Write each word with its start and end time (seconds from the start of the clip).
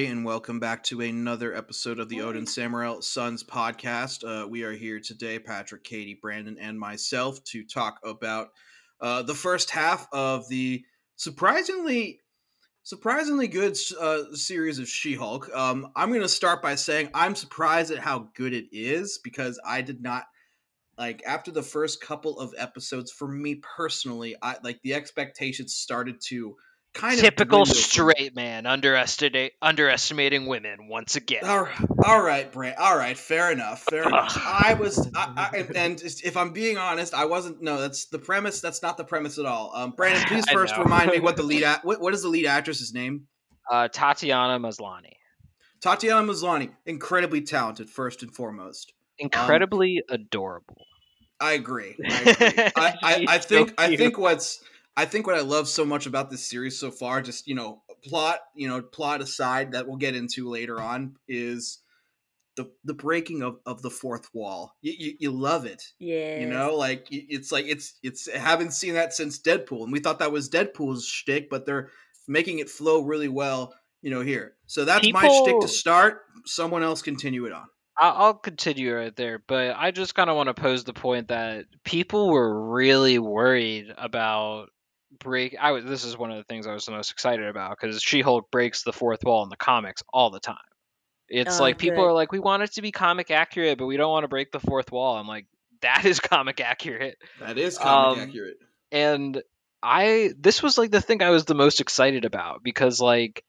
everybody, 0.00 0.18
and 0.18 0.24
welcome 0.24 0.58
back 0.58 0.82
to 0.82 1.02
another 1.02 1.54
episode 1.54 2.00
of 2.00 2.08
the 2.08 2.22
Odin 2.22 2.46
Samuel 2.46 3.02
Sons 3.02 3.44
podcast. 3.44 4.24
Uh, 4.24 4.48
we 4.48 4.62
are 4.62 4.72
here 4.72 4.98
today, 4.98 5.38
Patrick, 5.38 5.84
Katie, 5.84 6.18
Brandon, 6.18 6.56
and 6.58 6.80
myself, 6.80 7.44
to 7.44 7.62
talk 7.66 8.00
about 8.02 8.48
uh, 9.02 9.20
the 9.22 9.34
first 9.34 9.68
half 9.68 10.08
of 10.10 10.48
the 10.48 10.82
surprisingly, 11.16 12.20
surprisingly 12.82 13.46
good 13.46 13.76
uh, 14.00 14.22
series 14.32 14.78
of 14.78 14.88
She-Hulk. 14.88 15.54
Um, 15.54 15.92
I'm 15.94 16.08
going 16.08 16.22
to 16.22 16.30
start 16.30 16.62
by 16.62 16.76
saying 16.76 17.10
I'm 17.12 17.34
surprised 17.34 17.90
at 17.90 17.98
how 17.98 18.30
good 18.34 18.54
it 18.54 18.68
is 18.72 19.20
because 19.22 19.60
I 19.66 19.82
did 19.82 20.00
not 20.00 20.24
like 20.96 21.22
after 21.26 21.50
the 21.50 21.62
first 21.62 22.00
couple 22.00 22.40
of 22.40 22.54
episodes. 22.56 23.12
For 23.12 23.28
me 23.28 23.56
personally, 23.76 24.34
I 24.40 24.56
like 24.64 24.80
the 24.80 24.94
expectations 24.94 25.74
started 25.74 26.22
to 26.28 26.56
kind 26.94 27.14
of 27.14 27.20
typical 27.20 27.64
dwindle 27.64 27.74
for 27.74 27.78
me. 27.78 27.82
straight 28.14 28.34
man 28.36 28.66
underestimate 28.66 29.52
underestimating 29.62 30.46
women 30.46 30.88
once 30.88 31.16
again. 31.16 31.44
All 31.44 31.62
right, 31.62 31.86
all 32.06 32.22
right, 32.22 32.50
Brant. 32.50 32.76
All 32.78 32.96
right, 32.96 33.16
fair 33.16 33.52
enough. 33.52 33.82
Fair 33.82 34.04
enough. 34.08 34.36
I 34.36 34.74
was, 34.74 34.98
I, 35.14 35.50
I, 35.52 35.66
and 35.74 35.98
just- 35.98 36.24
if 36.24 36.36
I'm 36.36 36.52
being 36.52 36.78
honest, 36.78 37.14
I 37.14 37.24
wasn't. 37.26 37.62
No, 37.62 37.80
that's 37.80 38.06
the 38.06 38.18
premise. 38.18 38.60
That's 38.60 38.82
not 38.82 38.96
the 38.96 39.04
premise 39.04 39.38
at 39.38 39.46
all. 39.46 39.72
Um, 39.74 39.92
Brandon, 39.92 40.22
please 40.26 40.48
first 40.52 40.76
remind 40.76 41.10
me 41.10 41.20
what 41.20 41.36
the 41.36 41.42
lead. 41.44 41.64
What, 41.82 42.00
what 42.00 42.12
is 42.14 42.22
the 42.22 42.28
lead 42.28 42.46
actress's 42.46 42.92
name? 42.92 43.26
Uh, 43.70 43.86
Tatiana 43.88 44.58
Maslany, 44.58 45.12
Tatiana 45.80 46.26
Maslany, 46.26 46.70
incredibly 46.86 47.40
talented, 47.42 47.88
first 47.88 48.22
and 48.22 48.34
foremost. 48.34 48.92
incredibly 49.18 50.02
adorable. 50.08 50.76
I 51.40 51.52
agree. 51.52 51.96
I, 52.04 52.20
agree. 52.30 52.64
I, 52.76 52.94
I, 53.02 53.24
I 53.28 53.36
She's 53.38 53.46
so 53.46 53.56
think 53.64 53.74
I 53.80 53.96
think 53.96 54.18
what's 54.18 54.62
I 54.96 55.04
think 55.04 55.26
what 55.26 55.36
I 55.36 55.40
love 55.40 55.68
so 55.68 55.84
much 55.84 56.06
about 56.06 56.30
this 56.30 56.48
series 56.48 56.78
so 56.78 56.90
far, 56.90 57.22
just 57.22 57.46
you 57.46 57.54
know, 57.54 57.82
plot 58.04 58.40
you 58.54 58.68
know, 58.68 58.82
plot 58.82 59.20
aside 59.20 59.72
that 59.72 59.86
we'll 59.86 59.96
get 59.96 60.16
into 60.16 60.48
later 60.48 60.80
on, 60.80 61.16
is 61.28 61.80
the 62.56 62.70
the 62.84 62.94
breaking 62.94 63.42
of, 63.42 63.58
of 63.64 63.82
the 63.82 63.90
fourth 63.90 64.28
wall. 64.34 64.74
You, 64.82 64.94
you 64.98 65.14
you 65.20 65.30
love 65.30 65.64
it, 65.64 65.82
Yeah. 65.98 66.40
you 66.40 66.46
know, 66.46 66.74
like 66.76 67.06
it's 67.10 67.52
like 67.52 67.66
it's 67.66 67.98
it's 68.02 68.28
I 68.28 68.38
haven't 68.38 68.72
seen 68.72 68.94
that 68.94 69.12
since 69.14 69.40
Deadpool, 69.40 69.84
and 69.84 69.92
we 69.92 70.00
thought 70.00 70.18
that 70.18 70.32
was 70.32 70.50
Deadpool's 70.50 71.06
shtick, 71.06 71.48
but 71.48 71.64
they're 71.66 71.90
making 72.28 72.58
it 72.58 72.68
flow 72.68 73.02
really 73.02 73.28
well, 73.28 73.74
you 74.02 74.10
know. 74.10 74.20
Here, 74.20 74.54
so 74.66 74.84
that's 74.84 75.10
my 75.12 75.28
shtick 75.28 75.60
to 75.60 75.68
start. 75.68 76.22
Someone 76.44 76.82
else 76.82 77.02
continue 77.02 77.46
it 77.46 77.52
on. 77.52 77.66
I'll, 77.96 78.14
I'll 78.16 78.34
continue 78.34 78.94
right 78.94 79.14
there, 79.14 79.42
but 79.46 79.76
I 79.76 79.90
just 79.90 80.14
kind 80.14 80.30
of 80.30 80.36
want 80.36 80.48
to 80.48 80.54
pose 80.54 80.84
the 80.84 80.92
point 80.92 81.28
that 81.28 81.66
people 81.84 82.30
were 82.30 82.70
really 82.70 83.18
worried 83.18 83.92
about 83.96 84.70
break. 85.18 85.56
I 85.60 85.72
was. 85.72 85.84
This 85.84 86.04
is 86.04 86.16
one 86.16 86.30
of 86.30 86.36
the 86.36 86.44
things 86.44 86.66
I 86.66 86.72
was 86.74 86.84
the 86.86 86.92
most 86.92 87.10
excited 87.10 87.46
about 87.46 87.76
because 87.80 88.02
She-Hulk 88.02 88.50
breaks 88.50 88.82
the 88.82 88.92
fourth 88.92 89.24
wall 89.24 89.42
in 89.42 89.48
the 89.50 89.56
comics 89.56 90.02
all 90.12 90.30
the 90.30 90.40
time. 90.40 90.56
It's 91.28 91.58
Oh, 91.58 91.62
like 91.62 91.78
people 91.78 92.02
good. 92.02 92.08
are 92.08 92.12
like, 92.12 92.32
we 92.32 92.40
want 92.40 92.62
it 92.64 92.72
to 92.72 92.82
be 92.82 92.90
comic 92.92 93.30
accurate, 93.30 93.78
but 93.78 93.86
we 93.86 93.96
don't 93.96 94.10
want 94.10 94.24
to 94.24 94.28
break 94.28 94.50
the 94.50 94.58
fourth 94.60 94.90
wall. 94.90 95.16
I'm 95.16 95.28
like, 95.28 95.46
that 95.82 96.04
is 96.04 96.18
comic 96.20 96.60
accurate. 96.60 97.16
That 97.38 97.56
is 97.58 97.78
comic 97.78 98.18
Um, 98.18 98.28
accurate. 98.28 98.56
and 98.92 99.42
I 99.82 100.32
this 100.38 100.62
was 100.62 100.76
like 100.76 100.90
the 100.90 101.00
thing 101.00 101.22
I 101.22 101.30
was 101.30 101.44
the 101.46 101.54
most 101.54 101.80
excited 101.80 102.24
about 102.24 102.62
because 102.62 103.00
like 103.00 103.44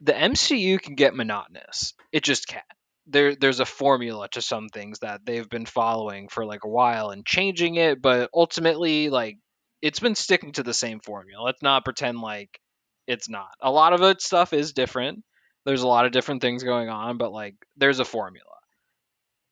the 0.00 0.12
MCU 0.12 0.80
can 0.80 0.94
get 0.94 1.14
monotonous. 1.14 1.94
It 2.12 2.24
just 2.24 2.48
can't. 2.48 2.64
There 3.06 3.34
there's 3.36 3.60
a 3.60 3.64
formula 3.66 4.28
to 4.32 4.42
some 4.42 4.68
things 4.68 5.00
that 5.00 5.24
they've 5.24 5.48
been 5.48 5.66
following 5.66 6.28
for 6.28 6.44
like 6.44 6.64
a 6.64 6.68
while 6.68 7.10
and 7.10 7.24
changing 7.26 7.76
it, 7.76 8.00
but 8.02 8.30
ultimately 8.34 9.08
like 9.10 9.38
it's 9.82 10.00
been 10.00 10.14
sticking 10.14 10.52
to 10.52 10.62
the 10.62 10.74
same 10.74 11.00
formula. 11.00 11.42
Let's 11.42 11.62
not 11.62 11.84
pretend 11.84 12.20
like 12.20 12.60
it's 13.06 13.28
not. 13.28 13.50
A 13.60 13.70
lot 13.70 13.92
of 13.92 14.02
it 14.02 14.20
stuff 14.20 14.52
is 14.52 14.72
different. 14.72 15.24
There's 15.64 15.82
a 15.82 15.88
lot 15.88 16.06
of 16.06 16.12
different 16.12 16.40
things 16.40 16.62
going 16.62 16.88
on, 16.88 17.18
but 17.18 17.32
like 17.32 17.54
there's 17.76 18.00
a 18.00 18.04
formula. 18.04 18.44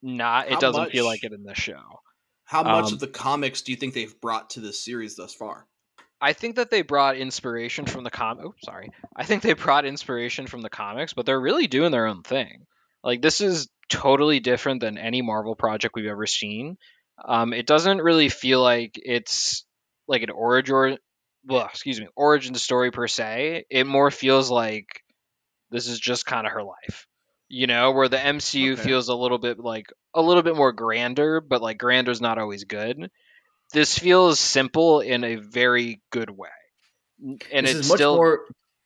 Not 0.02 0.50
it 0.50 0.60
doesn't 0.60 0.92
feel 0.92 1.04
like 1.04 1.24
it 1.24 1.32
in 1.32 1.44
this 1.44 1.58
show. 1.58 1.82
How 2.44 2.62
much 2.62 2.86
um, 2.86 2.94
of 2.94 3.00
the 3.00 3.08
comics 3.08 3.62
do 3.62 3.72
you 3.72 3.76
think 3.76 3.92
they've 3.92 4.20
brought 4.20 4.50
to 4.50 4.60
this 4.60 4.84
series 4.84 5.16
thus 5.16 5.34
far? 5.34 5.66
I 6.20 6.32
think 6.32 6.56
that 6.56 6.70
they 6.70 6.82
brought 6.82 7.16
inspiration 7.16 7.86
from 7.86 8.04
the 8.04 8.10
com. 8.10 8.38
Oh, 8.42 8.54
sorry. 8.64 8.90
I 9.14 9.24
think 9.24 9.42
they 9.42 9.52
brought 9.52 9.84
inspiration 9.84 10.46
from 10.46 10.62
the 10.62 10.70
comics, 10.70 11.12
but 11.12 11.26
they're 11.26 11.40
really 11.40 11.66
doing 11.66 11.92
their 11.92 12.06
own 12.06 12.22
thing. 12.22 12.66
Like 13.02 13.20
this 13.20 13.40
is 13.40 13.68
totally 13.88 14.40
different 14.40 14.80
than 14.80 14.96
any 14.96 15.22
Marvel 15.22 15.54
project 15.54 15.94
we've 15.94 16.06
ever 16.06 16.26
seen. 16.26 16.78
Um, 17.22 17.52
it 17.52 17.66
doesn't 17.66 17.98
really 17.98 18.28
feel 18.28 18.62
like 18.62 18.92
it's 18.94 19.65
like 20.08 20.22
an 20.22 20.30
origin 20.30 20.74
or, 20.74 20.98
well, 21.44 21.66
excuse 21.66 22.00
me, 22.00 22.08
origin 22.16 22.54
story 22.54 22.90
per 22.90 23.06
se. 23.08 23.64
It 23.70 23.86
more 23.86 24.10
feels 24.10 24.50
like 24.50 24.86
this 25.70 25.88
is 25.88 25.98
just 26.00 26.26
kind 26.26 26.46
of 26.46 26.52
her 26.52 26.62
life. 26.62 27.06
You 27.48 27.66
know, 27.68 27.92
where 27.92 28.08
the 28.08 28.16
MCU 28.18 28.72
Okay. 28.72 28.82
feels 28.82 29.08
a 29.08 29.14
little 29.14 29.38
bit 29.38 29.58
like 29.58 29.86
a 30.14 30.20
little 30.22 30.42
bit 30.42 30.56
more 30.56 30.72
grander, 30.72 31.40
but 31.40 31.62
like 31.62 31.78
grander's 31.78 32.20
not 32.20 32.38
always 32.38 32.64
good 32.64 33.10
this 33.72 33.98
feels 33.98 34.38
simple 34.38 35.00
in 35.00 35.24
a 35.24 35.36
very 35.36 36.00
good 36.10 36.30
way. 36.30 36.48
And 37.52 37.66
this 37.66 37.74
it's 37.74 37.92
still 37.92 38.14
more. 38.14 38.40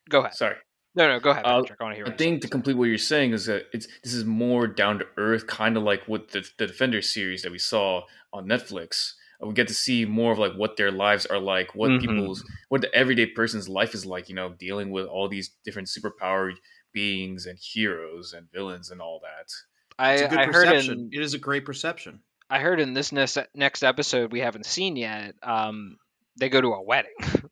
go 0.08 0.20
ahead. 0.20 0.34
Sorry, 0.34 0.56
No, 0.94 1.08
no, 1.08 1.20
go 1.20 1.30
ahead, 1.30 1.44
Uh, 1.44 1.48
I 1.48 1.52
want 1.54 1.68
to 1.68 1.94
hear. 1.94 2.06
I 2.06 2.10
think 2.12 2.42
to 2.42 2.48
complete 2.48 2.76
what 2.76 2.84
you're 2.84 2.98
saying 2.98 3.32
is 3.32 3.46
that 3.46 3.66
it's 3.72 3.86
this 4.02 4.14
is 4.14 4.24
more 4.24 4.66
down 4.66 4.98
to 5.00 5.06
earth, 5.16 5.46
kind 5.46 5.76
of 5.76 5.82
like 5.82 6.04
what 6.06 6.30
the 6.30 6.48
the 6.58 6.66
Defender 6.66 7.02
series 7.02 7.42
that 7.42 7.52
we 7.52 7.58
saw 7.58 8.02
on 8.32 8.46
Netflix. 8.46 9.14
We 9.42 9.54
get 9.54 9.68
to 9.68 9.74
see 9.74 10.04
more 10.04 10.32
of 10.32 10.38
like 10.38 10.52
what 10.54 10.76
their 10.76 10.90
lives 10.90 11.24
are 11.26 11.38
like, 11.40 11.74
what 11.74 11.90
Mhm. 11.90 12.00
people's, 12.00 12.44
what 12.68 12.80
the 12.82 12.94
everyday 12.94 13.26
person's 13.26 13.68
life 13.68 13.94
is 13.94 14.04
like. 14.04 14.28
You 14.28 14.34
know, 14.34 14.50
dealing 14.50 14.90
with 14.90 15.06
all 15.06 15.28
these 15.28 15.50
different 15.64 15.88
superpowered 15.88 16.54
beings 16.92 17.46
and 17.46 17.58
heroes 17.58 18.32
and 18.34 18.50
villains 18.52 18.90
and 18.90 19.00
all 19.00 19.20
that. 19.22 19.48
I, 19.98 20.12
It's 20.14 20.22
a 20.22 20.28
good 20.28 20.38
I 20.38 20.44
heard 20.46 20.52
perception. 20.66 20.92
in 20.92 21.10
It 21.12 21.22
is 21.22 21.34
a 21.34 21.38
great 21.38 21.64
perception. 21.64 22.20
I 22.50 22.58
heard 22.58 22.80
in 22.80 22.94
this 22.94 23.12
next 23.12 23.38
next 23.54 23.82
episode 23.82 24.32
we 24.32 24.40
haven't 24.40 24.66
seen 24.66 24.96
yet. 24.96 25.34
Um, 25.42 25.98
they 26.38 26.48
go 26.48 26.60
to 26.60 26.68
a 26.74 26.82
wedding. 26.82 27.14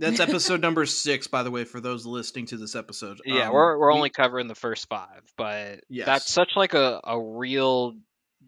That's 0.00 0.20
episode 0.20 0.60
number 0.60 0.86
six, 0.86 1.26
by 1.26 1.42
the 1.42 1.50
way, 1.50 1.64
for 1.64 1.80
those 1.80 2.06
listening 2.06 2.46
to 2.46 2.56
this 2.56 2.76
episode. 2.76 3.20
yeah, 3.24 3.48
Um, 3.48 3.52
we're 3.54 3.78
we're 3.78 3.90
we- 3.92 3.96
only 3.96 4.10
covering 4.10 4.46
the 4.46 4.54
first 4.54 4.88
five, 4.88 5.22
but 5.36 5.80
Yes. 5.88 6.06
that's 6.06 6.30
such 6.30 6.52
like 6.54 6.74
a 6.74 7.00
a 7.02 7.20
real 7.20 7.96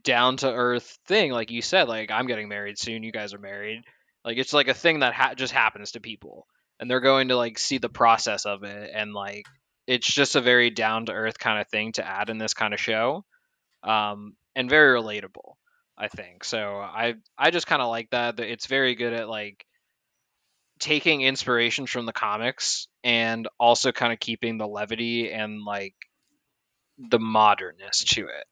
down 0.02 0.36
to 0.38 0.52
earth 0.52 0.98
thing. 1.06 1.32
Like 1.32 1.50
you 1.50 1.62
said, 1.62 1.88
like 1.88 2.10
I'm 2.10 2.26
getting 2.26 2.48
married 2.48 2.78
soon. 2.78 3.02
You 3.02 3.12
guys 3.12 3.34
are 3.34 3.38
married. 3.38 3.82
Like 4.24 4.38
it's 4.38 4.52
like 4.52 4.68
a 4.68 4.74
thing 4.74 5.00
that 5.00 5.14
ha- 5.14 5.34
just 5.34 5.52
happens 5.52 5.92
to 5.92 6.00
people, 6.00 6.46
and 6.78 6.90
they're 6.90 7.00
going 7.00 7.28
to 7.28 7.36
like 7.36 7.58
see 7.58 7.78
the 7.78 7.88
process 7.88 8.46
of 8.46 8.64
it, 8.64 8.90
and 8.94 9.12
like 9.14 9.46
it's 9.86 10.12
just 10.12 10.36
a 10.36 10.40
very 10.40 10.70
down 10.70 11.06
to 11.06 11.12
earth 11.12 11.38
kind 11.38 11.60
of 11.60 11.68
thing 11.68 11.92
to 11.92 12.06
add 12.06 12.30
in 12.30 12.38
this 12.38 12.54
kind 12.54 12.74
of 12.74 12.80
show, 12.80 13.24
um, 13.82 14.34
and 14.54 14.70
very 14.70 15.00
relatable. 15.00 15.54
I 15.96 16.08
think 16.08 16.44
so. 16.44 16.78
I 16.78 17.14
I 17.38 17.50
just 17.50 17.66
kind 17.66 17.82
of 17.82 17.88
like 17.88 18.10
that. 18.10 18.36
that 18.36 18.50
It's 18.50 18.66
very 18.66 18.94
good 18.94 19.12
at 19.12 19.28
like 19.28 19.64
taking 20.78 21.20
inspiration 21.20 21.86
from 21.86 22.06
the 22.06 22.12
comics 22.12 22.88
and 23.04 23.46
also 23.58 23.92
kind 23.92 24.12
of 24.12 24.18
keeping 24.18 24.56
the 24.58 24.66
levity 24.66 25.30
and 25.30 25.62
like 25.64 25.94
the 26.98 27.18
modernness 27.18 28.04
to 28.04 28.22
it. 28.22 28.46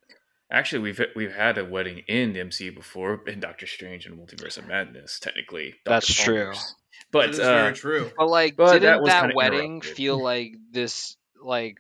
Actually, 0.50 0.80
we've 0.80 1.00
we've 1.14 1.34
had 1.34 1.58
a 1.58 1.64
wedding 1.64 2.02
in 2.08 2.32
the 2.32 2.40
MCU 2.40 2.74
before 2.74 3.20
in 3.26 3.40
Doctor 3.40 3.66
Strange 3.66 4.06
and 4.06 4.18
Multiverse 4.18 4.56
of 4.56 4.66
Madness. 4.66 5.18
Technically, 5.18 5.74
Dr. 5.84 5.94
That's 5.94 6.14
true. 6.14 6.42
Palmer's. 6.44 6.58
That 6.58 7.12
But 7.12 7.30
is 7.30 7.40
uh, 7.40 7.42
very 7.42 7.74
true. 7.74 8.10
But 8.16 8.28
like, 8.28 8.56
But 8.56 8.80
didn't 8.80 9.02
was 9.02 9.10
that, 9.10 9.34
wedding 9.34 9.80
feel 9.80 10.22
like 10.22 10.52
this? 10.72 11.16
Like, 11.42 11.76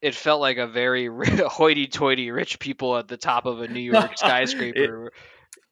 it 0.00 0.14
felt 0.14 0.40
like 0.40 0.58
a 0.58 0.66
very 0.66 1.06
hoity-toity 1.46 2.30
rich 2.30 2.58
people 2.58 2.96
at 2.96 3.08
the 3.08 3.16
top 3.16 3.46
of 3.46 3.60
a 3.60 3.68
New 3.68 3.80
York 3.80 4.12
skyscraper. 4.16 5.12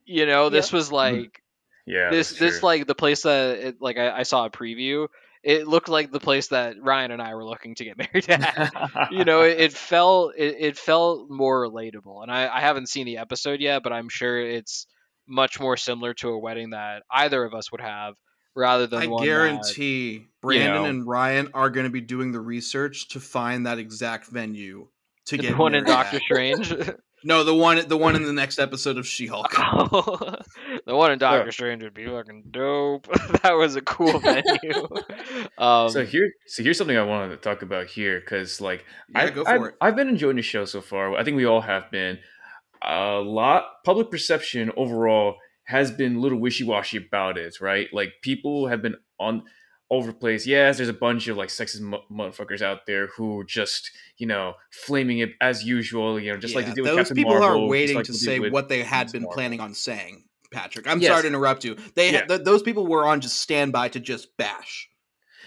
you 0.05 0.27
know, 0.27 0.49
this 0.49 0.73
was 0.73 0.91
like 0.91 1.43
yeah, 1.87 2.11
this 2.11 2.39
this 2.39 2.61
true. 2.61 2.67
like 2.67 2.87
the 2.87 2.95
place 2.95 3.23
that 3.23 3.59
it, 3.59 3.77
like 3.81 3.99
I, 3.99 4.19
I 4.19 4.23
saw 4.23 4.47
a 4.47 4.51
preview. 4.51 5.09
It 5.43 5.67
looked 5.67 5.89
like 5.89 6.13
the 6.13 6.21
place 6.21 6.49
that 6.49 6.77
Ryan 6.81 7.11
and 7.11 7.21
I 7.23 7.35
were 7.35 7.45
looking 7.45 7.75
to 7.75 7.85
get 7.85 7.99
married 8.13 8.29
at. 8.31 8.73
you 9.11 9.25
know, 9.25 9.43
it, 9.43 9.61
it 9.61 9.73
felt 9.73 10.35
it, 10.37 10.57
it 10.59 10.79
felt 10.79 11.29
more 11.31 11.67
relatable, 11.69 12.23
and 12.23 12.31
I, 12.31 12.49
I 12.49 12.61
haven't 12.61 12.89
seen 12.89 13.07
the 13.07 13.19
episode 13.19 13.61
yet, 13.61 13.83
but 13.83 13.93
I'm 13.93 14.09
sure 14.09 14.41
it's 14.41 14.87
much 15.29 15.59
more 15.61 15.77
similar 15.77 16.15
to 16.15 16.29
a 16.31 16.39
wedding 16.39 16.71
that 16.71 17.03
either 17.11 17.45
of 17.45 17.55
us 17.55 17.71
would 17.73 17.81
have, 17.81 18.15
rather 18.55 18.87
than 18.87 19.03
I 19.03 19.07
one 19.07 19.23
that- 19.23 19.27
guarantee 19.27 20.27
Brandon 20.41 20.75
know- 20.75 20.85
and 20.85 21.07
Ryan 21.07 21.49
are 21.55 21.71
going 21.71 21.85
to 21.85 21.91
be 21.91 22.01
doing 22.01 22.33
the 22.33 22.41
research 22.41 23.09
to 23.11 23.21
find 23.21 23.67
that 23.67 23.79
exact 23.79 24.27
venue 24.27 24.89
to 25.27 25.37
get 25.39 25.57
one 25.59 25.75
in 25.75 25.85
Doctor. 25.85 26.21
Strange. 26.21 26.73
No, 27.25 27.45
the 27.45 27.55
one 27.55 27.87
the 27.89 27.97
one 27.97 28.17
in 28.17 28.25
the 28.25 28.33
next 28.33 28.59
episode 28.59 28.99
of 28.99 29.07
She-Hulk. 29.07 29.51
the 29.53 30.97
one 30.97 31.13
in 31.13 31.19
Doctor 31.19 31.53
Strange 31.53 31.83
would 31.83 31.95
be 31.95 32.07
fucking 32.07 32.45
dope. 32.51 33.07
that 33.43 33.53
was 33.53 33.77
a 33.77 33.81
cool 33.81 34.19
venue. 34.21 34.89
um, 35.59 35.89
so 35.89 36.05
here, 36.05 36.31
so 36.47 36.63
here's 36.63 36.79
something 36.79 36.97
I 36.97 37.03
wanted 37.05 37.31
to 37.31 37.37
talk 37.37 37.63
about 37.63 37.87
here 37.87 38.21
because, 38.21 38.61
like, 38.61 38.85
Yeah, 39.15 39.23
I, 39.23 39.31
go 39.31 39.45
I've, 39.47 39.63
it. 39.63 39.75
I've 39.81 39.97
been 39.97 40.09
enjoying 40.09 40.37
the 40.37 40.43
show 40.43 40.65
so 40.65 40.81
far. 40.81 41.17
I 41.17 41.25
think 41.25 41.37
we 41.37 41.45
all 41.47 41.61
have 41.61 41.91
been. 41.91 42.19
a 42.83 43.21
lot 43.21 43.65
public 43.85 44.11
perception 44.11 44.73
overall 44.77 45.37
has 45.65 45.93
been 45.93 46.17
a 46.17 46.19
little 46.19 46.39
wishy-washy 46.39 46.97
about 46.97 47.39
it, 47.39 47.61
right? 47.61 47.87
Like 47.93 48.15
people 48.23 48.67
have 48.67 48.83
been 48.83 48.97
on 49.21 49.45
over 49.93 50.09
the 50.09 50.13
place. 50.19 50.47
Yes, 50.47 50.79
there's 50.79 50.89
a 50.89 50.93
bunch 50.95 51.29
of 51.29 51.37
like 51.37 51.51
sexist 51.51 51.81
motherfuckers 52.11 52.63
out 52.63 52.87
there 52.87 53.07
who 53.09 53.45
just 53.47 53.91
you 54.17 54.27
know 54.27 54.55
flaming 54.71 55.19
it 55.19 55.31
as 55.41 55.63
usual. 55.65 56.19
You 56.19 56.33
know, 56.33 56.39
just 56.39 56.55
Yeah, 56.55 56.61
like 56.61 56.67
they 56.67 56.73
do 56.73 56.83
with 56.83 56.91
those 56.91 56.97
Captain 57.09 57.17
people 57.17 57.39
Marvel, 57.39 57.65
are 57.67 57.69
waiting 57.69 57.97
like 57.97 58.07
to 58.07 58.15
say 58.15 58.41
what 58.41 58.69
they 58.69 58.83
had 58.83 59.13
been 59.13 59.23
Marvel. 59.23 59.35
planning 59.35 59.61
on 59.61 59.75
saying. 59.75 60.25
Patrick, 60.51 60.87
I'm 60.87 61.01
Yes. 61.01 61.11
sorry 61.11 61.23
to 61.23 61.29
interrupt 61.29 61.65
you. 61.65 61.77
They 61.95 62.13
Yeah. 62.13 62.27
th- 62.27 62.43
those 62.45 62.63
people 62.63 62.87
were 62.87 63.07
on 63.07 63.21
just 63.23 63.39
standby 63.39 63.89
to 63.91 64.01
just 64.01 64.37
bash. 64.37 64.89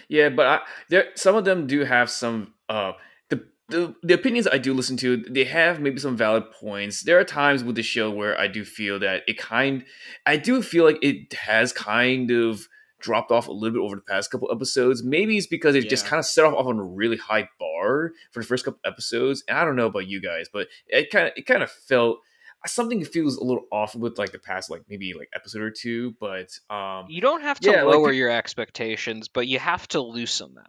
Yeah, 0.08 0.30
but 0.30 0.46
I, 0.46 0.60
there 0.88 1.06
some 1.16 1.36
of 1.36 1.44
them 1.44 1.66
do 1.66 1.84
have 1.84 2.10
some 2.10 2.54
uh 2.68 2.92
the, 3.28 3.44
the 3.68 3.94
the 4.02 4.14
opinions 4.14 4.46
I 4.48 4.58
do 4.58 4.72
listen 4.74 4.96
to, 4.98 5.16
they 5.18 5.44
have 5.44 5.80
maybe 5.80 5.98
some 6.00 6.16
valid 6.16 6.50
points. 6.52 7.02
There 7.02 7.18
are 7.20 7.24
times 7.24 7.62
with 7.64 7.76
the 7.76 7.82
show 7.82 8.10
where 8.10 8.38
I 8.38 8.46
do 8.48 8.64
feel 8.64 8.98
that 9.00 9.22
it 9.28 9.38
kind 9.38 9.84
I 10.24 10.36
do 10.36 10.62
feel 10.62 10.84
like 10.84 10.98
it 11.02 11.32
has 11.34 11.72
kind 11.72 12.30
of 12.30 12.68
dropped 13.06 13.30
off 13.30 13.46
a 13.48 13.52
little 13.52 13.78
bit 13.78 13.84
over 13.84 13.94
the 13.96 14.02
past 14.02 14.30
couple 14.30 14.50
episodes. 14.52 15.02
Maybe 15.02 15.36
it's 15.38 15.46
because 15.46 15.74
it 15.76 15.88
just 15.88 16.06
kind 16.06 16.18
of 16.18 16.26
set 16.26 16.44
off 16.44 16.66
on 16.66 16.78
a 16.78 16.82
really 16.84 17.16
high 17.16 17.48
bar 17.60 18.10
for 18.32 18.40
the 18.40 18.46
first 18.46 18.64
couple 18.64 18.80
episodes. 18.84 19.44
And 19.48 19.56
I 19.56 19.64
don't 19.64 19.76
know 19.76 19.86
about 19.86 20.06
you 20.08 20.20
guys, 20.20 20.48
but 20.52 20.68
it 20.88 21.10
kind 21.10 21.28
of 21.28 21.32
it 21.36 21.46
kind 21.46 21.62
of 21.62 21.70
felt 21.70 22.18
something 22.66 23.04
feels 23.04 23.36
a 23.36 23.44
little 23.44 23.64
off 23.70 23.94
with 23.94 24.18
like 24.18 24.32
the 24.32 24.40
past 24.40 24.70
like 24.70 24.82
maybe 24.88 25.14
like 25.14 25.28
episode 25.34 25.62
or 25.62 25.70
two, 25.70 26.14
but 26.18 26.48
um 26.68 27.06
You 27.08 27.20
don't 27.20 27.42
have 27.42 27.60
to 27.60 27.70
Yeah, 27.70 27.82
like 27.84 27.94
lower 27.94 28.10
pe- 28.10 28.16
your 28.16 28.30
expectations, 28.30 29.28
but 29.28 29.46
you 29.46 29.58
have 29.60 29.86
to 29.88 30.00
loosen 30.00 30.54
them. 30.54 30.64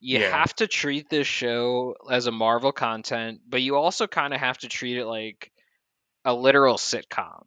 You 0.00 0.20
Yeah. 0.20 0.30
have 0.30 0.54
to 0.56 0.66
treat 0.66 1.10
this 1.10 1.26
show 1.26 1.94
as 2.10 2.26
a 2.26 2.32
Marvel 2.32 2.72
content, 2.72 3.40
but 3.46 3.60
you 3.60 3.76
also 3.76 4.06
kind 4.06 4.32
of 4.32 4.40
have 4.40 4.58
to 4.58 4.68
treat 4.68 4.96
it 4.96 5.04
like 5.06 5.52
a 6.24 6.32
literal 6.32 6.76
sitcom. 6.76 7.44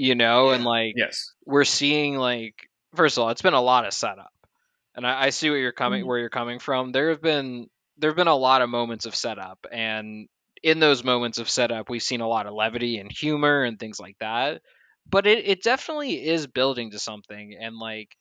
You 0.00 0.14
know, 0.14 0.50
and 0.50 0.64
like 0.64 0.92
yes. 0.96 1.32
we're 1.44 1.64
seeing 1.64 2.16
like 2.16 2.54
first 2.94 3.16
of 3.18 3.22
all, 3.22 3.30
it's 3.30 3.42
been 3.42 3.54
a 3.54 3.60
lot 3.60 3.86
of 3.86 3.92
setup, 3.94 4.32
and 4.94 5.06
I, 5.06 5.24
I 5.24 5.30
see 5.30 5.50
what 5.50 5.56
you're 5.56 5.72
coming 5.72 6.04
Mhm. 6.04 6.06
where 6.06 6.18
you're 6.18 6.30
coming 6.30 6.58
from. 6.58 6.92
There 6.92 7.10
have 7.10 7.22
been 7.22 7.68
there 7.96 8.10
have 8.10 8.16
been 8.16 8.28
a 8.28 8.36
lot 8.36 8.62
of 8.62 8.70
moments 8.70 9.06
of 9.06 9.14
setup, 9.14 9.66
and 9.70 10.28
in 10.62 10.80
those 10.80 11.04
moments 11.04 11.38
of 11.38 11.48
setup, 11.48 11.88
we've 11.90 12.02
seen 12.02 12.20
a 12.20 12.28
lot 12.28 12.46
of 12.46 12.54
levity 12.54 12.98
and 12.98 13.10
humor 13.12 13.62
and 13.64 13.78
things 13.78 14.00
like 14.00 14.16
that. 14.20 14.62
But 15.10 15.26
it, 15.26 15.46
it 15.48 15.62
definitely 15.62 16.26
is 16.28 16.46
building 16.46 16.90
to 16.92 16.98
something, 16.98 17.56
and 17.60 17.76
like 17.78 18.16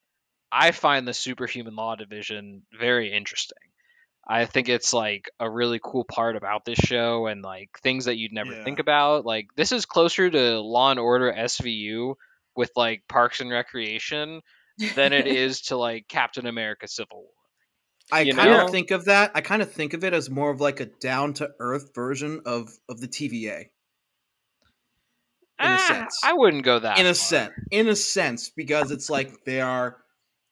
I 0.52 0.72
find 0.72 1.08
the 1.08 1.14
superhuman 1.14 1.76
law 1.76 1.96
division 1.96 2.64
very 2.78 3.12
interesting. 3.14 3.58
I 4.28 4.46
think 4.46 4.68
it's 4.70 4.94
like 4.94 5.30
a 5.40 5.50
really 5.50 5.80
cool 5.84 6.04
part 6.04 6.36
about 6.36 6.66
this 6.66 6.78
show 6.80 7.28
and 7.28 7.42
like 7.44 7.70
things 7.82 8.06
that 8.06 8.18
you'd 8.18 8.34
never 8.34 8.54
Yeah. 8.54 8.66
think 8.66 8.80
about. 8.80 9.26
Like 9.26 9.48
this 9.56 9.72
is 9.72 9.86
closer 9.86 10.30
to 10.30 10.60
Law 10.60 10.92
and 10.92 11.00
Order 11.00 11.32
SVU 11.32 12.16
with 12.56 12.72
like 12.76 13.04
Parks 13.08 13.40
and 13.40 13.50
Recreation 13.50 14.42
than 14.96 15.14
it 15.14 15.28
is 15.28 15.62
to 15.64 15.78
like 15.78 16.08
Captain 16.08 16.46
America 16.46 16.88
Civil 16.88 17.18
War. 17.18 17.32
I 18.12 18.24
You 18.24 18.34
kind 18.34 18.52
know? 18.52 18.66
of 18.66 18.72
think 18.72 18.92
of 18.92 19.06
that. 19.06 19.32
I 19.36 19.42
kind 19.42 19.62
of 19.62 19.72
think 19.72 19.94
of 19.94 20.04
it 20.04 20.14
as 20.14 20.30
more 20.30 20.50
of 20.50 20.62
like 20.62 20.80
a 20.80 20.86
down 20.86 21.34
to 21.36 21.50
earth 21.60 21.92
version 21.94 22.42
of 22.46 22.70
of 22.88 23.02
the 23.02 23.08
TVA. 23.08 23.60
In 25.60 25.66
a 25.66 25.78
Ah, 25.78 25.88
sense. 25.88 26.22
I 26.24 26.34
wouldn't 26.34 26.64
go 26.64 26.80
that 26.80 27.00
in 27.00 27.06
a 27.08 27.16
sense, 27.16 27.52
in 27.72 27.88
a 27.88 27.96
sense, 27.96 28.50
because 28.50 28.92
it's 28.92 29.10
like 29.10 29.44
they 29.44 29.60
are 29.60 29.98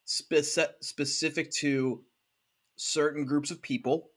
speci- 0.07 0.73
specific 0.81 1.51
to 1.59 2.03
certain 2.75 3.25
groups 3.25 3.51
of 3.51 3.61
people. 3.61 4.09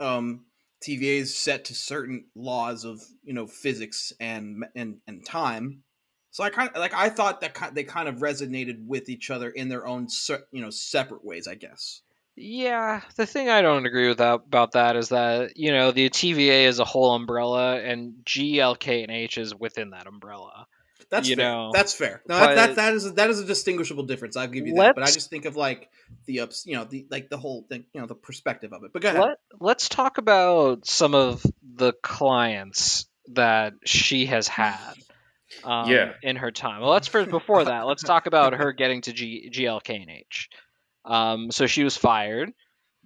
Um, 0.00 0.46
TVA 0.84 1.20
is 1.20 1.36
set 1.36 1.66
to 1.66 1.74
certain 1.74 2.26
laws 2.34 2.84
of 2.84 3.00
you 3.22 3.32
know 3.32 3.46
physics 3.46 4.12
and 4.18 4.64
and 4.74 4.98
and 5.06 5.24
time. 5.24 5.84
So 6.30 6.44
I 6.44 6.50
kind 6.50 6.70
of 6.70 6.76
like 6.76 6.94
I 6.94 7.08
thought 7.08 7.40
that 7.40 7.74
they 7.74 7.84
kind 7.84 8.08
of 8.08 8.16
resonated 8.16 8.86
with 8.86 9.08
each 9.08 9.30
other 9.30 9.48
in 9.50 9.68
their 9.68 9.86
own 9.86 10.08
you 10.52 10.62
know 10.62 10.70
separate 10.70 11.24
ways. 11.24 11.48
I 11.48 11.54
guess. 11.54 12.02
Yeah, 12.36 13.02
the 13.16 13.26
thing 13.26 13.50
I 13.50 13.60
don't 13.60 13.84
agree 13.84 14.08
with 14.08 14.18
that, 14.18 14.34
about 14.34 14.72
that 14.72 14.96
is 14.96 15.10
that 15.10 15.56
you 15.56 15.72
know 15.72 15.90
the 15.90 16.08
TVA 16.08 16.64
is 16.64 16.78
a 16.78 16.84
whole 16.84 17.14
umbrella, 17.14 17.80
and 17.80 18.14
GLK 18.24 19.02
and 19.02 19.10
H 19.10 19.38
is 19.38 19.54
within 19.54 19.90
that 19.90 20.06
umbrella. 20.06 20.66
That's 21.10 21.28
You 21.28 21.34
fair. 21.34 21.44
know, 21.44 21.70
that's 21.74 21.92
fair. 21.92 22.22
No, 22.28 22.38
that, 22.38 22.54
that 22.54 22.76
that 22.76 22.94
is 22.94 23.14
that 23.14 23.30
is 23.30 23.40
a 23.40 23.44
distinguishable 23.44 24.04
difference. 24.04 24.36
I'll 24.36 24.46
give 24.46 24.66
you 24.68 24.74
that. 24.76 24.94
But 24.94 25.02
I 25.02 25.10
just 25.10 25.28
think 25.28 25.44
of 25.44 25.56
like 25.56 25.90
the 26.26 26.40
ups, 26.40 26.64
you 26.66 26.76
know, 26.76 26.84
the 26.84 27.06
like 27.10 27.28
the 27.28 27.36
whole 27.36 27.66
thing, 27.68 27.84
you 27.92 28.00
know, 28.00 28.06
the 28.06 28.14
perspective 28.14 28.72
of 28.72 28.84
it. 28.84 28.92
But 28.92 29.02
go 29.02 29.08
ahead. 29.08 29.20
Let, 29.20 29.38
let's 29.58 29.88
talk 29.88 30.18
about 30.18 30.86
some 30.86 31.16
of 31.16 31.44
the 31.74 31.92
clients 32.00 33.06
that 33.32 33.74
she 33.84 34.26
has 34.26 34.46
had 34.46 34.94
um, 35.64 35.90
Yeah. 35.90 36.12
in 36.22 36.36
her 36.36 36.50
time. 36.50 36.80
Well, 36.80 36.90
let's 36.90 37.08
first 37.08 37.30
before 37.30 37.64
that, 37.64 37.86
let's 37.86 38.02
talk 38.02 38.26
about 38.26 38.54
her 38.54 38.72
getting 38.72 39.00
to 39.02 39.12
G, 39.12 39.50
GLK 39.52 40.00
and 40.02 40.10
H. 40.10 40.48
Um, 41.04 41.50
so 41.50 41.66
she 41.66 41.84
was 41.84 41.96
fired 41.96 42.52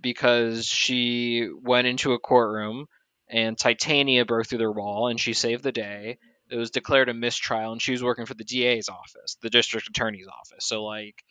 because 0.01 0.67
she 0.67 1.49
went 1.63 1.87
into 1.87 2.13
a 2.13 2.19
courtroom 2.19 2.87
and 3.29 3.57
Titania 3.57 4.25
broke 4.25 4.47
through 4.47 4.59
their 4.59 4.73
wall 4.73 5.09
and 5.09 5.19
she 5.19 5.33
saved 5.33 5.63
the 5.63 5.73
day. 5.73 6.19
It 6.51 6.57
was 6.57 6.71
declared 6.71 7.09
a 7.09 7.15
mistrial 7.15 7.73
and 7.73 7.81
she 7.81 7.93
was 7.93 8.03
working 8.03 8.27
for 8.27 8.35
the 8.35 8.45
DA's 8.45 8.89
office, 8.89 9.37
the 9.41 9.51
district 9.51 9.89
attorney's 9.89 10.27
office. 10.29 10.67
So 10.67 10.85
like, 10.85 11.25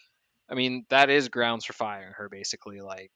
I 0.50 0.56
mean, 0.56 0.86
that 0.90 1.10
is 1.10 1.30
grounds 1.30 1.66
for 1.66 1.74
firing 1.74 2.14
her 2.18 2.30
basically. 2.30 2.82
Like, 2.82 3.12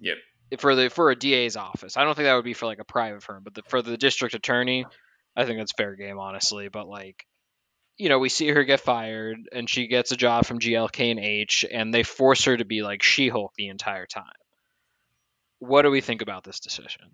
Yep. 0.00 0.16
for 0.58 0.74
the 0.74 0.90
for 0.90 1.10
a 1.10 1.16
DA's 1.16 1.56
office. 1.56 1.96
I 1.96 2.04
don't 2.04 2.14
think 2.14 2.26
that 2.26 2.34
would 2.34 2.44
be 2.44 2.54
for 2.54 2.66
like 2.66 2.80
a 2.80 2.84
private 2.84 3.22
firm, 3.22 3.42
but 3.44 3.54
the, 3.54 3.62
for 3.68 3.80
the 3.82 3.96
district 3.96 4.34
attorney, 4.34 4.84
I 5.36 5.44
think 5.44 5.58
that's 5.58 5.72
fair 5.72 5.94
game, 5.96 6.18
honestly. 6.18 6.68
But 6.68 6.88
like, 6.88 7.26
you 7.96 8.08
know, 8.08 8.18
we 8.18 8.28
see 8.28 8.48
her 8.48 8.64
get 8.64 8.80
fired, 8.80 9.38
and 9.52 9.68
she 9.68 9.86
gets 9.86 10.12
a 10.12 10.16
job 10.16 10.46
from 10.46 10.58
GLK 10.58 11.10
and 11.10 11.20
H, 11.20 11.64
and 11.70 11.92
they 11.92 12.02
force 12.02 12.44
her 12.44 12.56
to 12.56 12.64
be 12.64 12.82
like 12.82 13.02
She-Hulk 13.02 13.52
the 13.56 13.68
entire 13.68 14.06
time. 14.06 14.24
What 15.58 15.82
do 15.82 15.90
we 15.90 16.00
think 16.00 16.22
about 16.22 16.44
this 16.44 16.60
decision? 16.60 17.10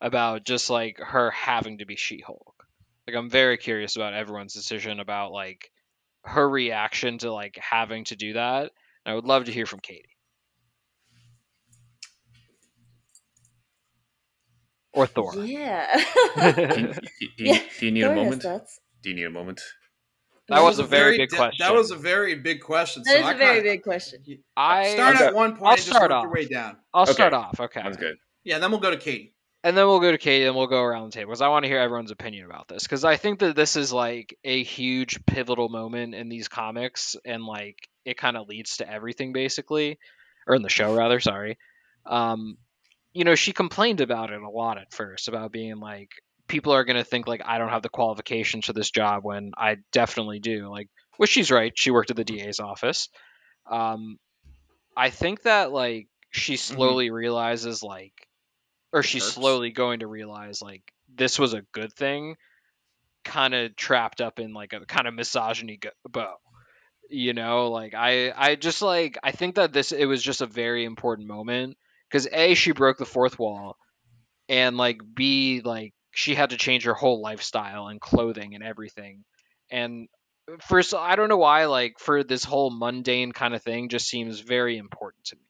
About 0.00 0.44
just 0.44 0.68
like 0.68 0.98
her 0.98 1.30
having 1.30 1.78
to 1.78 1.86
be 1.86 1.96
She-Hulk. 1.96 2.66
Like, 3.06 3.16
I'm 3.16 3.30
very 3.30 3.56
curious 3.56 3.96
about 3.96 4.14
everyone's 4.14 4.52
decision 4.52 5.00
about 5.00 5.32
like 5.32 5.70
her 6.22 6.48
reaction 6.48 7.18
to 7.18 7.32
like 7.32 7.56
having 7.56 8.04
to 8.04 8.16
do 8.16 8.32
that. 8.34 8.72
And 9.04 9.12
I 9.12 9.14
would 9.14 9.24
love 9.24 9.44
to 9.44 9.52
hear 9.52 9.66
from 9.66 9.80
Katie. 9.80 10.15
Or 14.96 15.06
Thor. 15.06 15.34
Yeah. 15.36 15.86
Do 16.36 16.80
you, 16.80 16.92
do 17.36 17.44
Yeah, 17.44 17.58
do 17.78 17.86
you 17.86 17.92
need 17.92 18.02
a 18.02 18.06
Thor 18.06 18.14
has 18.16 18.24
moment? 18.24 18.42
thoughts. 18.42 18.80
Do 19.02 19.10
you 19.10 19.16
need 19.16 19.24
a 19.24 19.30
moment? 19.30 19.60
That 20.48 20.62
was 20.62 20.78
a 20.78 20.84
very 20.84 21.18
big 21.18 21.28
de- 21.30 21.36
question. 21.36 21.64
That 21.66 21.74
was 21.74 21.90
a 21.90 21.96
very 21.96 22.34
big 22.36 22.60
question. 22.62 23.02
That 23.04 23.12
so 23.14 23.18
is 23.20 23.24
I 23.26 23.32
a 23.32 23.36
very 23.36 23.62
big 23.62 23.82
question. 23.82 24.22
I 24.56 24.94
start 24.94 25.16
Okay. 25.16 25.24
at 25.26 25.34
one 25.34 25.52
point 25.52 25.62
I'll 25.62 25.68
and 25.70 25.76
just 25.78 25.88
start 25.90 26.10
your 26.10 26.18
off. 26.20 26.30
way 26.32 26.46
down. 26.46 26.76
I'll 26.94 27.02
Okay. 27.02 27.12
start 27.12 27.32
off. 27.32 27.60
Okay. 27.60 27.80
Sounds 27.82 27.96
good. 27.96 28.16
Yeah, 28.44 28.58
then 28.58 28.70
we'll 28.70 28.80
go 28.80 28.90
to 28.90 28.96
Katie. 28.96 29.34
and 29.64 29.76
then 29.76 29.86
we'll 29.86 29.98
go 30.00 30.12
to 30.12 30.18
Katie 30.18 30.46
and 30.46 30.54
we'll 30.54 30.68
go 30.68 30.80
around 30.82 31.12
the 31.12 31.18
table 31.18 31.30
because 31.30 31.42
I 31.42 31.48
want 31.48 31.64
to 31.64 31.68
hear 31.68 31.80
everyone's 31.80 32.12
opinion 32.12 32.44
about 32.46 32.68
this 32.68 32.84
because 32.84 33.04
I 33.04 33.16
think 33.16 33.40
that 33.40 33.56
this 33.56 33.74
is 33.76 33.92
like 33.92 34.38
a 34.44 34.62
huge 34.62 35.26
pivotal 35.26 35.68
moment 35.68 36.14
in 36.14 36.28
these 36.28 36.46
comics 36.46 37.16
and 37.24 37.44
like 37.44 37.76
it 38.04 38.16
kind 38.16 38.36
of 38.36 38.46
leads 38.48 38.76
to 38.76 38.88
everything 38.88 39.32
basically, 39.32 39.98
or 40.46 40.54
in 40.54 40.62
the 40.62 40.68
show 40.70 40.94
rather. 40.94 41.18
Sorry. 41.18 41.58
Um, 42.06 42.56
you 43.16 43.24
know, 43.24 43.34
she 43.34 43.52
complained 43.52 44.02
about 44.02 44.30
it 44.30 44.42
a 44.42 44.50
lot 44.50 44.76
at 44.76 44.92
first 44.92 45.28
about 45.28 45.50
being 45.50 45.76
like 45.76 46.10
people 46.46 46.72
are 46.72 46.84
gonna 46.84 47.02
think 47.02 47.26
like 47.26 47.40
I 47.44 47.56
don't 47.56 47.70
have 47.70 47.82
the 47.82 47.88
qualifications 47.88 48.66
for 48.66 48.74
this 48.74 48.90
job 48.90 49.24
when 49.24 49.52
I 49.56 49.78
definitely 49.90 50.38
do. 50.38 50.68
Like, 50.68 50.88
which 51.16 51.30
she's 51.30 51.50
right. 51.50 51.72
She 51.74 51.90
worked 51.90 52.10
at 52.10 52.16
the 52.16 52.24
DA's 52.24 52.60
office. 52.60 53.08
Um, 53.70 54.18
I 54.94 55.08
think 55.08 55.42
that 55.42 55.72
like 55.72 56.08
she 56.30 56.56
slowly 56.56 57.10
realizes 57.10 57.82
like 57.82 58.12
or 58.92 59.02
she's 59.02 59.24
slowly 59.24 59.70
going 59.70 60.00
to 60.00 60.06
realize 60.06 60.60
like 60.60 60.82
this 61.14 61.38
was 61.38 61.54
a 61.54 61.62
good 61.72 61.92
thing 61.94 62.36
kind 63.24 63.54
of 63.54 63.74
trapped 63.76 64.20
up 64.20 64.38
in 64.38 64.52
like 64.52 64.72
a 64.72 64.84
kind 64.86 65.08
of 65.08 65.14
misogyny 65.14 65.78
go- 65.78 65.90
bow 66.08 66.34
you 67.10 67.32
know 67.32 67.70
like 67.70 67.94
i 67.94 68.32
i 68.36 68.54
just 68.54 68.82
like 68.82 69.18
i 69.22 69.32
think 69.32 69.56
that 69.56 69.72
this 69.72 69.90
it 69.90 70.06
was 70.06 70.22
just 70.22 70.42
a 70.42 70.46
very 70.46 70.84
important 70.84 71.26
moment 71.26 71.76
because 72.10 72.28
a 72.32 72.54
she 72.54 72.72
broke 72.72 72.98
the 72.98 73.04
fourth 73.04 73.38
wall 73.38 73.76
and 74.48 74.76
like 74.76 75.00
b 75.14 75.60
like 75.64 75.92
she 76.12 76.34
had 76.34 76.50
to 76.50 76.56
change 76.56 76.84
her 76.84 76.94
whole 76.94 77.20
lifestyle 77.20 77.88
and 77.88 78.00
clothing 78.00 78.54
and 78.54 78.64
everything. 78.64 79.24
And 79.70 80.08
first 80.60 80.94
i 80.94 81.16
don't 81.16 81.28
know 81.28 81.36
why 81.36 81.64
like 81.64 81.98
for 81.98 82.22
this 82.22 82.44
whole 82.44 82.70
mundane 82.70 83.32
kind 83.32 83.52
of 83.52 83.62
thing 83.62 83.88
just 83.88 84.06
seems 84.06 84.40
very 84.40 84.78
important 84.78 85.24
to 85.24 85.36
me. 85.36 85.42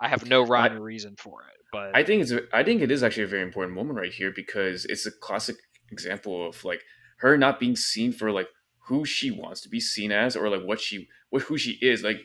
I 0.00 0.08
have 0.08 0.26
no 0.26 0.42
rhyme 0.42 0.76
or 0.76 0.80
reason 0.80 1.16
for 1.18 1.42
it 1.42 1.60
but 1.72 1.96
I 1.96 2.02
think 2.02 2.22
it's 2.22 2.32
a, 2.32 2.42
I 2.52 2.62
think 2.62 2.82
it 2.82 2.90
is 2.90 3.02
actually 3.02 3.24
a 3.24 3.28
very 3.28 3.42
important 3.42 3.74
moment 3.74 3.98
right 3.98 4.12
here 4.12 4.32
because 4.34 4.84
it's 4.84 5.06
a 5.06 5.10
classic 5.10 5.56
example 5.90 6.48
of 6.48 6.64
like 6.64 6.82
her 7.18 7.36
not 7.36 7.60
being 7.60 7.76
seen 7.76 8.12
for 8.12 8.30
like 8.30 8.48
who 8.90 9.04
she 9.04 9.30
wants 9.30 9.60
to 9.60 9.68
be 9.68 9.78
seen 9.80 10.10
as 10.10 10.34
or 10.34 10.50
like 10.50 10.62
what 10.64 10.80
she 10.80 11.08
what 11.30 11.42
who 11.42 11.56
she 11.56 11.78
is 11.80 12.02
like 12.02 12.18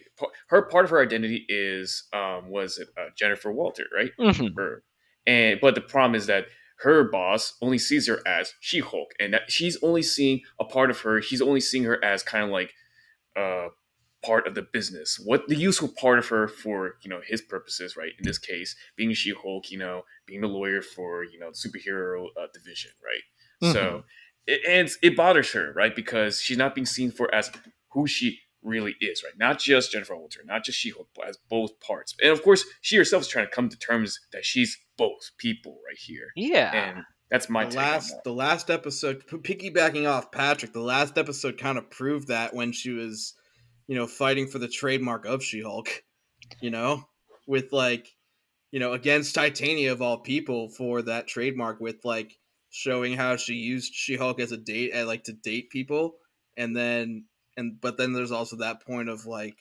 her 0.47 0.63
part 0.63 0.83
of 0.83 0.89
her 0.91 0.99
identity 0.99 1.45
is 1.47 2.07
um 2.11 2.49
was 2.49 2.79
it 2.79 2.87
uh, 2.97 3.09
Jennifer 3.15 3.51
Walter 3.51 3.85
right 3.95 4.11
Mhm. 4.19 4.57
or 4.57 4.83
and 5.27 5.59
but 5.61 5.75
the 5.75 5.81
problem 5.81 6.15
is 6.15 6.25
that 6.25 6.45
her 6.79 7.03
boss 7.09 7.53
only 7.61 7.77
sees 7.77 8.07
her 8.07 8.19
as 8.27 8.53
She 8.59 8.79
Hulk, 8.79 9.11
and 9.19 9.33
that 9.33 9.49
she's 9.49 9.77
only 9.81 10.01
seeing 10.03 10.41
a 10.59 10.65
part 10.65 10.89
of 10.89 10.99
her. 11.01 11.19
He's 11.19 11.41
only 11.41 11.61
seeing 11.61 11.85
her 11.85 12.03
as 12.03 12.21
kind 12.21 12.43
of 12.43 12.49
like 12.49 12.73
uh, 13.35 13.69
part 14.25 14.45
of 14.47 14.55
the 14.55 14.61
business. 14.61 15.19
What 15.23 15.47
the 15.47 15.55
useful 15.55 15.87
part 15.87 16.19
of 16.19 16.27
her 16.27 16.47
for 16.47 16.95
you 17.01 17.09
know 17.09 17.21
his 17.25 17.41
purposes, 17.41 17.95
right? 17.95 18.11
In 18.19 18.23
this 18.25 18.37
case, 18.37 18.75
being 18.97 19.13
She 19.13 19.31
Hulk, 19.31 19.71
you 19.71 19.77
know, 19.77 20.03
being 20.25 20.41
the 20.41 20.47
lawyer 20.47 20.81
for 20.81 21.23
you 21.23 21.39
know 21.39 21.51
the 21.51 21.57
superhero 21.57 22.25
uh, 22.37 22.47
division, 22.53 22.91
right? 23.03 23.23
Mm-hmm. 23.63 23.73
So 23.73 24.03
and 24.67 24.89
it 25.01 25.15
bothers 25.15 25.51
her, 25.53 25.73
right? 25.75 25.95
Because 25.95 26.41
she's 26.41 26.57
not 26.57 26.75
being 26.75 26.85
seen 26.85 27.11
for 27.11 27.33
as 27.33 27.51
who 27.91 28.07
she 28.07 28.39
really 28.65 28.95
is, 28.99 29.23
right? 29.23 29.37
Not 29.37 29.59
just 29.59 29.91
Jennifer 29.91 30.15
Walter, 30.15 30.41
not 30.45 30.65
just 30.65 30.79
She 30.79 30.89
Hulk, 30.89 31.07
but 31.15 31.29
as 31.29 31.37
both 31.49 31.79
parts. 31.79 32.15
And 32.21 32.31
of 32.31 32.43
course, 32.43 32.65
she 32.81 32.97
herself 32.97 33.21
is 33.21 33.27
trying 33.27 33.45
to 33.45 33.51
come 33.51 33.69
to 33.69 33.77
terms 33.77 34.19
that 34.33 34.43
she's 34.43 34.77
both 34.97 35.31
people 35.37 35.77
right 35.87 35.97
here. 35.97 36.27
Yeah. 36.35 36.71
And 36.73 37.03
that's 37.29 37.49
my 37.49 37.65
the 37.65 37.77
last 37.77 38.13
the 38.23 38.33
last 38.33 38.69
episode 38.69 39.23
piggybacking 39.27 40.09
off 40.09 40.31
Patrick, 40.31 40.73
the 40.73 40.79
last 40.79 41.17
episode 41.17 41.57
kind 41.57 41.77
of 41.77 41.89
proved 41.89 42.27
that 42.27 42.53
when 42.53 42.71
she 42.71 42.91
was, 42.91 43.33
you 43.87 43.95
know, 43.95 44.07
fighting 44.07 44.47
for 44.47 44.59
the 44.59 44.67
trademark 44.67 45.25
of 45.25 45.43
She-Hulk, 45.43 46.03
you 46.61 46.69
know, 46.69 47.03
with 47.47 47.71
like, 47.71 48.07
you 48.71 48.79
know, 48.79 48.93
against 48.93 49.35
Titania 49.35 49.91
of 49.91 50.01
all 50.01 50.19
people 50.19 50.69
for 50.69 51.01
that 51.03 51.27
trademark 51.27 51.79
with 51.79 51.97
like 52.03 52.37
showing 52.75 53.13
how 53.13 53.37
she 53.37 53.53
used 53.53 53.93
She-Hulk 53.93 54.39
as 54.41 54.51
a 54.51 54.57
date, 54.57 54.91
I 54.93 55.03
like 55.03 55.23
to 55.25 55.33
date 55.33 55.69
people 55.69 56.15
and 56.57 56.75
then 56.75 57.25
and 57.57 57.79
but 57.79 57.97
then 57.97 58.13
there's 58.13 58.31
also 58.31 58.57
that 58.57 58.85
point 58.85 59.09
of 59.09 59.25
like 59.25 59.55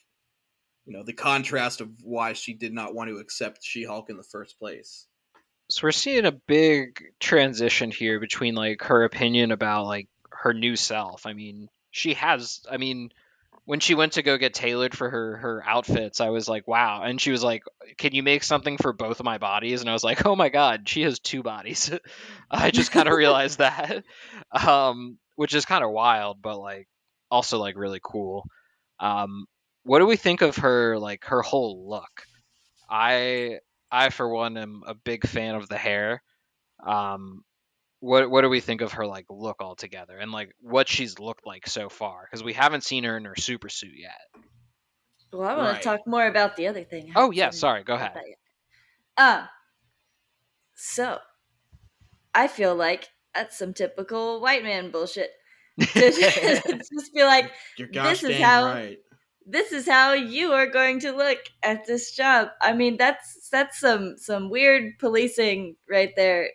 you 0.85 0.93
know 0.93 1.03
the 1.03 1.13
contrast 1.13 1.81
of 1.81 1.91
why 2.03 2.33
she 2.33 2.55
did 2.55 2.73
not 2.73 2.95
want 2.95 3.11
to 3.11 3.17
accept 3.17 3.63
She-Hulk 3.63 4.11
in 4.11 4.17
the 4.17 4.23
first 4.23 4.59
place. 4.59 5.07
So 5.71 5.81
we're 5.85 5.93
seeing 5.93 6.27
a 6.27 6.33
big 6.33 7.03
transition 7.21 7.91
here 7.91 8.21
between 8.21 8.55
like 8.55 8.83
her 8.83 9.05
opinion 9.05 9.51
about 9.51 9.87
like 9.87 10.09
her 10.31 10.53
new 10.53 10.77
self. 10.77 11.25
I 11.25 11.33
mean, 11.33 11.69
she 11.91 12.15
has 12.15 12.61
I 12.71 12.77
mean, 12.77 13.11
when 13.67 13.81
she 13.81 13.95
went 13.95 14.15
to 14.15 14.23
go 14.23 14.37
get 14.37 14.53
tailored 14.55 14.97
for 14.97 15.09
her 15.09 15.37
her 15.39 15.65
outfits, 15.67 16.21
I 16.21 16.29
was 16.29 16.49
like, 16.49 16.69
wow. 16.69 17.03
And 17.03 17.21
she 17.21 17.31
was 17.31 17.43
like, 17.43 17.63
"Can 17.97 18.15
you 18.15 18.23
make 18.23 18.43
something 18.43 18.77
for 18.77 18.93
both 18.93 19.21
of 19.21 19.25
my 19.25 19.39
bodies?" 19.39 19.81
And 19.81 19.89
I 19.89 19.95
was 19.95 20.05
like, 20.05 20.27
"Oh 20.27 20.37
my 20.37 20.51
god, 20.51 20.89
she 20.89 21.03
has 21.03 21.19
two 21.19 21.43
bodies." 21.43 21.91
I 22.51 22.71
just 22.71 22.93
kind 22.93 23.09
of 23.09 23.15
realized 23.15 23.59
that, 23.61 24.05
um, 24.53 25.19
which 25.37 25.55
is 25.55 25.65
kind 25.65 25.85
of 25.85 25.91
wild, 25.91 26.43
but 26.43 26.59
like 26.59 26.89
also 27.31 27.59
like 27.59 27.77
really 27.77 28.01
cool. 28.03 28.45
Um, 29.01 29.47
what 29.85 29.99
do 29.99 30.07
we 30.07 30.17
think 30.17 30.43
of 30.43 30.57
her 30.59 30.99
like 30.99 31.25
her 31.25 31.43
whole 31.43 31.89
look? 31.89 32.27
I 32.91 33.61
I 33.91 34.11
for 34.11 34.29
one 34.29 34.57
am 34.59 34.83
a 34.87 34.95
big 34.95 35.27
fan 35.27 35.55
of 35.55 35.69
the 35.69 35.79
hair. 35.79 36.23
Um, 36.85 37.45
what 38.05 38.31
what 38.31 38.43
do 38.43 38.51
we 38.51 38.61
think 38.61 38.83
of 38.83 38.93
her 38.93 39.07
like 39.07 39.25
look 39.31 39.57
altogether 39.61 40.19
and 40.19 40.31
like 40.31 40.55
what 40.61 40.89
she's 40.89 41.19
looked 41.19 41.47
like 41.47 41.67
so 41.67 41.89
far? 41.89 42.29
Because 42.31 42.45
we 42.45 42.53
haven't 42.53 42.85
seen 42.85 43.05
her 43.05 43.17
in 43.17 43.25
her 43.25 43.35
super 43.37 43.71
suit 43.71 43.95
yet. 43.97 44.45
Well, 45.33 45.49
I 45.49 45.57
want 45.57 45.73
right. 45.73 45.83
to 45.83 45.83
talk 45.83 46.01
more 46.07 46.27
about 46.27 46.57
the 46.57 46.67
other 46.67 46.85
thing. 46.85 47.13
Oh 47.17 47.31
yeah, 47.31 47.51
sorry. 47.51 47.83
Go 47.83 47.95
ahead. 47.95 48.13
Um. 49.17 49.49
So, 50.77 51.19
I 52.35 52.47
feel 52.49 52.75
like 52.75 53.09
that's 53.35 53.57
some 53.59 53.73
typical 53.73 54.41
white 54.41 54.65
man 54.65 54.91
bullshit. 54.91 55.31
just 55.79 57.15
be 57.15 57.25
like, 57.25 57.53
this 57.93 58.23
is 58.23 58.39
how 58.39 58.67
right. 58.67 58.99
this 59.47 59.73
is 59.73 59.89
how 59.89 60.13
you 60.13 60.53
are 60.53 60.67
going 60.67 61.01
to 61.01 61.13
look 61.13 61.39
at 61.63 61.87
this 61.87 62.15
job. 62.15 62.49
I 62.61 62.75
mean, 62.75 62.99
that's 62.99 63.49
that's 63.51 63.81
some 63.81 64.17
some 64.19 64.51
weird 64.51 64.99
policing 64.99 65.77
right 65.89 66.13
there 66.17 66.51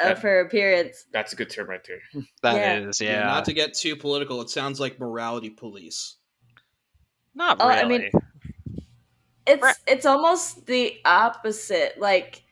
of 0.00 0.16
that, 0.16 0.18
her 0.18 0.40
appearance. 0.40 1.06
That's 1.12 1.32
a 1.32 1.36
good 1.36 1.50
term 1.50 1.68
right 1.68 1.84
there. 1.86 2.00
That 2.42 2.56
yeah. 2.56 2.88
is, 2.88 3.00
yeah. 3.00 3.10
yeah. 3.10 3.24
Not 3.24 3.44
to 3.46 3.52
get 3.52 3.74
too 3.74 3.96
political, 3.96 4.40
it 4.40 4.50
sounds 4.50 4.80
like 4.80 4.98
morality 5.00 5.50
police. 5.50 6.16
Not 7.34 7.58
really. 7.58 7.72
Oh, 7.72 7.76
I 7.76 7.84
mean, 7.84 8.10
it's 9.46 9.80
it's 9.86 10.06
almost 10.06 10.66
the 10.66 10.98
opposite. 11.04 11.98
Like, 11.98 12.42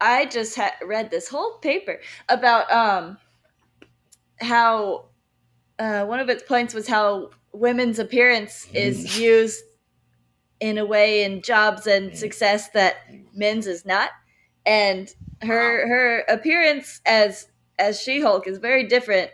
I 0.00 0.26
just 0.26 0.56
ha- 0.56 0.76
read 0.86 1.10
this 1.10 1.28
whole 1.28 1.58
paper 1.58 2.00
about 2.28 2.70
um 2.70 3.18
how 4.40 5.06
uh, 5.78 6.04
one 6.04 6.20
of 6.20 6.28
its 6.28 6.42
points 6.42 6.74
was 6.74 6.86
how 6.86 7.30
women's 7.52 7.98
appearance 7.98 8.68
is 8.72 9.06
mm. 9.06 9.20
used 9.20 9.64
in 10.60 10.78
a 10.78 10.84
way 10.84 11.24
in 11.24 11.42
jobs 11.42 11.86
and 11.86 12.12
mm. 12.12 12.16
success 12.16 12.68
that 12.70 12.96
men's 13.34 13.66
is 13.66 13.86
not, 13.86 14.10
and 14.66 15.12
her 15.42 15.88
her 15.88 16.20
appearance 16.28 17.00
as 17.06 17.48
as 17.78 18.00
She 18.00 18.20
Hulk 18.20 18.46
is 18.46 18.58
very 18.58 18.86
different 18.86 19.30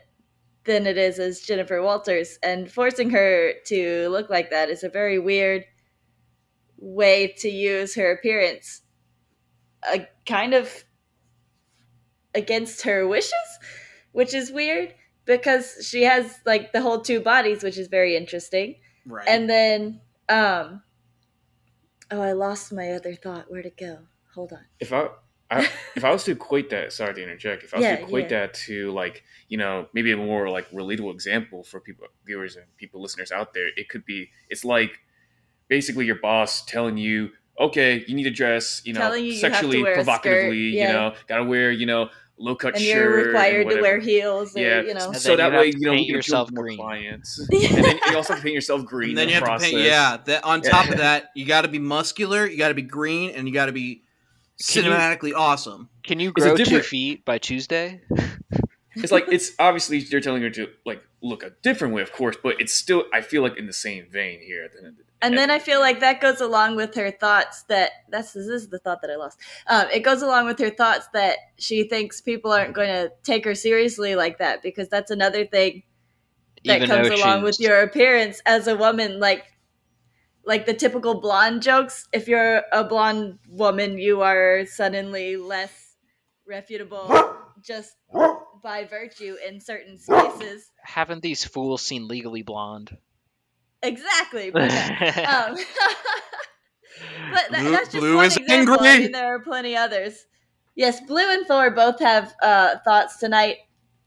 than 0.65 0.87
it 0.87 0.99
is 0.99 1.19
as 1.19 1.41
Jennifer 1.41 1.83
Walters, 1.83 2.39
and 2.43 2.71
forcing 2.71 3.11
her 3.11 3.53
to 3.67 4.09
look 4.09 4.29
like 4.31 4.51
that 4.51 4.69
is 4.69 4.83
a 4.83 4.89
very 4.89 5.19
weird 5.19 5.65
way 6.79 7.29
to 7.39 7.49
use 7.49 7.95
her 7.95 8.13
appearance. 8.13 8.83
A 9.91 10.07
kind 10.27 10.55
of 10.55 10.85
against 12.35 12.83
her 12.83 13.07
wishes 13.07 13.33
which 14.17 14.33
is 14.33 14.51
weird 14.51 14.95
because 15.27 15.87
she 15.87 16.05
has 16.05 16.41
like 16.47 16.73
the 16.73 16.81
whole 16.81 17.03
two 17.03 17.21
bodies, 17.21 17.63
which 17.63 17.77
is 17.77 17.87
very 17.89 18.17
interesting. 18.17 18.77
Right. 19.05 19.29
And 19.29 19.47
then, 19.47 20.01
um, 20.31 20.83
oh, 22.11 22.23
I 22.23 22.33
lost 22.33 22.73
my 22.73 22.93
other 22.93 23.15
thought. 23.15 23.51
Where'd 23.51 23.67
it 23.67 23.77
go? 23.77 23.99
Hold 24.37 24.53
on. 24.53 24.61
If 24.79 24.93
I, 24.93 25.09
I 25.51 25.69
if 25.97 26.05
I 26.05 26.13
was 26.13 26.23
to 26.25 26.33
equate 26.33 26.71
that, 26.71 26.93
sorry 26.93 27.15
to 27.15 27.23
interject. 27.23 27.65
If 27.65 27.73
I 27.73 27.79
was 27.79 27.85
yeah, 27.85 27.97
to 27.97 28.03
equate 28.03 28.31
yeah. 28.31 28.41
that 28.41 28.55
to 28.67 28.93
like 28.93 29.25
you 29.49 29.57
know 29.57 29.89
maybe 29.95 30.13
a 30.13 30.17
more 30.17 30.49
like 30.51 30.71
relatable 30.71 31.13
example 31.13 31.65
for 31.65 31.81
people 31.81 32.07
viewers 32.25 32.55
and 32.55 32.67
people 32.77 33.01
listeners 33.01 33.33
out 33.33 33.55
there, 33.55 33.69
it 33.77 33.89
could 33.89 34.05
be 34.05 34.29
it's 34.51 34.65
like 34.65 35.01
basically 35.69 36.05
your 36.05 36.17
boss 36.17 36.65
telling 36.67 36.99
you, 36.99 37.31
okay, 37.59 38.05
you 38.07 38.15
need 38.15 38.25
to 38.25 38.31
dress, 38.31 38.83
you 38.85 38.93
know, 38.93 39.15
you 39.15 39.33
sexually 39.33 39.79
you 39.79 39.85
provocatively, 39.87 40.77
yeah. 40.77 40.87
you 40.87 40.93
know, 40.93 41.15
gotta 41.27 41.45
wear, 41.45 41.73
you 41.73 41.87
know, 41.87 42.11
low 42.39 42.55
cut 42.55 42.75
and 42.75 42.83
shirt. 42.83 42.89
you're 42.89 43.27
required 43.27 43.69
to 43.71 43.81
wear 43.81 43.99
heels. 43.99 44.57
Or, 44.57 44.61
yeah, 44.61 44.83
you 44.83 44.95
know. 44.95 45.13
so 45.13 45.37
that 45.37 45.53
way 45.53 45.69
you 45.69 45.81
know 45.81 45.93
you 45.93 46.15
yourself 46.15 46.51
more 46.53 46.65
green. 46.65 46.77
clients, 46.77 47.39
and 47.51 47.85
then 47.85 47.99
you 48.07 48.17
also 48.17 48.35
have 48.35 48.43
to 48.43 48.45
paint 48.45 48.55
yourself 48.55 48.85
green. 48.85 49.11
And 49.11 49.19
then 49.19 49.29
you 49.29 49.35
have 49.35 49.45
process. 49.45 49.71
to 49.71 49.77
paint. 49.77 49.87
Yeah, 49.87 50.19
that 50.27 50.45
on 50.45 50.61
top 50.63 50.89
of 50.89 50.99
that, 50.99 51.31
you 51.35 51.47
got 51.47 51.63
to 51.63 51.69
be 51.69 51.79
muscular, 51.79 52.47
you 52.47 52.59
got 52.59 52.69
to 52.69 52.75
be 52.75 52.83
green, 52.83 53.31
and 53.31 53.49
you 53.49 53.55
got 53.55 53.67
to 53.67 53.73
be 53.73 54.03
cinematically 54.61 55.31
you, 55.31 55.37
awesome. 55.37 55.89
Can 56.03 56.21
you 56.21 56.33
grow 56.33 56.57
two 56.57 56.81
feet 56.81 57.25
by 57.25 57.39
Tuesday? 57.39 58.01
it's 58.95 59.13
like 59.13 59.27
it's 59.29 59.53
obviously 59.59 60.01
they're 60.01 60.21
telling 60.21 60.43
her 60.43 60.51
to 60.51 60.69
like 60.85 61.03
look 61.23 61.43
a 61.43 61.51
different 61.63 61.95
way, 61.95 62.03
of 62.03 62.13
course, 62.13 62.37
but 62.43 62.61
it's 62.61 62.73
still 62.73 63.05
I 63.13 63.21
feel 63.21 63.43
like 63.43 63.57
in 63.57 63.67
the 63.67 63.73
same 63.73 64.07
vein 64.11 64.41
here 64.41 64.65
at 64.65 64.73
the 64.73 64.79
end 64.79 64.87
of 64.89 64.97
the 64.97 65.07
and 65.23 65.37
then 65.37 65.51
I 65.51 65.59
feel 65.59 65.81
like 65.81 66.01
that 66.01 66.21
goes 66.21 66.41
along 66.41 66.77
with 66.77 66.95
her 66.95 67.11
thoughts 67.11 67.63
that 67.65 67.91
that's 68.11 68.33
this 68.33 68.47
is 68.47 68.69
the 68.69 68.79
thought 68.79 69.01
that 69.01 69.11
I 69.11 69.17
lost. 69.17 69.39
Um, 69.67 69.87
it 69.93 70.01
goes 70.01 70.23
along 70.23 70.47
with 70.47 70.59
her 70.59 70.71
thoughts 70.71 71.09
that 71.15 71.39
she 71.59 71.85
thinks 71.85 72.21
people 72.21 72.53
aren't 72.53 72.75
going 72.75 72.89
to 72.89 73.11
take 73.23 73.45
her 73.45 73.55
seriously 73.55 74.15
like 74.15 74.39
that 74.39 74.63
because 74.63 74.89
that's 74.89 75.11
another 75.11 75.47
thing 75.47 75.83
that 76.67 76.83
Even 76.83 76.89
comes 76.89 77.09
along 77.09 77.43
with 77.43 77.59
your 77.59 77.81
appearance 77.81 78.43
as 78.45 78.67
a 78.67 78.77
woman. 78.77 79.19
Like 79.19 79.45
like 80.47 80.65
the 80.65 80.73
typical 80.75 81.21
blonde 81.21 81.61
jokes. 81.63 82.09
If 82.13 82.29
you're 82.29 82.63
a 82.73 82.85
blonde 82.85 83.39
woman, 83.49 83.99
you 83.99 84.23
are 84.23 84.65
suddenly 84.65 85.37
less 85.37 85.97
reputable 86.47 87.37
just 87.63 87.95
by 88.63 88.85
virtue 88.85 89.37
in 89.47 89.61
certain 89.61 89.99
spaces. 89.99 90.71
Haven't 90.83 91.23
these 91.23 91.45
fools 91.45 91.83
seen 91.83 92.09
Legally 92.09 92.43
Blonde? 92.43 92.97
Exactly. 93.83 94.51
But, 94.55 94.71
um, 94.73 95.57
but 97.31 97.51
that, 97.51 97.63
that's 97.71 97.93
just 97.93 97.97
Blue 97.99 98.17
one 98.17 98.27
is 98.27 98.37
example. 98.39 98.75
angry. 98.75 98.89
I 98.89 98.99
mean, 99.01 99.13
there 99.13 99.35
are 99.35 99.41
plenty 99.41 99.77
others. 99.77 100.25
Yes, 100.75 101.01
Blue 101.07 101.29
and 101.29 101.47
Thor 101.47 101.71
both 101.71 101.99
have 102.01 102.35
uh, 102.43 102.77
thoughts 102.85 103.19
tonight. 103.19 103.57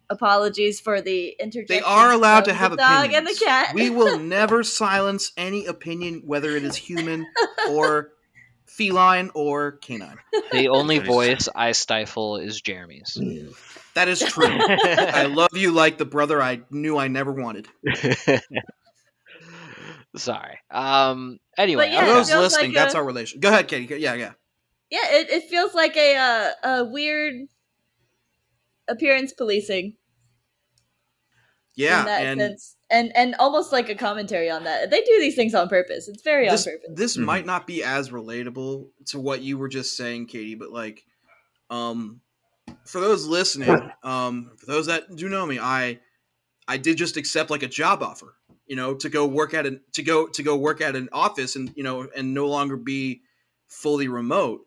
Apologies 0.10 0.80
for 0.80 1.02
the 1.02 1.36
interjection. 1.40 1.76
They 1.78 1.82
are 1.82 2.12
allowed 2.12 2.46
to 2.46 2.54
have 2.54 2.74
a 2.74 2.78
dog 2.78 3.06
opinions. 3.06 3.16
and 3.16 3.28
the 3.28 3.46
cat. 3.46 3.76
we 3.76 3.90
will 3.90 4.18
never 4.38 4.64
silence 4.64 5.32
any 5.38 5.66
opinion, 5.68 6.24
whether 6.26 6.56
it 6.56 6.64
is 6.64 6.76
human 6.76 7.28
or 7.70 8.10
feline 8.66 9.30
or 9.34 9.74
canine. 9.74 10.18
The 10.52 10.70
only 10.70 11.00
voice 11.00 11.48
I 11.54 11.74
stifle 11.74 12.38
is 12.38 12.60
Jeremy's. 12.62 13.20
That 13.94 14.08
is 14.08 14.20
true. 14.20 14.48
I 14.50 15.26
love 15.26 15.56
you 15.56 15.72
like 15.72 15.98
the 15.98 16.06
brother 16.06 16.42
I 16.42 16.62
knew 16.72 16.98
I 16.98 17.08
never 17.08 17.32
wanted. 17.32 17.68
Sorry. 20.16 20.58
Um. 20.72 21.40
Anyway, 21.58 21.90
yeah, 21.92 22.06
those 22.06 22.32
listening, 22.34 22.72
like 22.72 22.76
that's 22.76 22.94
a, 22.96 22.98
our 22.98 23.04
relation. 23.04 23.40
Go 23.42 23.50
ahead, 23.50 23.68
Katie. 23.68 23.96
Yeah, 24.00 24.16
yeah. 24.16 24.32
Yeah, 24.90 25.08
it, 25.12 25.30
it 25.30 25.44
feels 25.50 25.76
like 25.76 25.96
a 25.96 26.16
uh, 26.16 26.68
a 26.68 26.86
weird 26.86 27.48
appearance 28.88 29.34
policing. 29.34 29.96
Yeah, 31.80 32.06
and 32.20 32.42
sense. 32.42 32.76
and 32.90 33.16
and 33.16 33.36
almost 33.40 33.72
like 33.72 33.88
a 33.88 33.96
commentary 33.96 34.50
on 34.50 34.66
that. 34.66 34.90
They 34.90 35.00
do 35.02 35.18
these 35.20 35.36
things 35.36 35.56
on 35.56 35.70
purpose. 35.70 36.10
It's 36.10 36.22
very 36.22 36.50
this, 36.50 36.68
on 36.68 36.74
purpose. 36.74 36.90
This 36.94 37.16
mm-hmm. 37.16 37.26
might 37.26 37.46
not 37.46 37.66
be 37.66 37.86
as 37.86 38.10
relatable 38.10 38.88
to 39.08 39.20
what 39.20 39.42
you 39.42 39.58
were 39.58 39.70
just 39.70 39.96
saying, 39.96 40.26
Katie, 40.26 40.56
but 40.56 40.72
like, 40.72 41.06
um, 41.70 42.20
for 42.84 43.00
those 43.00 43.26
listening, 43.26 43.92
um, 44.04 44.52
for 44.58 44.66
those 44.66 44.88
that 44.88 45.16
do 45.16 45.30
know 45.30 45.46
me, 45.46 45.58
I 45.58 46.00
I 46.68 46.76
did 46.76 46.98
just 46.98 47.16
accept 47.16 47.50
like 47.50 47.64
a 47.64 47.68
job 47.68 48.04
offer, 48.04 48.36
you 48.68 48.76
know, 48.76 48.94
to 48.96 49.08
go 49.08 49.26
work 49.26 49.54
at 49.54 49.66
an 49.66 49.80
to 49.94 50.04
go 50.04 50.28
to 50.28 50.44
go 50.44 50.58
work 50.58 50.82
at 50.82 50.98
an 50.98 51.08
office 51.14 51.56
and 51.56 51.72
you 51.78 51.84
know 51.84 52.10
and 52.14 52.34
no 52.34 52.48
longer 52.48 52.76
be 52.76 53.22
fully 53.70 54.10
remote. 54.10 54.66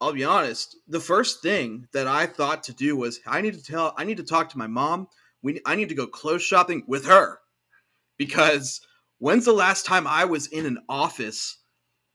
I'll 0.00 0.12
be 0.12 0.24
honest. 0.24 0.76
The 0.88 1.00
first 1.00 1.40
thing 1.40 1.86
that 1.92 2.08
I 2.08 2.26
thought 2.26 2.64
to 2.64 2.74
do 2.74 2.96
was 2.96 3.20
I 3.28 3.42
need 3.42 3.54
to 3.54 3.62
tell 3.62 3.94
I 3.96 4.02
need 4.02 4.16
to 4.16 4.24
talk 4.24 4.48
to 4.48 4.58
my 4.58 4.66
mom. 4.66 5.06
We 5.46 5.60
I 5.64 5.76
need 5.76 5.90
to 5.90 5.94
go 5.94 6.08
clothes 6.08 6.42
shopping 6.42 6.82
with 6.88 7.06
her 7.06 7.38
because 8.18 8.80
when's 9.18 9.44
the 9.44 9.52
last 9.52 9.86
time 9.86 10.04
I 10.08 10.24
was 10.24 10.48
in 10.48 10.66
an 10.66 10.78
office 10.88 11.56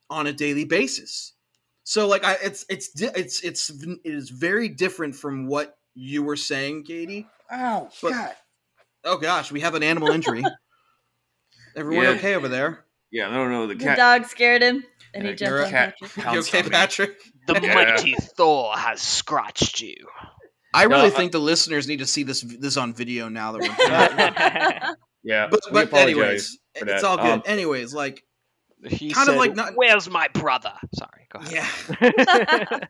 on 0.10 0.28
a 0.28 0.34
daily 0.34 0.66
basis? 0.66 1.32
So 1.84 2.08
like 2.10 2.26
I 2.26 2.34
it's 2.44 2.66
it's 2.70 2.92
it's 3.02 3.42
it's 3.42 3.70
it 3.70 4.00
is 4.04 4.30
very 4.30 4.68
different 4.68 5.16
from 5.16 5.48
what 5.48 5.78
you 5.96 6.24
were 6.24 6.36
saying, 6.36 6.84
Katie. 6.84 7.26
Oh 7.50 7.90
But- 8.02 8.12
God! 8.12 8.36
Oh 9.06 9.18
gosh, 9.18 9.50
we 9.52 9.62
have 9.62 9.76
an 9.76 9.84
animal 9.84 10.10
injury. 10.10 10.44
Everyone 11.76 12.04
Yeah. 12.04 12.12
okay 12.12 12.36
over 12.36 12.50
there? 12.50 12.84
Yeah, 13.12 13.30
I 13.30 13.34
don't 13.34 13.50
know. 13.52 13.66
The 13.68 13.76
The 13.76 13.96
dog 13.96 14.26
scared 14.26 14.62
him, 14.62 14.84
and 15.14 15.26
he 15.26 15.36
jumped 15.36 15.42
you're 15.42 15.64
on 15.66 15.70
cat. 15.72 15.96
Patrick. 16.02 16.34
You 16.34 16.40
okay. 16.42 16.64
Patrick? 16.70 17.18
The 17.48 17.60
Yeah. 17.64 17.74
mighty 17.74 18.14
Thor 18.38 18.74
has 18.78 19.02
scratched 19.02 19.80
you. 19.82 19.96
I 20.74 20.86
No, 20.86 20.96
really 20.98 21.08
I- 21.08 21.12
think 21.12 21.32
the 21.32 21.40
listeners 21.40 21.88
need 21.88 22.00
to 22.00 22.06
see 22.06 22.24
this 22.24 22.42
this 22.42 22.78
on 22.78 22.94
video 22.94 23.30
now 23.30 23.52
that 23.54 23.62
we're 23.62 24.96
Yeah, 25.24 25.48
but, 25.52 25.60
but 25.72 25.94
anyways, 25.94 26.58
it's 26.76 27.04
all 27.04 27.18
good. 27.18 27.26
Um, 27.26 27.44
anyways, 27.46 27.94
like 27.94 28.24
He 28.88 29.12
Kind 29.12 29.30
of 29.30 29.34
said, 29.34 29.40
like 29.40 29.56
not- 29.56 29.74
"Where's 29.76 30.10
my 30.10 30.28
brother?" 30.30 30.74
Sorry, 30.96 31.28
go 31.32 31.40
ahead. 31.40 32.88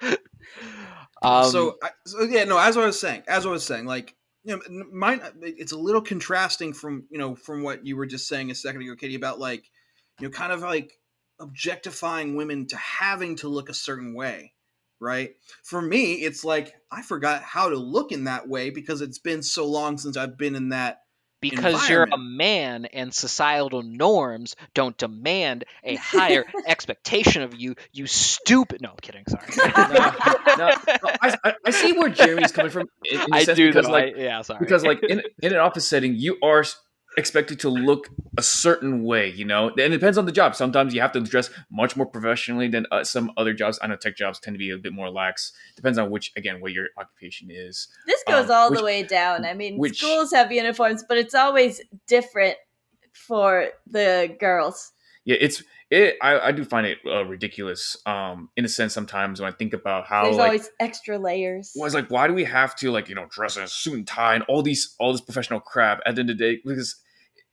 yeah. 0.00 0.14
um, 1.22 1.50
so, 1.50 1.76
I, 1.82 1.90
so 2.06 2.22
yeah, 2.22 2.44
no. 2.44 2.58
As 2.58 2.76
I 2.76 2.86
was 2.86 3.00
saying, 3.00 3.22
as 3.26 3.46
I 3.46 3.48
was 3.50 3.64
saying, 3.64 3.86
like 3.86 4.14
you 4.44 4.54
know, 4.56 4.62
n- 4.68 4.90
mine. 4.92 5.20
It's 5.42 5.72
a 5.72 5.76
little 5.78 6.02
contrasting 6.02 6.72
from 6.72 7.06
you 7.10 7.18
know 7.18 7.34
from 7.34 7.62
what 7.62 7.84
you 7.84 7.96
were 7.96 8.06
just 8.06 8.28
saying 8.28 8.50
a 8.50 8.54
second 8.54 8.82
ago, 8.82 8.94
Katie, 8.94 9.16
about 9.16 9.40
like 9.40 9.64
you 10.20 10.28
know, 10.28 10.32
kind 10.32 10.52
of 10.52 10.60
like 10.62 10.92
objectifying 11.40 12.36
women 12.36 12.66
to 12.68 12.76
having 12.76 13.34
to 13.36 13.48
look 13.48 13.68
a 13.68 13.74
certain 13.74 14.14
way, 14.14 14.52
right? 15.00 15.30
For 15.64 15.80
me, 15.80 16.14
it's 16.14 16.44
like 16.44 16.74
I 16.90 17.02
forgot 17.02 17.42
how 17.42 17.68
to 17.70 17.76
look 17.76 18.12
in 18.12 18.24
that 18.24 18.48
way 18.48 18.70
because 18.70 19.00
it's 19.00 19.18
been 19.18 19.42
so 19.42 19.66
long 19.66 19.98
since 19.98 20.16
I've 20.16 20.36
been 20.38 20.54
in 20.54 20.70
that. 20.70 20.98
because 21.40 21.88
you're 21.88 22.08
a 22.10 22.18
man 22.18 22.86
and 22.86 23.14
societal 23.14 23.82
norms 23.82 24.56
don't 24.74 24.96
demand 24.98 25.64
a 25.84 25.94
higher 25.94 26.44
expectation 26.66 27.42
of 27.42 27.54
you, 27.54 27.76
you 27.92 28.06
stupid. 28.08 28.80
No, 28.82 28.90
I'm 28.90 28.96
kidding. 29.00 29.24
Sorry. 29.28 29.46
no, 29.56 29.94
no, 30.56 30.70
I, 31.22 31.36
I, 31.44 31.54
I 31.64 31.70
see 31.70 31.92
where 31.92 32.08
Jeremy's 32.08 32.50
coming 32.50 32.72
from. 32.72 32.88
In, 33.04 33.20
in 33.20 33.30
the 33.30 33.36
I 33.36 33.44
do 33.44 33.68
because, 33.68 33.86
though. 33.86 33.92
like, 33.92 34.16
I- 34.16 34.20
yeah, 34.20 34.42
sorry. 34.42 34.58
because 34.60 34.84
like 34.84 35.02
in 35.04 35.22
in 35.42 35.52
an 35.52 35.58
office 35.58 35.86
setting, 35.86 36.16
you 36.16 36.38
are 36.42 36.64
expected 37.18 37.60
to 37.60 37.68
look 37.68 38.08
a 38.38 38.42
certain 38.42 39.04
way. 39.04 39.28
You 39.30 39.44
know, 39.44 39.68
and 39.68 39.78
it 39.80 39.88
depends 39.90 40.16
on 40.16 40.24
the 40.26 40.32
job. 40.32 40.54
Sometimes 40.56 40.94
you 40.94 41.00
have 41.02 41.12
to 41.12 41.20
dress 41.20 41.50
much 41.70 41.96
more 41.96 42.06
professionally 42.06 42.68
than 42.68 42.86
uh, 42.90 43.04
some 43.04 43.30
other 43.36 43.52
jobs. 43.52 43.78
I 43.82 43.86
know 43.88 43.96
tech 43.96 44.16
jobs 44.16 44.38
tend 44.40 44.54
to 44.54 44.58
be 44.58 44.70
a 44.70 44.78
bit 44.78 44.92
more 44.92 45.10
lax. 45.10 45.52
Depends 45.76 45.98
on 45.98 46.10
which, 46.10 46.32
again, 46.36 46.60
what 46.60 46.72
your 46.72 46.86
occupation 46.96 47.48
is. 47.50 47.88
This 48.06 48.22
goes 48.26 48.46
Um, 48.46 48.52
all 48.56 48.70
which- 48.70 48.78
the 48.78 48.84
way 48.84 49.02
down. 49.02 49.44
I 49.44 49.52
mean, 49.54 49.76
which- 49.76 49.98
schools 49.98 50.32
have 50.32 50.50
uniforms, 50.50 51.04
but 51.08 51.18
it's 51.18 51.34
always 51.34 51.80
different 52.06 52.56
for 53.12 53.68
the 53.86 54.34
girls. 54.40 54.92
Yeah, 55.24 55.36
it's 55.40 55.62
it. 55.90 56.16
I, 56.22 56.38
I 56.48 56.52
do 56.52 56.64
find 56.64 56.86
it 56.86 56.98
uh, 57.06 57.24
ridiculous. 57.24 57.96
Um, 58.06 58.48
in 58.56 58.64
a 58.64 58.68
sense, 58.68 58.94
sometimes 58.94 59.40
when 59.40 59.52
I 59.52 59.54
think 59.56 59.74
about 59.74 60.06
how 60.06 60.24
There's 60.24 60.36
like 60.36 60.46
always 60.46 60.70
extra 60.80 61.18
layers. 61.18 61.72
was 61.76 61.94
like, 61.94 62.08
why 62.10 62.26
do 62.28 62.32
we 62.34 62.44
have 62.44 62.74
to 62.76 62.90
like 62.90 63.08
you 63.08 63.14
know 63.14 63.26
dress 63.30 63.56
in 63.56 63.62
a 63.64 63.68
suit 63.68 63.94
and 63.94 64.06
tie 64.06 64.34
and 64.36 64.44
all 64.44 64.62
these 64.62 64.94
all 64.98 65.12
this 65.12 65.20
professional 65.20 65.60
crap 65.60 66.00
at 66.06 66.14
the 66.14 66.20
end 66.20 66.30
of 66.30 66.38
the 66.38 66.44
day? 66.54 66.60
Because 66.64 66.96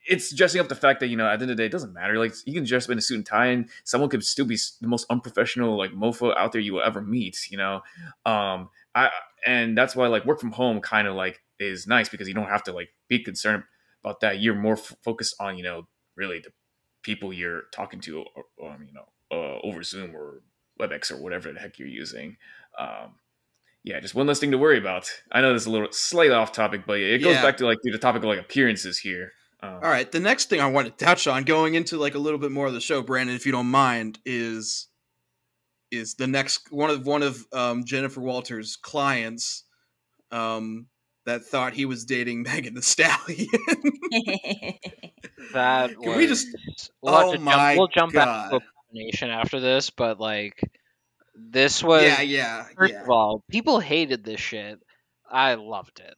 it's 0.08 0.34
dressing 0.36 0.62
up 0.62 0.68
the 0.70 0.76
fact 0.76 1.00
that 1.00 1.08
you 1.08 1.18
know 1.18 1.28
at 1.28 1.40
the 1.40 1.44
end 1.44 1.52
of 1.52 1.58
the 1.58 1.64
day 1.64 1.66
it 1.66 1.72
doesn't 1.72 1.94
matter. 1.94 2.18
Like 2.20 2.34
you 2.46 2.54
can 2.54 2.64
dress 2.64 2.86
up 2.86 2.92
in 2.92 2.98
a 2.98 3.02
suit 3.02 3.16
and 3.16 3.26
tie 3.26 3.48
and 3.48 3.70
someone 3.84 4.10
could 4.10 4.24
still 4.24 4.46
be 4.46 4.58
the 4.82 4.88
most 4.88 5.06
unprofessional 5.10 5.78
like 5.78 5.92
mofo 5.92 6.36
out 6.38 6.52
there 6.52 6.62
you 6.62 6.74
will 6.74 6.84
ever 6.84 7.02
meet. 7.02 7.50
You 7.50 7.58
know, 7.58 7.76
um, 8.26 8.70
I 8.94 9.10
and 9.46 9.78
that's 9.78 9.96
why 9.96 10.08
like 10.08 10.26
work 10.26 10.40
from 10.40 10.52
home 10.52 10.80
kind 10.82 11.08
of 11.08 11.16
like 11.16 11.42
is 11.60 11.88
nice 11.88 12.10
because 12.10 12.28
you 12.28 12.34
don't 12.34 12.50
have 12.50 12.64
to 12.64 12.72
like 12.74 12.90
be 13.08 13.20
concerned 13.20 13.64
about 14.04 14.20
that. 14.22 14.40
You're 14.40 14.56
more 14.56 14.74
f- 14.74 14.96
focused 15.04 15.36
on 15.40 15.58
you 15.58 15.64
know 15.64 15.88
really 16.16 16.40
the 16.40 16.52
people 17.04 17.32
you're 17.34 17.64
talking 17.72 18.00
to, 18.02 18.22
um, 18.64 18.88
you 18.88 18.94
know, 18.94 19.08
uh, 19.32 19.60
over 19.64 19.84
Zoom 19.84 20.16
or 20.16 20.42
WebEx 20.80 21.12
or 21.12 21.22
whatever 21.22 21.52
the 21.54 21.60
heck 21.60 21.78
you're 21.78 21.88
using. 21.88 22.38
Um, 22.80 23.16
yeah, 23.84 24.00
just 24.00 24.16
one 24.16 24.26
less 24.26 24.40
thing 24.40 24.50
to 24.52 24.58
worry 24.58 24.80
about. 24.80 25.12
I 25.32 25.42
know 25.42 25.54
this 25.54 25.62
is 25.64 25.68
a 25.68 25.72
little 25.72 25.92
slightly 25.92 26.34
off 26.34 26.52
topic, 26.52 26.86
but 26.88 27.00
it 27.00 27.22
goes 27.22 27.36
Yeah. 27.36 27.44
back 27.44 27.58
to 27.58 27.66
like 27.66 27.78
the 27.84 27.98
topic 28.00 28.24
of 28.24 28.28
like 28.30 28.40
appearances 28.40 28.98
here. 28.98 29.32
Um, 29.62 29.74
All 29.76 29.90
right, 29.90 30.12
the 30.12 30.20
next 30.20 30.50
thing 30.50 30.60
I 30.60 30.68
want 30.68 30.86
to 30.98 31.06
touch 31.06 31.28
on, 31.28 31.44
going 31.44 31.76
into 31.76 31.98
like 31.98 32.16
a 32.16 32.20
little 32.20 32.40
bit 32.40 32.52
more 32.52 32.68
of 32.68 32.74
the 32.74 32.82
show, 32.82 33.02
Brandon, 33.02 33.36
if 33.36 33.46
you 33.46 33.52
don't 33.52 33.68
mind, 33.68 34.20
is 34.26 34.88
is 35.92 36.16
the 36.16 36.28
next 36.28 36.72
one 36.72 36.90
of 36.90 37.06
one 37.06 37.24
of 37.24 37.46
um, 37.54 37.86
Jennifer 37.86 38.20
Walters' 38.22 38.76
clients 38.76 39.64
um, 40.32 40.88
that 41.26 41.46
thought 41.46 41.74
he 41.74 41.86
was 41.86 42.06
dating 42.06 42.44
Megan 42.48 42.74
Thee 42.76 42.82
Stallion. 42.82 43.48
that 45.54 45.92
Can 46.02 46.18
we 46.18 46.28
just- 46.28 46.48
We'll, 47.02 47.16
Oh 47.16 47.32
to 47.32 47.38
jump, 47.38 47.44
my 47.46 47.76
we'll 47.78 47.88
jump 47.88 48.14
back 48.14 48.26
to 48.26 48.50
God. 48.60 48.62
Abomination 48.92 49.30
after 49.30 49.60
this, 49.60 49.90
but 49.90 50.20
like 50.20 50.60
this 51.36 51.84
was 51.84 52.04
yeah, 52.04 52.22
yeah, 52.22 52.66
First 52.78 52.94
yeah. 52.94 53.04
of 53.04 53.10
all, 53.10 53.44
people 53.50 53.80
hated 53.80 54.24
this 54.24 54.40
shit. 54.40 54.80
I 55.30 55.56
loved 55.56 56.00
it. 56.00 56.16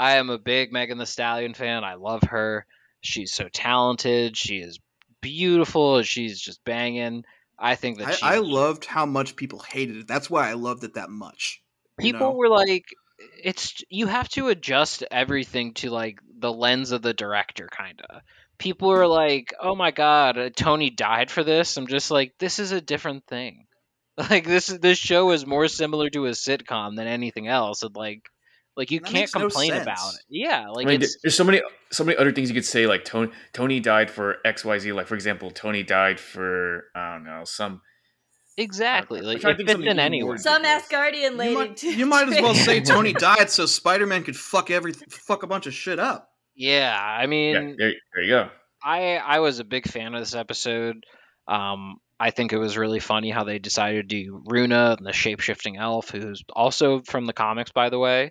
I 0.00 0.12
am 0.16 0.30
a 0.30 0.38
big 0.38 0.72
Megan 0.72 0.96
Thee 0.96 1.04
Stallion 1.04 1.52
fan. 1.52 1.84
I 1.84 1.94
love 1.94 2.22
her. 2.22 2.64
She's 3.02 3.34
so 3.34 3.48
talented. 3.52 4.34
She 4.34 4.56
is 4.56 4.78
beautiful. 5.20 6.02
She's 6.02 6.40
just 6.40 6.64
banging. 6.64 7.24
I 7.58 7.74
think 7.74 7.98
that 7.98 8.08
I, 8.08 8.12
she's 8.12 8.22
I 8.22 8.38
loved 8.38 8.86
how 8.86 9.04
much 9.04 9.36
people 9.36 9.58
hated 9.58 9.98
it. 9.98 10.08
That's 10.08 10.30
why 10.30 10.48
I 10.48 10.54
loved 10.54 10.84
it 10.84 10.94
that 10.94 11.10
much. 11.10 11.60
people 11.98 12.30
know? 12.30 12.32
were 12.32 12.48
like 12.48 12.86
it's 13.44 13.84
you 13.90 14.06
have 14.06 14.30
to 14.30 14.48
adjust 14.48 15.04
everything 15.10 15.74
to 15.74 15.90
like 15.90 16.18
the 16.38 16.50
lens 16.50 16.92
of 16.92 17.02
the 17.02 17.12
director 17.12 17.68
kind 17.70 18.00
of 18.08 18.22
people 18.56 18.90
are 18.90 19.06
like 19.06 19.52
oh 19.60 19.74
my 19.74 19.90
god 19.90 20.38
uh, 20.38 20.48
tony 20.56 20.88
died 20.88 21.30
for 21.30 21.44
this 21.44 21.76
i'm 21.76 21.86
just 21.86 22.10
like 22.10 22.32
this 22.38 22.58
is 22.58 22.72
a 22.72 22.80
different 22.80 23.26
thing 23.26 23.66
like 24.30 24.46
this 24.46 24.68
this 24.68 24.96
show 24.96 25.30
is 25.32 25.44
more 25.44 25.68
similar 25.68 26.08
to 26.08 26.24
a 26.24 26.30
sitcom 26.30 26.96
than 26.96 27.06
anything 27.06 27.46
else 27.46 27.82
and 27.82 27.94
like 27.94 28.22
like 28.80 28.90
you 28.90 28.98
That 29.00 29.04
can't 29.06 29.14
makes 29.14 29.34
no 29.34 29.42
complain 29.42 29.72
about 29.74 30.14
it 30.14 30.20
yeah 30.28 30.68
like 30.70 30.86
I 30.86 30.90
mean, 30.90 31.02
it's 31.02 31.18
there's 31.22 31.34
so 31.36 31.44
many 31.44 31.60
so 31.92 32.02
many 32.04 32.16
other 32.16 32.32
things 32.32 32.48
you 32.48 32.54
could 32.54 32.64
say. 32.64 32.86
Like 32.86 33.04
Tony 33.04 33.30
Tony 33.52 33.78
died 33.80 34.10
for 34.10 34.38
X 34.44 34.64
Y 34.64 34.78
Z. 34.78 34.92
Like 34.92 35.06
for 35.06 35.14
example, 35.14 35.50
Tony 35.50 35.82
died 35.82 36.18
for 36.18 36.84
I 36.94 37.12
don't 37.14 37.24
know 37.24 37.42
some. 37.44 37.82
exactly 38.56 39.20
like 39.20 39.40
trying 39.40 39.54
it 39.54 39.58
fits 39.58 39.74
in 39.74 39.82
even 39.82 39.98
anywhere 39.98 40.36
Some. 40.38 40.64
Asgardian 40.64 41.36
lady. 41.36 41.52
You 41.52 41.58
might, 41.58 41.76
too. 41.76 41.94
you 41.94 42.06
might 42.06 42.28
as 42.28 42.40
well 42.42 42.54
say 42.54 42.80
Tony 42.94 43.12
died 43.12 43.50
so 43.50 43.66
Spider 43.66 44.06
Man 44.06 44.22
could 44.24 44.36
fuck 44.36 44.70
every 44.70 44.92
fuck 44.92 45.42
a 45.42 45.46
bunch 45.46 45.66
of 45.66 45.74
shit 45.74 45.98
up. 45.98 46.30
yeah 46.54 46.98
i 47.00 47.26
mean 47.26 47.54
Yeah, 47.54 47.74
there, 47.78 47.92
there 48.14 48.22
you 48.24 48.28
go. 48.30 48.48
I 48.82 49.16
I 49.16 49.38
was 49.40 49.58
a 49.58 49.64
big 49.64 49.86
fan 49.86 50.14
of 50.14 50.20
this 50.20 50.34
episode. 50.34 51.04
Um, 51.46 51.96
I 52.18 52.30
think 52.30 52.52
it 52.52 52.58
was 52.58 52.76
really 52.76 53.00
funny 53.00 53.30
how 53.30 53.44
they 53.44 53.58
decided 53.58 54.08
to 54.08 54.24
do 54.24 54.42
Runa, 54.46 54.96
and 54.98 55.06
the 55.06 55.12
shape 55.12 55.40
shifting 55.40 55.76
elf, 55.78 56.10
who's 56.10 56.42
also 56.54 57.00
from 57.02 57.26
the 57.26 57.32
comics, 57.32 57.72
by 57.72 57.88
the 57.90 57.98
way. 57.98 58.30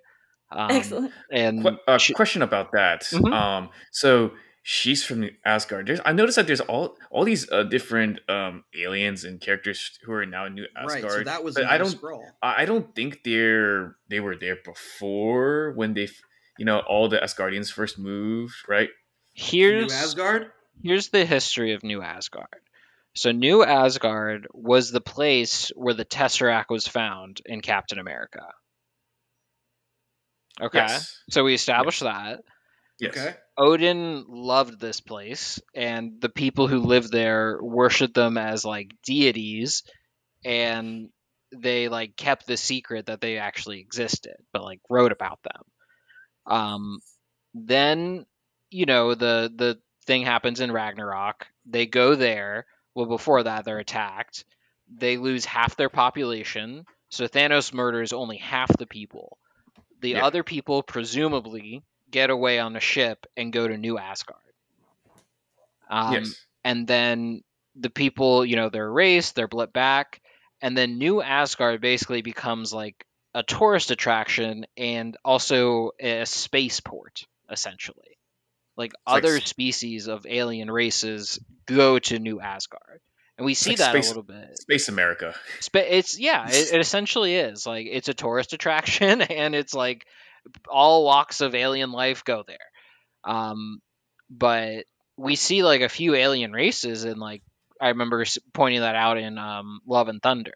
Um, 0.51 0.71
Excellent. 0.71 1.13
And 1.31 1.63
Qu- 1.63 1.77
uh, 1.87 1.97
she- 1.97 2.13
question 2.13 2.41
about 2.41 2.71
that. 2.71 3.01
Mhm. 3.03 3.31
Um, 3.33 3.69
so 3.91 4.31
she's 4.63 5.03
from 5.03 5.29
Asgard. 5.45 5.87
There's, 5.87 5.99
I 6.05 6.11
noticed 6.11 6.35
that 6.37 6.47
there's 6.47 6.61
all 6.61 6.97
all 7.11 7.23
these 7.23 7.49
uh, 7.51 7.63
different 7.63 8.19
um, 8.29 8.63
aliens 8.75 9.23
and 9.23 9.39
characters 9.39 9.99
who 10.03 10.11
are 10.13 10.25
now 10.25 10.45
in 10.45 10.55
New 10.55 10.65
Asgard. 10.75 11.03
Right, 11.03 11.11
so 11.11 11.23
that 11.23 11.43
was 11.43 11.55
but 11.55 11.63
another 11.63 11.75
I 11.75 11.77
don't 11.77 11.91
scroll. 11.91 12.25
I 12.41 12.61
I 12.63 12.65
don't 12.65 12.93
think 12.95 13.23
they're 13.23 13.95
they 14.09 14.19
were 14.19 14.35
there 14.35 14.57
before 14.63 15.73
when 15.75 15.93
they 15.93 16.09
you 16.57 16.65
know 16.65 16.79
all 16.79 17.09
the 17.09 17.17
Asgardians 17.19 17.71
first 17.71 17.97
moved, 17.99 18.55
right? 18.67 18.89
New 19.35 19.43
here's 19.45 19.93
Asgard. 19.93 20.51
here's 20.83 21.09
the 21.09 21.25
history 21.25 21.73
of 21.73 21.83
New 21.83 22.01
Asgard. 22.01 22.47
So 23.15 23.31
New 23.31 23.63
Asgard 23.63 24.47
was 24.53 24.91
the 24.91 25.01
place 25.01 25.71
where 25.75 25.93
the 25.93 26.05
Tesseract 26.05 26.69
was 26.69 26.87
found 26.87 27.41
in 27.45 27.61
Captain 27.61 27.99
America. 27.99 28.45
Okay, 30.61 30.79
Yes. 30.79 31.23
so 31.29 31.43
we 31.43 31.53
established 31.53 32.01
that. 32.01 32.41
Yes. 32.99 33.17
Okay. 33.17 33.35
Odin 33.57 34.25
loved 34.27 34.79
this 34.79 34.99
place, 35.01 35.59
and 35.73 36.19
the 36.21 36.29
people 36.29 36.67
who 36.67 36.79
lived 36.79 37.11
there 37.11 37.57
worshipped 37.61 38.13
them 38.15 38.37
as 38.37 38.65
like 38.65 38.91
deities, 39.05 39.83
and 40.45 41.09
they 41.53 41.87
like 41.89 42.15
kept 42.15 42.45
the 42.47 42.57
secret 42.57 43.07
that 43.07 43.21
they 43.21 43.37
actually 43.37 43.79
existed, 43.79 44.35
but 44.53 44.63
like 44.63 44.79
wrote 44.89 45.11
about 45.11 45.39
them. 45.43 45.63
Um, 46.45 46.99
then 47.53 48.25
you 48.69 48.85
know 48.85 49.15
the 49.15 49.51
the 49.53 49.79
thing 50.05 50.23
happens 50.23 50.59
in 50.59 50.71
Ragnarok. 50.71 51.47
They 51.65 51.85
go 51.85 52.15
there. 52.15 52.65
Well, 52.95 53.05
before 53.05 53.43
that, 53.43 53.65
they're 53.65 53.79
attacked. 53.79 54.45
They 54.91 55.17
lose 55.17 55.45
half 55.45 55.75
their 55.75 55.89
population. 55.89 56.85
So 57.09 57.27
Thanos 57.27 57.73
murders 57.73 58.13
only 58.13 58.37
half 58.37 58.75
the 58.77 58.87
people. 58.87 59.37
The 59.99 60.11
Yeah. 60.11 60.25
other 60.25 60.43
people 60.43 60.81
presumably 60.83 61.83
get 62.09 62.29
away 62.29 62.59
on 62.59 62.75
a 62.75 62.79
ship 62.79 63.25
and 63.37 63.51
go 63.53 63.67
to 63.67 63.77
New 63.77 63.97
Asgard. 63.97 64.39
Um, 65.89 66.13
yes. 66.13 66.45
and 66.63 66.87
then 66.87 67.43
the 67.75 67.89
people, 67.89 68.45
you 68.45 68.55
know, 68.55 68.69
they're 68.69 68.87
erased, 68.87 69.35
they're 69.35 69.47
blipped 69.47 69.73
back, 69.73 70.21
and 70.61 70.77
then 70.77 70.97
New 70.97 71.21
Asgard 71.21 71.81
basically 71.81 72.21
becomes 72.21 72.73
like 72.73 73.05
a 73.33 73.43
tourist 73.43 73.91
attraction 73.91 74.65
and 74.77 75.17
also 75.23 75.91
a 75.99 76.25
spaceport, 76.25 77.25
essentially. 77.49 78.17
Like 78.75 78.93
like 79.05 79.23
other 79.23 79.37
s- 79.37 79.45
species 79.45 80.07
of 80.07 80.25
alien 80.27 80.69
races 80.71 81.39
go 81.65 81.99
to 81.99 82.19
New 82.19 82.39
Asgard, 82.39 83.01
and 83.39 83.45
we 83.45 83.53
see 83.53 83.71
like 83.71 83.79
that 83.79 83.91
space- 83.91 84.05
a 84.05 84.09
little 84.09 84.23
bit. 84.23 84.57
Space 84.59 84.89
America. 84.89 85.33
It's 85.73 86.19
yeah, 86.19 86.45
it, 86.49 86.73
it 86.73 86.79
essentially 86.79 87.35
is 87.35 87.65
like 87.65 87.87
it's 87.89 88.09
a 88.09 88.13
tourist 88.13 88.53
attraction, 88.53 89.21
and 89.21 89.55
it's 89.55 89.73
like 89.73 90.05
all 90.69 91.03
walks 91.03 91.41
of 91.41 91.55
alien 91.55 91.91
life 91.91 92.23
go 92.23 92.43
there. 92.45 92.57
Um, 93.23 93.79
but 94.29 94.85
we 95.17 95.35
see 95.35 95.63
like 95.63 95.81
a 95.81 95.89
few 95.89 96.15
alien 96.15 96.51
races, 96.53 97.03
and 97.03 97.19
like 97.19 97.41
I 97.81 97.89
remember 97.89 98.25
pointing 98.53 98.81
that 98.81 98.95
out 98.95 99.17
in 99.17 99.37
um, 99.37 99.79
Love 99.87 100.07
and 100.09 100.21
Thunder. 100.21 100.53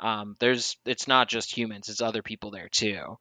Um, 0.00 0.36
there's 0.38 0.76
it's 0.86 1.08
not 1.08 1.28
just 1.28 1.54
humans; 1.56 1.88
it's 1.88 2.00
other 2.00 2.22
people 2.22 2.50
there 2.50 2.68
too. 2.70 3.16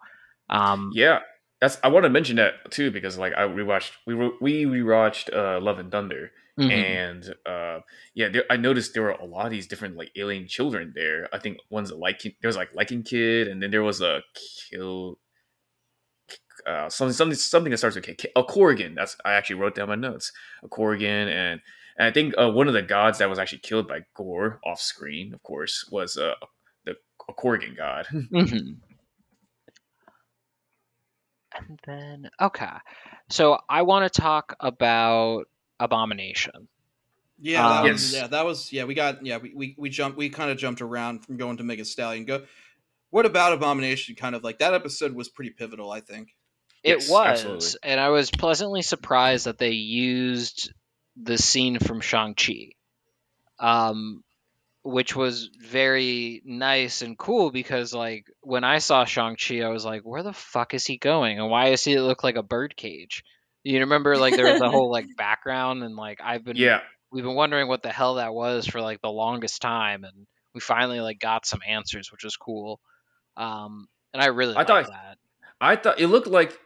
Um, 0.49 0.91
Yeah, 0.93 1.19
that's. 1.61 1.77
I 1.83 1.89
want 1.89 2.03
to 2.05 2.09
mention 2.09 2.37
that 2.37 2.71
too 2.71 2.91
because 2.91 3.17
like 3.17 3.33
I 3.35 3.41
rewatched 3.41 3.91
we 4.05 4.13
re- 4.13 4.37
we 4.41 4.65
rewatched 4.65 5.33
uh, 5.35 5.59
Love 5.61 5.79
and 5.79 5.91
Thunder 5.91 6.31
mhm. 6.59 6.71
and 6.71 7.35
uh, 7.45 7.79
yeah, 8.13 8.29
there, 8.29 8.43
I 8.49 8.57
noticed 8.57 8.93
there 8.93 9.03
were 9.03 9.11
a 9.11 9.25
lot 9.25 9.45
of 9.45 9.51
these 9.51 9.67
different 9.67 9.95
like 9.97 10.11
alien 10.15 10.47
children 10.47 10.93
there. 10.95 11.27
I 11.33 11.39
think 11.39 11.57
one's 11.69 11.91
a 11.91 11.95
Lycan. 11.95 12.35
There 12.41 12.47
was 12.49 12.55
like 12.57 12.73
Lycan 12.73 13.05
kid, 13.05 13.47
and 13.47 13.61
then 13.61 13.71
there 13.71 13.83
was 13.83 14.01
a 14.01 14.21
kill. 14.69 15.19
Uh, 16.67 16.89
something 16.89 17.13
something 17.13 17.35
something 17.35 17.71
that 17.71 17.77
starts 17.77 17.95
with 17.95 18.05
K. 18.05 18.17
A 18.35 18.43
Corrigan. 18.43 18.95
That's 18.95 19.15
I 19.23 19.33
actually 19.33 19.55
wrote 19.57 19.75
down 19.75 19.87
my 19.87 19.95
notes. 19.95 20.31
A 20.63 20.67
Corrigan, 20.67 21.27
and 21.29 21.61
and 21.97 22.07
I 22.07 22.11
think 22.11 22.33
uh, 22.37 22.49
one 22.51 22.67
of 22.67 22.73
the 22.73 22.81
gods 22.81 23.19
that 23.19 23.29
was 23.29 23.39
actually 23.39 23.59
killed 23.59 23.87
by 23.87 24.01
Gorr 24.15 24.59
off 24.65 24.81
screen, 24.81 25.33
of 25.33 25.41
course, 25.43 25.87
was 25.91 26.17
uh, 26.17 26.33
the 26.85 26.95
a 27.27 27.33
Corrigan 27.33 27.75
god. 27.75 28.07
Mhm. 28.13 28.77
And 31.67 31.79
then 31.85 32.29
okay, 32.41 32.69
so 33.29 33.59
I 33.69 33.81
want 33.83 34.11
to 34.11 34.21
talk 34.21 34.55
about 34.59 35.45
Abomination. 35.79 36.67
Yeah, 37.41 37.61
that 37.67 37.83
Um, 37.85 37.91
was, 37.91 38.13
Yes. 38.13 38.21
yeah, 38.21 38.27
that 38.27 38.45
was 38.45 38.73
yeah. 38.73 38.83
We 38.85 38.93
got 38.95 39.25
yeah. 39.25 39.37
We 39.37 39.53
we, 39.55 39.75
we 39.77 39.89
jumped. 39.89 40.17
We 40.17 40.29
kind 40.29 40.51
of 40.51 40.57
jumped 40.57 40.81
around 40.81 41.25
from 41.25 41.37
going 41.37 41.57
to 41.57 41.63
Mega 41.63 41.85
Stallion. 41.85 42.25
Go. 42.25 42.43
What 43.11 43.25
about 43.25 43.53
Abomination? 43.53 44.15
Kind 44.15 44.35
of 44.35 44.43
like 44.43 44.59
that 44.59 44.73
episode 44.73 45.13
was 45.13 45.29
pretty 45.29 45.51
pivotal. 45.51 45.91
I 45.91 46.01
think. 46.01 46.29
It 46.83 46.99
Yes, 46.99 47.09
was, 47.09 47.27
absolutely. 47.27 47.69
and 47.83 47.99
I 47.99 48.09
was 48.09 48.31
pleasantly 48.31 48.81
surprised 48.81 49.45
that 49.47 49.57
they 49.57 49.71
used 49.71 50.71
the 51.21 51.37
scene 51.37 51.77
from 51.79 51.99
Shang 51.99 52.35
Chi, 52.35 52.69
um, 53.59 54.23
which 54.83 55.15
was 55.15 55.49
very 55.61 56.41
nice 56.45 57.01
and 57.01 57.17
cool 57.17 57.51
because, 57.51 57.93
like, 57.93 58.25
when 58.41 58.63
I 58.63 58.77
saw 58.79 59.05
Shang 59.05 59.35
Chi, 59.35 59.61
I 59.61 59.69
was 59.69 59.85
like, 59.85 60.03
"Where 60.03 60.23
the 60.23 60.33
fuck 60.33 60.73
is 60.73 60.85
he 60.85 60.97
going? 60.97 61.39
And 61.39 61.49
why 61.49 61.69
does 61.69 61.83
he 61.83 61.99
look 61.99 62.23
like 62.23 62.35
a 62.35 62.43
bird 62.43 62.75
cage?" 62.75 63.23
You 63.63 63.79
remember, 63.81 64.17
like, 64.17 64.35
there 64.35 64.51
was 64.51 64.61
a 64.61 64.69
whole 64.69 64.89
like 64.91 65.05
background, 65.17 65.83
and 65.83 65.95
like 65.95 66.19
I've 66.23 66.45
been, 66.45 66.55
yeah, 66.55 66.81
we've 67.11 67.23
been 67.23 67.35
wondering 67.35 67.67
what 67.67 67.83
the 67.83 67.91
hell 67.91 68.15
that 68.15 68.33
was 68.33 68.65
for 68.65 68.81
like 68.81 69.01
the 69.01 69.09
longest 69.09 69.61
time, 69.61 70.03
and 70.03 70.27
we 70.53 70.61
finally 70.61 71.01
like 71.01 71.19
got 71.19 71.45
some 71.45 71.59
answers, 71.67 72.11
which 72.11 72.23
was 72.23 72.37
cool. 72.37 72.79
Um, 73.37 73.87
and 74.13 74.23
I 74.23 74.27
really 74.27 74.55
I 74.55 74.63
thought- 74.63 74.87
that. 74.87 75.17
I 75.61 75.75
thought 75.75 75.99
it 75.99 76.07
looked 76.07 76.27
like. 76.27 76.57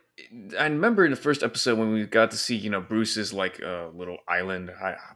I 0.59 0.65
remember 0.65 1.03
in 1.03 1.09
the 1.09 1.17
first 1.17 1.41
episode 1.41 1.79
when 1.79 1.91
we 1.91 2.05
got 2.05 2.29
to 2.29 2.37
see, 2.37 2.55
you 2.55 2.69
know, 2.69 2.79
Bruce's 2.79 3.33
like 3.33 3.59
uh, 3.63 3.87
little 3.87 4.17
island 4.27 4.69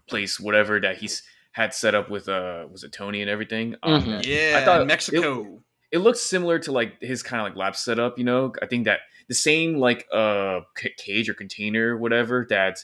place, 0.10 0.40
whatever 0.40 0.80
that 0.80 0.98
he's 0.98 1.22
had 1.58 1.74
set 1.74 1.96
up 1.96 2.10
with 2.10 2.30
uh 2.30 2.66
was 2.72 2.84
it 2.84 2.92
Tony 2.94 3.22
and 3.22 3.30
everything. 3.30 3.76
Um, 3.84 4.02
Mhm. 4.04 4.22
Yeah, 4.26 4.58
I 4.60 4.64
thought 4.64 4.86
Mexico. 4.88 5.64
it 5.92 5.98
looks 6.00 6.20
similar 6.22 6.60
to 6.60 6.72
like 6.72 7.02
his 7.02 7.24
kind 7.24 7.42
of 7.42 7.48
like 7.48 7.58
lab 7.58 7.76
setup. 7.76 8.18
You 8.20 8.24
know, 8.26 8.54
I 8.62 8.68
think 8.68 8.86
that 8.86 9.00
the 9.28 9.36
same 9.36 9.78
like 9.78 10.06
uh 10.14 10.62
ca- 10.80 10.94
cage 10.98 11.28
or 11.30 11.34
container, 11.34 11.98
whatever 11.98 12.46
that 12.50 12.78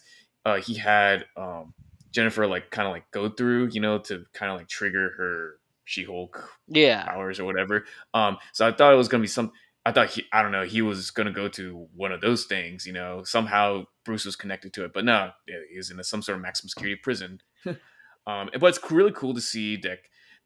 uh 0.45 0.55
he 0.55 0.73
had 0.73 1.25
um 1.37 1.73
Jennifer 2.11 2.47
like 2.47 2.71
kind 2.71 2.87
of 2.87 2.93
like 2.93 3.09
go 3.11 3.29
through, 3.29 3.69
you 3.71 3.79
know, 3.79 3.99
to 3.99 4.25
kind 4.33 4.51
of 4.51 4.57
like 4.57 4.67
trigger 4.67 5.13
her 5.17 5.59
She 5.85 6.03
Hulk 6.03 6.49
Yeah, 6.67 7.05
powers 7.05 7.39
or 7.39 7.45
whatever. 7.45 7.85
Um, 8.13 8.37
so 8.53 8.67
I 8.67 8.71
thought 8.71 8.91
it 8.93 8.97
was 8.97 9.07
gonna 9.07 9.21
be 9.21 9.27
some. 9.27 9.51
I 9.85 9.91
thought 9.91 10.09
he, 10.11 10.23
I 10.31 10.41
don't 10.41 10.53
know, 10.53 10.63
he 10.63 10.81
was 10.81 11.11
gonna 11.11 11.31
go 11.33 11.47
to 11.49 11.87
one 11.95 12.11
of 12.13 12.21
those 12.21 12.45
things. 12.45 12.85
You 12.87 12.93
know, 12.93 13.23
somehow 13.23 13.85
Bruce 14.05 14.25
was 14.25 14.35
connected 14.35 14.73
to 14.73 14.85
it, 14.85 14.93
but 14.93 15.03
no, 15.05 15.31
yeah, 15.47 15.57
he 15.69 15.77
was 15.77 15.91
in 15.91 16.01
some 16.03 16.21
sort 16.21 16.37
of 16.37 16.41
maximum 16.41 16.69
security 16.69 16.99
prison. 17.03 17.41
um, 18.27 18.49
but 18.59 18.67
it's 18.67 18.91
really 18.91 19.11
cool 19.11 19.33
to 19.33 19.41
see 19.41 19.77
that 19.77 19.99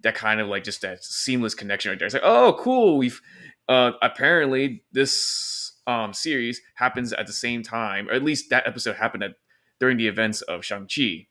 that 0.04 0.16
kind 0.16 0.40
of 0.40 0.48
like 0.48 0.64
just 0.64 0.82
that 0.82 1.04
seamless 1.04 1.56
connection 1.56 1.90
right 1.90 2.00
there. 2.00 2.06
It's 2.06 2.14
like, 2.14 2.24
oh, 2.26 2.56
cool. 2.60 2.98
We've 2.98 3.20
uh, 3.68 3.92
apparently 4.02 4.84
this 4.92 5.74
um 5.88 6.14
series 6.14 6.62
happens 6.76 7.14
at 7.14 7.28
the 7.28 7.34
same 7.34 7.64
time, 7.64 8.10
or 8.10 8.14
at 8.14 8.24
least 8.24 8.50
that 8.50 8.68
episode 8.68 8.96
happened 8.96 9.24
at 9.24 9.32
during 9.80 9.98
the 9.98 10.08
events 10.08 10.42
of 10.42 10.66
Shang 10.66 10.88
Chi. 10.94 11.28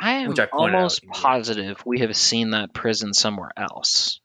I 0.00 0.12
am 0.14 0.32
I 0.32 0.34
pointed 0.34 0.40
out 0.42 0.50
almost 0.52 1.06
positive 1.06 1.82
we 1.86 2.00
have 2.00 2.16
seen 2.16 2.50
that 2.50 2.72
prison 2.74 3.14
somewhere 3.14 3.52
else. 3.56 4.20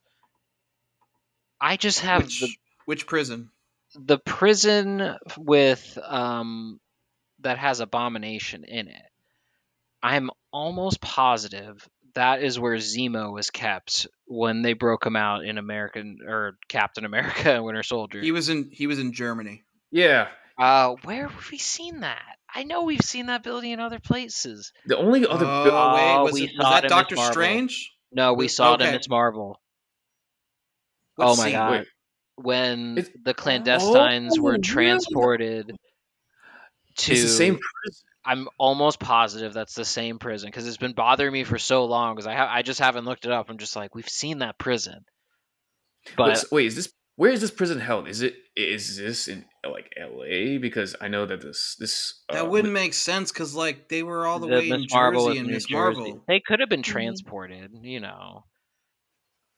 I 1.61 1.77
just 1.77 1.99
have 2.01 2.23
Which, 2.23 2.39
the 2.39 2.49
which 2.85 3.07
prison? 3.07 3.51
the 3.95 4.17
prison 4.17 5.15
with 5.37 5.97
um 6.03 6.79
that 7.41 7.57
has 7.57 7.79
abomination 7.79 8.63
in 8.63 8.87
it. 8.87 9.08
I'm 10.01 10.29
almost 10.51 11.01
positive 11.01 11.87
that 12.15 12.41
is 12.41 12.59
where 12.59 12.75
Zemo 12.77 13.31
was 13.31 13.49
kept 13.51 14.07
when 14.25 14.61
they 14.63 14.73
broke 14.73 15.05
him 15.05 15.15
out 15.15 15.45
in 15.45 15.57
American 15.59 16.17
or 16.27 16.57
Captain 16.67 17.05
America 17.05 17.53
and 17.53 17.63
Winter 17.65 17.83
Soldier. 17.83 18.19
He 18.19 18.31
was 18.31 18.49
in. 18.49 18.69
He 18.71 18.87
was 18.87 18.97
in 18.99 19.13
Germany. 19.13 19.63
Yeah, 19.91 20.27
uh, 20.57 20.95
where 21.03 21.27
have 21.27 21.51
we 21.51 21.57
seen 21.59 21.99
that? 22.01 22.23
I 22.53 22.63
know 22.63 22.83
we've 22.83 23.01
seen 23.03 23.27
that 23.27 23.43
building 23.43 23.71
in 23.71 23.79
other 23.79 23.99
places. 23.99 24.71
the 24.87 24.97
only 24.97 25.25
other. 25.27 25.45
oh 25.47 25.63
bu- 25.63 25.69
wait, 25.69 26.15
Oh, 26.15 26.23
was, 26.23 26.33
we 26.33 26.43
it, 26.45 26.51
was 26.57 26.65
saw 26.65 26.71
it 26.71 26.81
that 26.81 26.83
in 26.85 26.89
Doctor 26.89 27.15
Strange? 27.17 27.91
No, 28.11 28.33
we 28.33 28.45
Wait, 28.45 28.51
saw 28.51 28.73
it 28.73 28.81
in 28.81 28.87
okay. 28.87 28.97
Miss 28.97 29.07
Marvel. 29.07 29.59
What 31.15 31.25
oh 31.27 31.35
my 31.35 31.43
scene? 31.43 31.51
god. 31.53 31.71
Wait. 31.71 31.87
when 32.37 32.97
It's- 32.97 33.15
the 33.23 33.33
clandestines 33.35 34.31
Oh, 34.37 34.41
were 34.41 34.51
really? 34.53 34.61
transported 34.63 35.67
to 35.67 37.11
it's 37.11 37.21
the 37.21 37.27
same 37.27 37.59
prison. 37.59 38.03
I'm 38.29 38.47
almost 38.57 38.99
positive 38.99 39.53
that's 39.53 39.73
the 39.73 39.85
same 39.85 40.19
prison 40.19 40.47
because 40.49 40.67
it's 40.67 40.77
been 40.77 40.93
bothering 40.93 41.33
me 41.33 41.43
for 41.43 41.57
so 41.57 41.85
long 41.85 42.15
because 42.15 42.27
I 42.27 42.35
ha- 42.35 42.51
I 42.51 42.61
just 42.61 42.79
haven't 42.79 43.05
looked 43.05 43.25
it 43.25 43.31
up. 43.31 43.49
I'm 43.49 43.57
just 43.57 43.75
like 43.75 43.95
we've 43.95 44.07
seen 44.07 44.39
that 44.39 44.57
prison, 44.57 45.03
but 46.15 46.27
wait, 46.29 46.43
wait, 46.51 46.65
is 46.67 46.75
this 46.75 46.93
where 47.15 47.31
is 47.31 47.41
this 47.41 47.51
prison 47.51 47.79
held? 47.79 48.07
Is 48.07 48.21
it 48.21 48.35
is 48.55 48.97
this 48.97 49.27
in 49.27 49.45
like 49.69 49.91
L.A. 49.99 50.57
Because 50.57 50.95
I 51.01 51.07
know 51.07 51.25
that 51.25 51.41
this 51.41 51.75
this 51.79 52.23
uh, 52.29 52.33
That 52.35 52.49
wouldn't 52.49 52.73
make 52.73 52.93
sense 52.93 53.31
because 53.31 53.55
like 53.55 53.89
they 53.89 54.03
were 54.03 54.25
all 54.25 54.39
the, 54.39 54.47
the 54.47 54.53
way 54.53 54.69
Miss 54.69 54.81
in 54.81 54.87
Marvel 54.91 55.25
Jersey 55.27 55.37
and 55.39 55.47
New 55.47 55.53
Miss 55.55 55.65
Jersey. 55.65 55.99
Marvel. 55.99 56.23
They 56.27 56.39
could 56.39 56.59
have 56.59 56.69
been 56.69 56.81
Mhm. 56.81 56.85
transported, 56.85 57.71
you 57.81 57.99
know. 57.99 58.45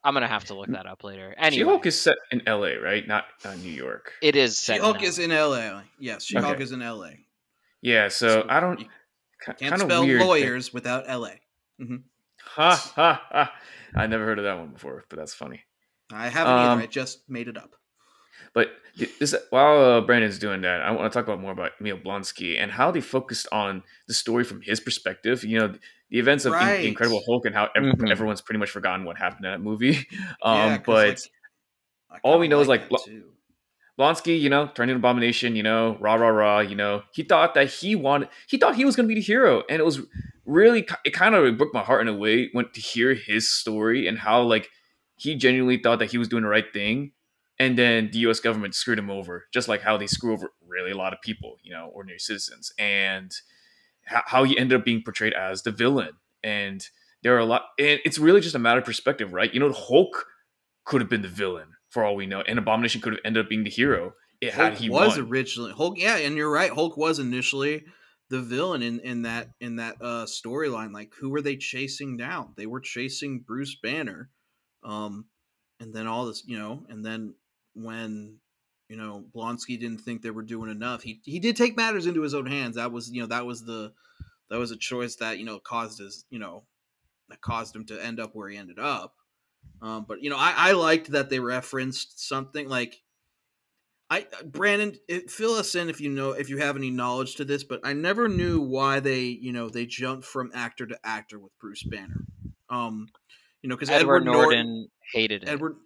I'm 0.03 0.13
gonna 0.15 0.27
have 0.27 0.45
to 0.45 0.55
look 0.55 0.69
that 0.69 0.87
up 0.87 1.03
later. 1.03 1.35
She-Hulk 1.51 1.85
is 1.85 1.99
set 2.01 2.15
in 2.31 2.41
L.A. 2.47 2.77
right, 2.77 3.07
not 3.07 3.25
not 3.45 3.59
New 3.59 3.69
York. 3.69 4.13
it 4.23 4.35
is 4.35 4.59
She-Hulk 4.63 5.01
LA. 5.01 5.07
is 5.07 5.19
in 5.19 5.31
L.A. 5.31 5.83
Yes, 5.99 6.23
She 6.23 6.37
Hulk 6.37 6.55
Okay. 6.55 6.63
is 6.63 6.71
in 6.71 6.81
L.A. 6.81 7.17
Yeah, 7.81 8.07
so 8.09 8.45
I 8.49 8.59
don't 8.59 8.87
can't 9.57 9.73
of 9.73 9.79
spell 9.81 10.05
weird. 10.05 10.19
thing. 10.19 10.27
lawyers 10.27 10.73
without 10.73 11.05
L.A. 11.07 11.39
Ha 12.43 12.91
ha 12.95 13.21
ha! 13.31 13.53
I 13.95 14.07
never 14.07 14.25
heard 14.25 14.39
of 14.39 14.45
that 14.45 14.57
one 14.57 14.69
before, 14.69 15.03
but 15.09 15.17
that's 15.17 15.33
funny. 15.33 15.61
I 16.11 16.27
haven't 16.29 16.53
Um, 16.53 16.59
either. 16.59 16.81
I 16.83 16.85
just 16.87 17.29
made 17.29 17.47
it 17.47 17.57
up. 17.57 17.75
But 18.53 18.71
this 19.19 19.33
while 19.49 19.79
uh, 19.81 20.01
Brandon's 20.01 20.37
doing 20.39 20.61
that, 20.61 20.81
I 20.81 20.91
want 20.91 21.11
to 21.11 21.17
talk 21.17 21.25
about 21.25 21.39
more 21.39 21.51
about 21.53 21.71
Emil 21.79 21.97
Blonsky 21.97 22.59
and 22.59 22.69
how 22.71 22.91
they 22.91 22.99
focused 23.01 23.47
on 23.51 23.83
the 24.07 24.13
story 24.13 24.43
from 24.43 24.61
his 24.61 24.79
perspective. 24.79 25.43
You 25.43 25.59
know, 25.59 25.73
the 26.09 26.19
events 26.19 26.43
of 26.45 26.53
In- 26.53 26.59
Right. 26.59 26.77
the 26.81 26.87
Incredible 26.89 27.23
Hulk 27.25 27.45
and 27.45 27.55
how 27.55 27.69
ev- 27.75 27.83
Mhm. 27.83 28.11
everyone's 28.11 28.41
pretty 28.41 28.59
much 28.59 28.69
forgotten 28.71 29.05
what 29.05 29.17
happened 29.17 29.45
in 29.45 29.51
that 29.51 29.61
movie. 29.61 30.05
Um, 30.41 30.57
Yeah, 30.57 30.77
'cause, 30.79 30.85
but 30.85 31.21
like, 32.09 32.21
all 32.23 32.39
we 32.39 32.45
kinda 32.45 32.55
know 32.57 32.61
is, 32.61 32.67
like, 32.67 32.81
that 32.81 32.89
Blo- 32.89 33.03
too. 33.05 33.30
Blonsky, 34.01 34.39
you 34.39 34.49
know, 34.49 34.65
turned 34.73 34.89
into 34.89 34.97
an 34.97 35.01
Abomination, 35.01 35.55
you 35.55 35.61
know, 35.61 35.95
rah 35.99 36.15
rah 36.15 36.29
rah, 36.29 36.59
you 36.59 36.75
know, 36.75 37.03
he 37.11 37.21
thought 37.21 37.53
that 37.53 37.69
he 37.69 37.95
wanted, 37.95 38.29
he 38.47 38.57
thought 38.57 38.75
he 38.75 38.83
was 38.83 38.95
going 38.95 39.07
to 39.07 39.13
be 39.13 39.19
the 39.19 39.23
hero, 39.23 39.61
and 39.69 39.79
it 39.79 39.85
was 39.85 40.01
really, 40.43 40.87
it 41.05 41.11
kind 41.11 41.35
of 41.35 41.55
broke 41.55 41.71
my 41.71 41.83
heart 41.83 42.01
in 42.01 42.07
a 42.07 42.17
way 42.17 42.49
when 42.51 42.67
to 42.71 42.81
hear 42.81 43.13
his 43.13 43.53
story 43.53 44.07
and 44.07 44.17
how 44.17 44.41
like 44.41 44.71
he 45.17 45.35
genuinely 45.35 45.77
thought 45.77 45.99
that 45.99 46.09
he 46.09 46.17
was 46.17 46.27
doing 46.27 46.41
the 46.41 46.49
right 46.49 46.73
thing, 46.73 47.11
and 47.59 47.77
then 47.77 48.09
the 48.11 48.17
U.S. 48.19 48.39
government 48.39 48.73
screwed 48.73 48.97
him 48.97 49.11
over, 49.11 49.45
just 49.53 49.67
like 49.67 49.81
how 49.81 49.97
they 49.97 50.07
screw 50.07 50.33
over 50.33 50.51
really 50.67 50.89
a 50.89 50.97
lot 50.97 51.13
of 51.13 51.21
people, 51.21 51.57
you 51.61 51.71
know, 51.71 51.91
ordinary 51.93 52.17
citizens, 52.17 52.73
and 52.79 53.31
how 54.03 54.43
he 54.45 54.57
ended 54.57 54.79
up 54.79 54.83
being 54.83 55.03
portrayed 55.03 55.33
as 55.33 55.61
the 55.61 55.69
villain, 55.69 56.13
and 56.43 56.87
there 57.21 57.35
are 57.35 57.39
a 57.39 57.45
lot, 57.45 57.65
and 57.77 57.99
it's 58.03 58.17
really 58.17 58.41
just 58.41 58.55
a 58.55 58.59
matter 58.59 58.79
of 58.79 58.85
perspective, 58.85 59.31
right? 59.31 59.53
You 59.53 59.59
know, 59.59 59.71
Hulk 59.71 60.25
could 60.85 61.01
have 61.01 61.09
been 61.09 61.21
the 61.21 61.27
villain 61.27 61.67
for 61.91 62.03
all 62.03 62.15
we 62.15 62.25
know, 62.25 62.41
and 62.41 62.57
Abomination 62.57 63.01
could 63.01 63.13
have 63.13 63.21
ended 63.23 63.45
up 63.45 63.49
being 63.49 63.63
the 63.63 63.69
hero. 63.69 64.13
It 64.39 64.53
Hulk 64.53 64.71
had 64.71 64.79
he 64.79 64.89
was 64.89 65.17
won. 65.17 65.27
originally 65.27 65.71
Hulk. 65.71 65.99
Yeah, 65.99 66.17
and 66.17 66.35
you're 66.35 66.51
right. 66.51 66.71
Hulk 66.71 66.97
was 66.97 67.19
initially 67.19 67.85
the 68.29 68.41
villain 68.41 68.81
in 68.81 68.99
in 69.01 69.21
that 69.23 69.49
in 69.59 69.75
that 69.75 69.97
uh 70.01 70.25
storyline. 70.25 70.93
Like, 70.93 71.13
who 71.19 71.29
were 71.29 71.41
they 71.41 71.57
chasing 71.57 72.17
down? 72.17 72.53
They 72.57 72.65
were 72.65 72.79
chasing 72.79 73.43
Bruce 73.45 73.75
Banner, 73.75 74.29
um, 74.83 75.25
and 75.79 75.93
then 75.93 76.07
all 76.07 76.25
this, 76.25 76.43
you 76.47 76.57
know, 76.57 76.83
and 76.89 77.05
then 77.05 77.35
when 77.75 78.37
you 78.89 78.97
know 78.97 79.23
Blonsky 79.35 79.79
didn't 79.79 79.99
think 79.99 80.21
they 80.21 80.31
were 80.31 80.41
doing 80.43 80.71
enough, 80.71 81.03
he 81.03 81.21
he 81.23 81.39
did 81.39 81.55
take 81.55 81.77
matters 81.77 82.07
into 82.07 82.21
his 82.21 82.33
own 82.33 82.47
hands. 82.47 82.77
That 82.77 82.91
was 82.91 83.11
you 83.11 83.21
know 83.21 83.27
that 83.27 83.45
was 83.45 83.63
the 83.63 83.91
that 84.49 84.57
was 84.59 84.71
a 84.71 84.77
choice 84.77 85.17
that 85.17 85.37
you 85.37 85.45
know 85.45 85.59
caused 85.59 85.99
his 85.99 86.25
you 86.29 86.39
know 86.39 86.63
that 87.29 87.41
caused 87.41 87.75
him 87.75 87.85
to 87.85 88.03
end 88.03 88.19
up 88.19 88.31
where 88.33 88.49
he 88.49 88.57
ended 88.57 88.79
up. 88.79 89.13
Um, 89.81 90.05
but 90.07 90.21
you 90.21 90.29
know, 90.29 90.37
I, 90.37 90.53
I 90.55 90.71
liked 90.73 91.11
that 91.11 91.29
they 91.29 91.39
referenced 91.39 92.27
something 92.27 92.67
like 92.69 93.01
I 94.11 94.27
Brandon, 94.43 94.95
it, 95.07 95.31
fill 95.31 95.53
us 95.53 95.73
in 95.73 95.89
if 95.89 96.01
you 96.01 96.09
know 96.09 96.31
if 96.31 96.49
you 96.49 96.57
have 96.57 96.75
any 96.75 96.91
knowledge 96.91 97.35
to 97.35 97.45
this, 97.45 97.63
but 97.63 97.79
I 97.83 97.93
never 97.93 98.27
knew 98.27 98.61
why 98.61 98.99
they 98.99 99.21
you 99.21 99.53
know 99.53 99.69
they 99.69 99.85
jumped 99.85 100.25
from 100.25 100.51
actor 100.53 100.85
to 100.85 100.99
actor 101.03 101.39
with 101.39 101.57
Bruce 101.59 101.83
Banner. 101.83 102.25
Um, 102.69 103.07
you 103.61 103.69
know, 103.69 103.75
because 103.75 103.89
Edward, 103.89 104.23
Edward 104.23 104.25
Norton, 104.25 104.67
Norton, 104.67 104.87
hated 105.13 105.43
it. 105.43 105.49
Edward, 105.49 105.77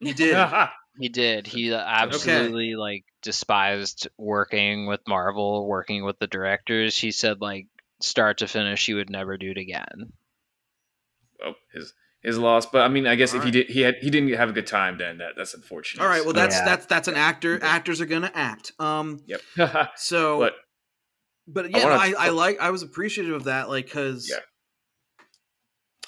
he 0.00 0.12
did. 0.12 0.36
He 1.00 1.08
did. 1.08 1.46
He 1.46 1.72
uh, 1.72 1.78
absolutely 1.78 2.74
like 2.74 3.04
despised 3.22 4.08
working 4.18 4.86
with 4.86 5.00
Marvel, 5.06 5.64
working 5.64 6.04
with 6.04 6.18
the 6.18 6.26
directors. 6.26 6.98
He 6.98 7.12
said 7.12 7.40
like 7.40 7.68
start 8.02 8.38
to 8.38 8.48
finish, 8.48 8.84
he 8.84 8.94
would 8.94 9.08
never 9.08 9.36
do 9.36 9.52
it 9.52 9.58
again. 9.58 10.12
oh, 11.44 11.54
his 11.72 11.92
his 12.22 12.38
loss. 12.38 12.66
But 12.66 12.82
I 12.82 12.88
mean, 12.88 13.06
I 13.06 13.14
guess 13.14 13.34
if 13.34 13.42
he 13.44 13.50
did, 13.50 13.68
he 13.68 13.80
had 13.80 13.96
he 14.00 14.10
didn't 14.10 14.32
have 14.34 14.50
a 14.50 14.52
good 14.52 14.66
time. 14.66 14.98
Then 14.98 15.18
that 15.18 15.32
that's 15.36 15.54
unfortunate. 15.54 16.02
All 16.02 16.08
right, 16.08 16.24
well 16.24 16.32
that's 16.34 16.56
Yeah. 16.56 16.64
that's 16.64 16.86
that's 16.86 17.08
an 17.08 17.14
actor. 17.14 17.58
Actors 17.62 18.00
are 18.00 18.06
gonna 18.06 18.30
act. 18.34 18.72
Um, 18.78 19.20
yep. 19.26 19.40
so 19.96 20.38
but 20.38 20.54
but 21.46 21.70
yeah, 21.70 21.84
wanna- 21.84 21.96
I, 21.96 22.14
I, 22.26 22.28
like 22.30 22.60
I 22.60 22.70
was 22.70 22.82
appreciative 22.82 23.34
of 23.34 23.44
that, 23.44 23.68
like 23.68 23.86
because 23.86 24.28
Yeah. 24.28 24.40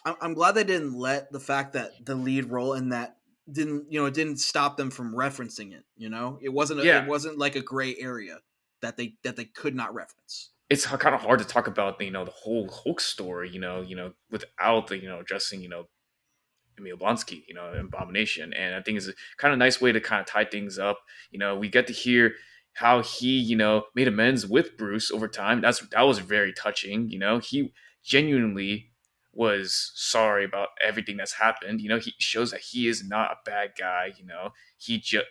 I'm, 0.04 0.14
I'm 0.20 0.34
glad 0.34 0.52
they 0.52 0.64
didn't 0.64 0.94
let 0.94 1.30
the 1.32 1.40
fact 1.40 1.74
that 1.74 1.90
the 2.04 2.14
lead 2.14 2.46
role 2.50 2.74
in 2.74 2.90
that 2.90 3.16
didn't 3.50 3.86
you 3.90 4.00
know 4.00 4.06
it 4.06 4.14
didn't 4.14 4.36
stop 4.38 4.76
them 4.76 4.90
from 4.90 5.14
referencing 5.14 5.72
it. 5.72 5.84
You 5.96 6.08
know, 6.08 6.38
it 6.42 6.50
wasn't 6.50 6.80
a, 6.80 6.84
Yeah. 6.84 7.02
it 7.02 7.08
wasn't 7.08 7.38
like 7.38 7.56
a 7.56 7.60
gray 7.62 7.96
area 7.98 8.38
that 8.82 8.96
they 8.96 9.14
that 9.24 9.36
they 9.36 9.44
could 9.44 9.74
not 9.74 9.94
reference. 9.94 10.50
it's 10.70 10.86
kind 10.86 11.14
of 11.14 11.20
hard 11.20 11.38
to 11.40 11.44
talk 11.44 11.66
about 11.66 12.00
you 12.00 12.10
know 12.10 12.24
the 12.24 12.30
whole 12.30 12.68
Hulk 12.70 13.00
story, 13.00 13.50
you 13.50 13.60
know, 13.60 13.82
you 13.82 13.96
know, 13.96 14.12
without 14.30 14.86
the 14.88 14.98
you 14.98 15.08
know 15.08 15.20
addressing 15.20 15.62
you 15.62 15.68
know 15.68 15.84
Emil 16.80 16.96
Blonsky, 16.96 17.44
you 17.46 17.54
know, 17.54 17.72
Abomination, 17.72 18.52
and 18.54 18.74
I 18.74 18.82
think 18.82 18.96
it's 18.96 19.08
a 19.08 19.14
kind 19.36 19.52
of 19.52 19.58
nice 19.58 19.80
way 19.80 19.92
to 19.92 20.00
kind 20.00 20.20
of 20.20 20.26
tie 20.26 20.44
things 20.44 20.78
up. 20.78 21.00
You 21.30 21.38
know, 21.38 21.56
we 21.56 21.68
get 21.68 21.86
to 21.88 21.92
hear 21.92 22.34
how 22.74 23.02
he 23.02 23.38
you 23.38 23.56
know 23.56 23.84
made 23.94 24.08
amends 24.08 24.46
with 24.46 24.76
Bruce 24.76 25.10
over 25.10 25.28
time. 25.28 25.60
That's 25.60 25.80
that 25.88 26.02
was 26.02 26.18
very 26.18 26.52
touching. 26.52 27.08
You 27.08 27.18
know, 27.18 27.38
he 27.38 27.72
genuinely 28.02 28.90
was 29.32 29.92
sorry 29.94 30.44
about 30.44 30.68
everything 30.82 31.16
that's 31.16 31.34
happened. 31.34 31.80
You 31.80 31.88
know, 31.88 31.98
he 31.98 32.14
shows 32.18 32.50
that 32.50 32.60
he 32.60 32.88
is 32.88 33.06
not 33.06 33.30
a 33.30 33.36
bad 33.44 33.72
guy. 33.78 34.12
You 34.18 34.26
know, 34.26 34.50
he 34.76 34.98
just 34.98 35.26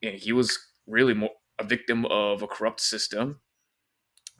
he 0.00 0.32
was 0.32 0.58
really 0.86 1.14
more 1.14 1.30
a 1.58 1.64
victim 1.64 2.06
of 2.06 2.42
a 2.42 2.46
corrupt 2.46 2.80
system 2.80 3.40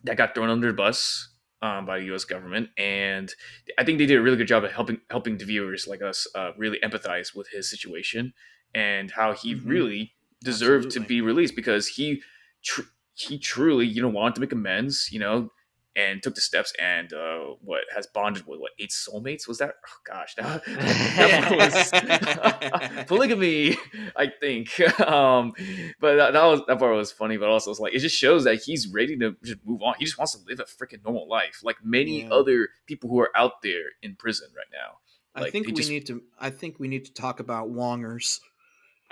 that 0.05 0.17
got 0.17 0.35
thrown 0.35 0.49
under 0.49 0.69
the 0.69 0.73
bus 0.73 1.30
um, 1.63 1.87
by 1.87 1.99
the 1.99 2.07
U.S. 2.07 2.25
government, 2.25 2.71
and 2.79 3.33
I 3.79 3.85
think 3.85 3.99
they 3.99 4.07
did 4.07 4.19
a 4.19 4.23
really 4.23 4.37
good 4.37 4.49
job 4.49 4.65
of 4.65 4.73
helping 4.73 5.01
helping 5.11 5.37
the 5.39 5.45
viewers 5.45 5.87
like 5.87 6.03
us 6.03 6.27
uh, 6.35 6.53
really 6.57 6.79
empathize 6.83 7.35
with 7.35 7.49
his 7.49 7.71
situation 7.71 8.33
and 8.75 9.11
how 9.11 9.33
he 9.35 9.55
Mhm. 9.55 9.67
really 9.67 10.15
deserved 10.43 10.85
Absolutely. 10.87 10.93
to 10.93 11.01
be 11.01 11.21
released 11.21 11.57
because 11.57 11.89
he 11.89 12.23
tr- 12.63 12.89
he 13.15 13.39
truly 13.39 13.87
you 13.87 14.01
know 14.03 14.09
wanted 14.09 14.37
to 14.37 14.41
make 14.41 14.53
amends, 14.53 15.09
you 15.13 15.19
know. 15.19 15.51
And 15.97 16.23
took 16.23 16.37
the 16.37 16.41
steps 16.41 16.73
and 16.81 17.13
uh, 17.13 17.41
what 17.63 17.81
has 17.93 18.07
bonded 18.07 18.47
with 18.47 18.61
what 18.61 18.71
eight 18.79 18.91
soulmates 18.91 19.49
was 19.49 19.59
that? 19.59 19.75
Oh 19.85 19.91
gosh, 20.07 20.37
that, 20.37 20.65
that 20.65 21.51
was 22.97 23.05
polygamy, 23.09 23.77
I 24.17 24.29
think. 24.41 24.71
Um, 25.01 25.53
but 26.01 26.15
that, 26.17 26.33
that 26.35 26.45
was 26.45 26.61
that 26.69 26.79
part 26.79 26.95
was 26.95 27.11
funny, 27.11 27.37
but 27.39 27.49
also 27.49 27.73
it's 27.73 27.81
like 27.81 27.93
it 27.93 27.99
just 27.99 28.17
shows 28.17 28.45
that 28.45 28.63
he's 28.63 28.87
ready 28.87 29.17
to 29.19 29.35
just 29.43 29.59
move 29.65 29.83
on. 29.83 29.95
He 29.99 30.05
just 30.05 30.17
wants 30.17 30.33
to 30.37 30.45
live 30.47 30.61
a 30.61 30.65
freaking 30.65 31.03
normal 31.05 31.29
life, 31.29 31.61
like 31.65 31.77
many 31.85 32.23
Yeah. 32.23 32.31
other 32.31 32.69
people 32.87 33.11
who 33.11 33.19
are 33.19 33.31
out 33.37 33.61
there 33.63 33.83
in 34.03 34.15
prison 34.15 34.49
right 34.57 34.67
now. 34.73 34.99
I 35.35 35.51
think 35.51 35.67
we 35.67 35.73
just- 35.73 35.91
need 35.91 36.07
to. 36.07 36.23
I 36.39 36.51
think 36.51 36.79
we 36.79 36.87
need 36.87 37.05
to 37.07 37.13
talk 37.13 37.41
about 37.41 37.69
Wongers. 37.71 38.39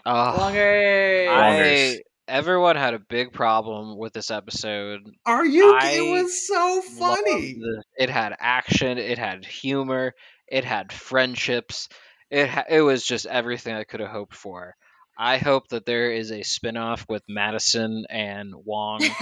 Oh, 0.06 0.36
Wongers. 0.38 1.28
I 1.28 2.00
everyone 2.28 2.76
had 2.76 2.94
a 2.94 2.98
big 2.98 3.32
problem 3.32 3.96
with 3.98 4.12
this 4.12 4.30
episode. 4.30 5.00
Are 5.26 5.44
you? 5.44 5.74
I 5.74 5.92
it 5.92 6.10
was 6.10 6.46
so 6.46 6.82
funny. 6.82 7.56
Loved 7.58 7.84
It 7.96 8.10
had 8.10 8.34
action. 8.38 8.98
It 8.98 9.18
had 9.18 9.44
humor. 9.44 10.12
It 10.46 10.64
had 10.64 10.92
friendships. 10.92 11.88
It 12.30 12.48
ha- 12.48 12.64
it 12.68 12.80
was 12.82 13.04
just 13.04 13.26
everything 13.26 13.74
I 13.74 13.84
could 13.84 14.00
have 14.00 14.10
hoped 14.10 14.34
for. 14.34 14.74
I 15.20 15.38
hope 15.38 15.66
that 15.70 15.84
there 15.84 16.12
is 16.12 16.30
a 16.30 16.44
spin-off 16.44 17.04
with 17.08 17.24
Madisynn 17.28 18.02
and 18.08 18.52
Wong. 18.54 19.00
Just, 19.00 19.18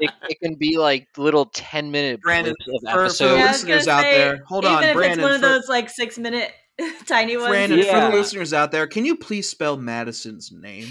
it, 0.00 0.10
it 0.30 0.40
can 0.42 0.54
be 0.54 0.78
like 0.78 1.06
little 1.18 1.44
10 1.44 1.90
minute 1.90 2.22
Brandon, 2.22 2.54
blips 2.66 2.84
of 2.86 2.92
for- 2.92 3.08
for. 3.10 3.24
Yeah, 3.36 3.44
listeners 3.50 3.84
gonna 3.84 3.98
out 3.98 4.02
say, 4.04 4.16
there, 4.16 4.38
hold 4.48 4.64
even 4.64 4.76
on, 4.78 4.84
if 4.84 4.96
Brandon, 4.96 5.18
it's 5.18 5.22
one 5.22 5.32
of 5.32 5.40
for- 5.42 5.48
those 5.48 5.68
like 5.68 5.90
six 5.90 6.16
minute 6.18 6.50
tiny 7.06 7.36
ones. 7.36 7.48
Brandon, 7.50 7.82
for 7.82 8.00
the 8.00 8.08
listeners 8.08 8.54
out 8.54 8.72
there, 8.72 8.86
can 8.86 9.04
you 9.04 9.16
please 9.18 9.50
spell 9.50 9.76
Madisynn's 9.76 10.50
name? 10.50 10.88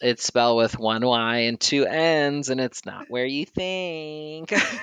It's 0.00 0.24
spelled 0.24 0.56
with 0.56 0.78
one 0.78 1.04
Y 1.04 1.36
and 1.40 1.60
two 1.60 1.84
N's, 1.86 2.48
and 2.48 2.60
it's 2.60 2.86
not 2.86 3.04
where 3.08 3.26
you 3.26 3.44
think. 3.46 4.52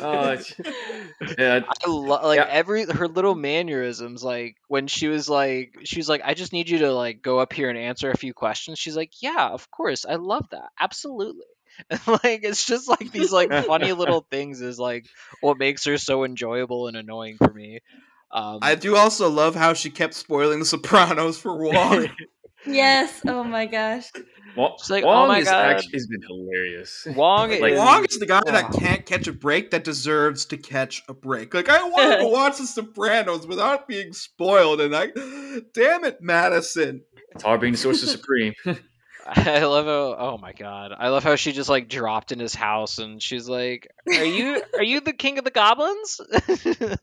Oh, 0.00 0.36
yeah, 1.38 1.60
I 1.68 1.88
lo- 1.88 2.20
like 2.22 2.38
Yeah. 2.38 2.46
every 2.48 2.84
her 2.84 3.08
little 3.08 3.34
mannerisms. 3.34 4.22
Like 4.22 4.56
when 4.68 4.86
she 4.86 5.08
was 5.08 5.28
like, 5.28 5.74
she 5.84 5.98
was 5.98 6.08
like, 6.08 6.22
"I 6.24 6.34
just 6.34 6.52
need 6.52 6.68
you 6.68 6.78
to 6.78 6.92
like 6.92 7.22
go 7.22 7.38
up 7.38 7.52
here 7.52 7.68
and 7.68 7.78
answer 7.78 8.10
a 8.10 8.16
few 8.16 8.34
questions." 8.34 8.78
She's 8.78 8.96
like, 8.96 9.12
"Yeah, 9.22 9.48
of 9.48 9.70
course, 9.70 10.04
I 10.06 10.16
love 10.16 10.46
that, 10.50 10.70
absolutely." 10.78 11.44
And 11.90 12.00
like 12.06 12.44
it's 12.44 12.64
just 12.64 12.88
like 12.88 13.10
these 13.10 13.32
like 13.32 13.52
funny 13.66 13.92
little 13.92 14.24
things 14.30 14.60
is 14.60 14.78
like 14.78 15.06
what 15.40 15.58
makes 15.58 15.84
her 15.86 15.98
so 15.98 16.22
enjoyable 16.24 16.86
and 16.86 16.96
annoying 16.96 17.36
for 17.36 17.52
me. 17.52 17.80
Um, 18.30 18.60
I 18.62 18.76
do 18.76 18.94
also 18.96 19.28
love 19.28 19.56
how 19.56 19.74
she 19.74 19.90
kept 19.90 20.14
spoiling 20.14 20.60
The 20.60 20.66
Sopranos 20.66 21.36
for 21.36 21.56
Wong. 21.56 22.08
Yes. 22.66 23.20
Oh 23.26 23.44
my 23.44 23.66
gosh. 23.66 24.10
Wong, 24.56 24.76
She's 24.80 24.90
like, 24.90 25.02
"Oh 25.04 25.26
my 25.26 25.38
is 25.40 25.46
God." 25.48 25.72
actually 25.72 25.92
has 25.94 26.06
been 26.06 26.22
hilarious. 26.22 27.06
Wong 27.16 27.50
Like, 27.50 27.72
is 27.72 27.78
Wong 27.78 28.04
is 28.08 28.18
the 28.18 28.26
guy 28.26 28.40
that 28.46 28.66
Oh. 28.72 28.78
can't 28.78 29.04
catch 29.04 29.26
a 29.26 29.32
break 29.32 29.72
that 29.72 29.82
deserves 29.84 30.44
to 30.46 30.56
catch 30.56 31.02
a 31.08 31.14
break. 31.14 31.54
Like 31.54 31.68
I 31.68 31.82
wanted 31.82 32.18
to 32.18 32.28
watch 32.28 32.58
The 32.58 32.66
Sopranos 32.66 33.46
without 33.46 33.88
being 33.88 34.12
spoiled, 34.12 34.80
and 34.80 34.94
I, 34.94 35.06
damn 35.74 36.04
it, 36.04 36.22
Madisynn. 36.22 37.00
It's 37.32 37.42
hard 37.42 37.60
being 37.62 37.72
the 37.72 37.78
sorcerer 37.78 38.08
supreme. 38.10 38.54
I 39.26 39.64
love 39.64 39.86
how 39.86 40.16
oh 40.18 40.38
my 40.40 40.52
god. 40.52 40.92
I 40.96 41.08
love 41.08 41.24
how 41.24 41.36
she 41.36 41.52
just 41.52 41.68
like 41.70 41.88
dropped 41.88 42.30
in 42.32 42.38
his 42.38 42.54
house 42.54 42.98
and 42.98 43.22
she's 43.22 43.48
like, 43.48 43.88
Are 44.06 44.24
you 44.24 44.62
are 44.74 44.82
you 44.82 45.00
the 45.00 45.12
king 45.12 45.38
of 45.38 45.44
the 45.44 45.50
goblins? 45.50 46.20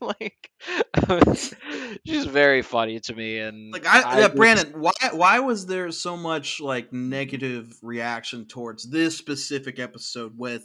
like 0.00 0.50
she's 2.06 2.24
very 2.26 2.62
funny 2.62 3.00
to 3.00 3.14
me 3.14 3.38
and 3.38 3.72
Like 3.72 3.86
I, 3.86 4.18
yeah, 4.18 4.26
just- 4.26 4.36
Brandon, 4.36 4.80
why 4.80 4.92
why 5.12 5.40
was 5.40 5.66
there 5.66 5.90
so 5.90 6.16
much 6.16 6.60
like 6.60 6.92
negative 6.92 7.72
reaction 7.82 8.46
towards 8.46 8.88
this 8.88 9.16
specific 9.16 9.78
episode 9.78 10.32
with, 10.36 10.62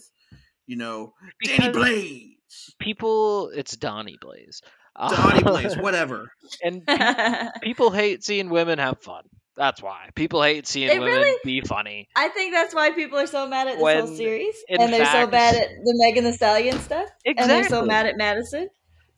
you 0.67 0.75
know, 0.77 1.13
Danny 1.43 1.69
Blaze, 1.71 2.35
people 2.79 3.49
it's 3.49 3.75
Donny 3.75 4.17
Blaze. 4.21 4.61
Donny 4.99 5.43
Blaze, 5.43 5.77
whatever. 5.77 6.31
and 6.63 6.85
pe- 6.85 7.47
people 7.61 7.91
hate 7.91 8.23
seeing 8.23 8.49
women 8.49 8.79
have 8.79 8.99
fun. 9.01 9.23
That's 9.57 9.81
why. 9.81 10.09
People 10.15 10.43
hate 10.43 10.67
seeing 10.67 10.87
They 10.87 10.99
women 10.99 11.15
really- 11.15 11.37
be 11.43 11.61
funny. 11.61 12.07
I 12.15 12.29
think 12.29 12.53
that's 12.53 12.75
why 12.75 12.91
people 12.91 13.17
are 13.17 13.25
so 13.27 13.47
mad 13.47 13.67
at 13.67 13.79
this 13.79 13.81
whole 14.07 14.15
series, 14.15 14.55
in 14.69 14.79
and 14.79 14.93
they're 14.93 15.05
so 15.07 15.25
bad 15.27 15.55
at 15.55 15.67
the 15.83 15.93
Megan 15.97 16.25
Thee 16.25 16.31
Stallion 16.33 16.79
stuff, 16.79 17.09
and 17.25 17.49
they're 17.49 17.63
so 17.67 17.83
mad 17.83 18.05
at 18.05 18.15
Madisynn. 18.15 18.67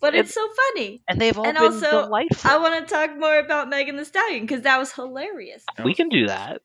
But 0.02 0.13
And- 0.13 0.21
it's 0.23 0.34
so 0.34 0.47
funny. 0.56 1.04
And 1.10 1.19
they've 1.19 1.38
all 1.38 1.45
and 1.45 1.58
been 1.58 1.73
also, 1.73 2.04
delightful. 2.06 2.49
I 2.49 2.56
want 2.58 2.88
to 2.88 2.93
talk 2.93 3.17
more 3.17 3.38
about 3.38 3.67
Megan 3.67 3.97
Thee 3.97 4.06
Stallion 4.06 4.43
because 4.45 4.62
that 4.62 4.80
was 4.80 4.93
hilarious. 4.93 5.65
we 5.84 5.93
can 5.93 6.08
do 6.08 6.28
that. 6.28 6.62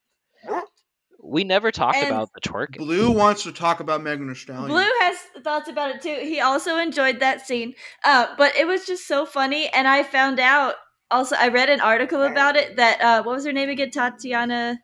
We 1.21 1.43
never 1.43 1.73
talk 1.73 1.97
And- 1.97 2.07
about 2.09 2.29
the 2.35 2.41
twerk. 2.49 2.77
Blue 2.77 3.11
wants 3.11 3.45
to 3.45 3.53
talk 3.53 3.81
about 3.81 4.03
Megan 4.03 4.29
Thee 4.29 4.35
Stallion. 4.35 4.69
Blue 4.69 4.91
has 5.01 5.17
thoughts 5.43 5.69
about 5.69 5.97
it 5.97 6.03
too. 6.03 6.19
He 6.21 6.39
also 6.41 6.77
enjoyed 6.77 7.21
that 7.21 7.47
scene, 7.47 7.75
uh, 8.05 8.27
but 8.37 8.55
it 8.57 8.67
was 8.67 8.87
just 8.87 9.07
so 9.09 9.25
funny. 9.27 9.69
And 9.69 9.89
I 9.89 10.03
found 10.03 10.39
out 10.39 10.75
also, 11.11 11.37
I 11.37 11.49
read 11.49 11.71
an 11.71 11.81
article 11.81 12.23
about 12.23 12.57
it 12.57 12.77
that 12.77 13.01
uh, 13.01 13.23
what 13.23 13.37
was 13.37 13.45
her 13.45 13.53
name 13.53 13.69
again? 13.69 13.90
Tatiana 13.90 14.79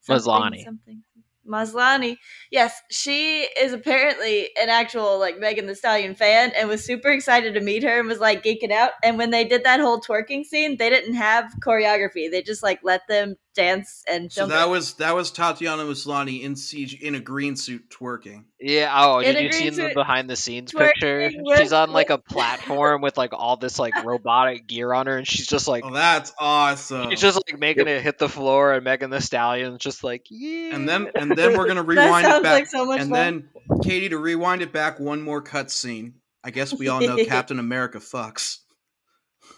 something, 0.00 0.32
Maslany. 0.32 0.64
Something 0.64 1.02
Maslany. 1.50 2.16
Yes, 2.50 2.80
she 2.90 3.42
is 3.58 3.72
apparently 3.72 4.50
an 4.60 4.68
actual 4.68 5.18
like 5.18 5.38
Megan 5.38 5.66
Thee 5.66 5.74
Stallion 5.74 6.14
fan 6.14 6.52
and 6.56 6.68
was 6.68 6.84
super 6.84 7.10
excited 7.10 7.54
to 7.54 7.60
meet 7.60 7.82
her 7.82 7.98
and 7.98 8.08
was 8.08 8.20
like 8.20 8.44
geeking 8.44 8.70
out. 8.70 8.92
And 9.02 9.18
when 9.18 9.30
they 9.30 9.44
did 9.44 9.64
that 9.64 9.80
whole 9.80 10.00
twerking 10.00 10.44
scene, 10.44 10.76
they 10.76 10.90
didn't 10.90 11.14
have 11.14 11.52
choreography. 11.64 12.30
They 12.30 12.42
just 12.42 12.62
like 12.62 12.80
let 12.82 13.02
them 13.08 13.36
dance 13.54 14.04
and 14.08 14.30
so 14.30 14.46
that 14.46 14.68
it. 14.68 14.70
was 14.70 14.94
that 14.94 15.14
was 15.14 15.30
Tatiana 15.30 15.82
Maslany 15.82 16.42
in 16.42 16.56
siege 16.56 16.94
in 16.94 17.14
a 17.14 17.20
green 17.20 17.56
suit 17.56 17.90
twerking. 17.90 18.44
Yeah. 18.60 18.92
Oh, 18.94 19.22
did 19.22 19.42
you 19.42 19.52
see 19.52 19.70
the 19.70 19.92
behind 19.94 20.30
the 20.30 20.36
scenes 20.36 20.72
picture? 20.72 21.30
She's 21.56 21.72
on 21.72 21.92
like 21.92 22.10
a 22.10 22.18
platform 22.30 23.00
with 23.00 23.16
like 23.16 23.32
all 23.32 23.56
this 23.56 23.78
like 23.78 24.04
robotic 24.04 24.66
gear 24.66 24.92
on 24.92 25.06
her, 25.06 25.18
and 25.18 25.26
she's 25.26 25.46
just 25.46 25.66
like, 25.66 25.84
"Oh, 25.84 25.92
that's 25.92 26.32
awesome!" 26.38 27.10
She's 27.10 27.20
just 27.20 27.36
like 27.36 27.58
making 27.58 27.88
it 27.88 28.02
hit 28.02 28.18
the 28.18 28.28
floor, 28.28 28.72
and 28.72 28.84
Megan 28.84 29.10
Thee 29.10 29.20
Stallion's 29.20 29.78
just 29.78 30.04
like, 30.04 30.26
"Yeah." 30.30 30.74
And 30.74 30.88
then 30.88 31.10
and 31.14 31.36
then 31.36 31.56
we're 31.56 31.66
gonna 31.66 31.82
rewind 31.84 32.26
it 32.26 32.42
back, 32.42 32.52
like 32.52 32.66
so 32.66 32.90
and 32.92 33.10
fun. 33.10 33.10
then 33.10 33.48
Katie 33.82 34.10
to 34.10 34.18
rewind 34.18 34.62
it 34.62 34.72
back 34.72 35.00
one 35.00 35.22
more 35.22 35.42
cutscene. 35.42 36.12
I 36.42 36.50
guess 36.50 36.72
we 36.72 36.88
all 36.88 37.00
know 37.00 37.16
Captain 37.24 37.58
America 37.58 37.98
fucks. 37.98 38.59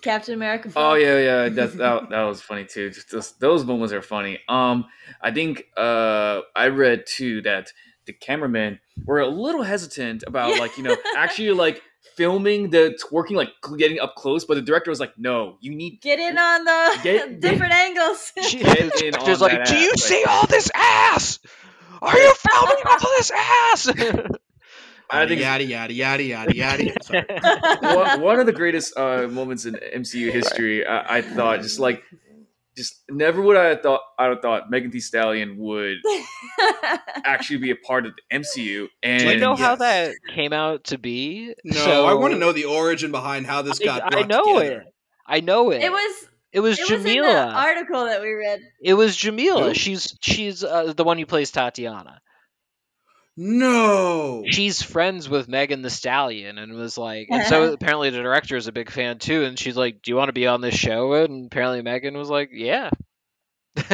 Captain 0.02 0.34
America. 0.34 0.70
Oh 0.76 0.94
yeah, 0.94 1.18
yeah, 1.18 1.48
that's 1.48 1.74
that, 1.76 2.10
that 2.10 2.22
was 2.24 2.42
funny 2.42 2.64
too. 2.64 2.90
Just 2.90 3.10
those, 3.10 3.32
those 3.38 3.64
moments 3.64 3.92
are 3.92 4.02
funny. 4.02 4.38
Um, 4.48 4.86
I 5.20 5.30
think 5.30 5.64
uh, 5.76 6.40
I 6.54 6.68
read 6.68 7.04
too 7.06 7.42
that 7.42 7.72
the 8.06 8.12
cameramen 8.12 8.80
were 9.06 9.20
a 9.20 9.28
little 9.28 9.62
hesitant 9.62 10.24
about 10.26 10.58
like 10.58 10.76
you 10.76 10.82
know 10.82 10.96
actually 11.16 11.52
like 11.52 11.82
filming 12.16 12.70
the 12.70 12.98
twerking 13.02 13.36
like 13.36 13.50
getting 13.78 14.00
up 14.00 14.14
close, 14.16 14.44
but 14.44 14.54
the 14.54 14.62
director 14.62 14.90
was 14.90 15.00
like, 15.00 15.18
"No, 15.18 15.56
you 15.60 15.74
need 15.74 16.00
get 16.00 16.18
in 16.18 16.36
on 16.36 16.64
the 16.64 17.00
get, 17.02 17.40
different 17.40 17.72
get, 17.72 17.72
angles." 17.72 18.32
Get 18.34 19.02
in 19.02 19.14
on 19.14 19.38
like, 19.40 19.64
"Do 19.64 19.76
you 19.76 19.92
see 19.96 20.24
all 20.28 20.46
this 20.46 20.70
ass? 20.74 21.38
Are 22.00 22.18
you 22.18 22.34
filming 22.34 22.84
all 22.86 23.10
this 23.16 23.30
ass?" 23.30 24.38
I 25.12 25.26
think 25.26 25.40
yada 25.40 25.64
yada 25.64 25.92
yada 25.92 26.22
yada 26.22 26.54
yada. 26.54 26.84
one, 27.80 28.20
one, 28.20 28.40
of 28.40 28.46
the 28.46 28.52
greatest 28.52 28.96
uh, 28.96 29.28
moments 29.28 29.66
in 29.66 29.74
MCU 29.74 30.32
history, 30.32 30.86
I, 30.86 31.18
I, 31.18 31.22
thought, 31.22 31.60
just 31.60 31.78
like, 31.78 32.02
just 32.76 33.02
never 33.10 33.42
would 33.42 33.56
I 33.56 33.64
have 33.66 33.82
thought 33.82 34.00
I 34.18 34.28
would 34.28 34.36
have 34.36 34.42
thought 34.42 34.70
Megan 34.70 34.90
Thee 34.90 35.00
Stallion 35.00 35.58
would 35.58 35.98
actually 37.24 37.58
be 37.58 37.70
a 37.70 37.76
part 37.76 38.06
of 38.06 38.14
the 38.16 38.36
MCU. 38.38 38.88
And 39.02 39.22
do 39.22 39.28
you 39.30 39.36
know 39.38 39.50
yes. 39.50 39.60
how 39.60 39.76
that 39.76 40.14
came 40.34 40.52
out 40.52 40.84
to 40.84 40.98
be? 40.98 41.54
No, 41.64 41.76
so, 41.76 42.06
I 42.06 42.14
want 42.14 42.32
to 42.32 42.38
know 42.38 42.52
the 42.52 42.64
origin 42.64 43.10
behind 43.10 43.46
how 43.46 43.62
this 43.62 43.78
got. 43.78 44.14
I, 44.14 44.20
I 44.20 44.22
know 44.22 44.58
together. 44.58 44.80
it. 44.80 44.94
I 45.26 45.40
know 45.40 45.70
it. 45.70 45.82
It 45.82 45.92
was 45.92 46.28
it 46.52 46.60
was 46.60 46.78
it 46.78 46.88
Jameela. 46.88 47.46
Was 47.46 47.54
article 47.54 48.04
that 48.06 48.22
we 48.22 48.32
read. 48.32 48.60
It 48.82 48.94
was 48.94 49.16
Jameela. 49.16 49.68
Who? 49.68 49.74
She's 49.74 50.16
she's 50.20 50.64
uh, 50.64 50.92
the 50.94 51.04
one 51.04 51.18
who 51.18 51.26
plays 51.26 51.50
Tatiana. 51.50 52.20
No. 53.36 54.44
She's 54.46 54.82
friends 54.82 55.28
with 55.28 55.48
Megan 55.48 55.82
Thee 55.82 55.88
Stallion 55.88 56.58
and 56.58 56.74
was 56.74 56.98
like, 56.98 57.28
and 57.30 57.46
so 57.46 57.72
apparently 57.72 58.10
the 58.10 58.22
director 58.22 58.56
is 58.56 58.66
a 58.66 58.72
big 58.72 58.90
fan 58.90 59.18
too. 59.18 59.44
And 59.44 59.58
she's 59.58 59.76
like, 59.76 60.02
Do 60.02 60.10
you 60.10 60.16
want 60.16 60.28
to 60.28 60.34
be 60.34 60.46
on 60.46 60.60
this 60.60 60.74
show? 60.74 61.14
And 61.14 61.46
apparently 61.46 61.82
Megan 61.82 62.16
was 62.16 62.28
like, 62.28 62.50
Yeah. 62.52 62.90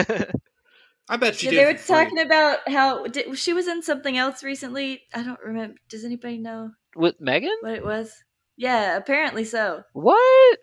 I 1.11 1.17
bet 1.17 1.37
she 1.37 1.47
yeah, 1.47 1.51
did. 1.53 1.59
They 1.59 1.73
were 1.73 1.79
talking 1.79 2.19
about 2.19 2.69
how 2.69 3.07
did, 3.07 3.39
she 3.39 3.53
was 3.53 3.67
in 3.67 3.83
something 3.83 4.19
else 4.19 4.43
recently. 4.43 5.03
I 5.15 5.23
don't 5.23 5.41
remember. 5.41 5.77
Does 5.89 6.05
anybody 6.05 6.39
know? 6.39 6.73
With 6.97 7.21
Megan? 7.21 7.57
What 7.61 7.75
it 7.75 7.85
was? 7.85 8.13
Yeah, 8.57 8.97
apparently 8.97 9.45
so. 9.45 9.85
What? 9.93 10.59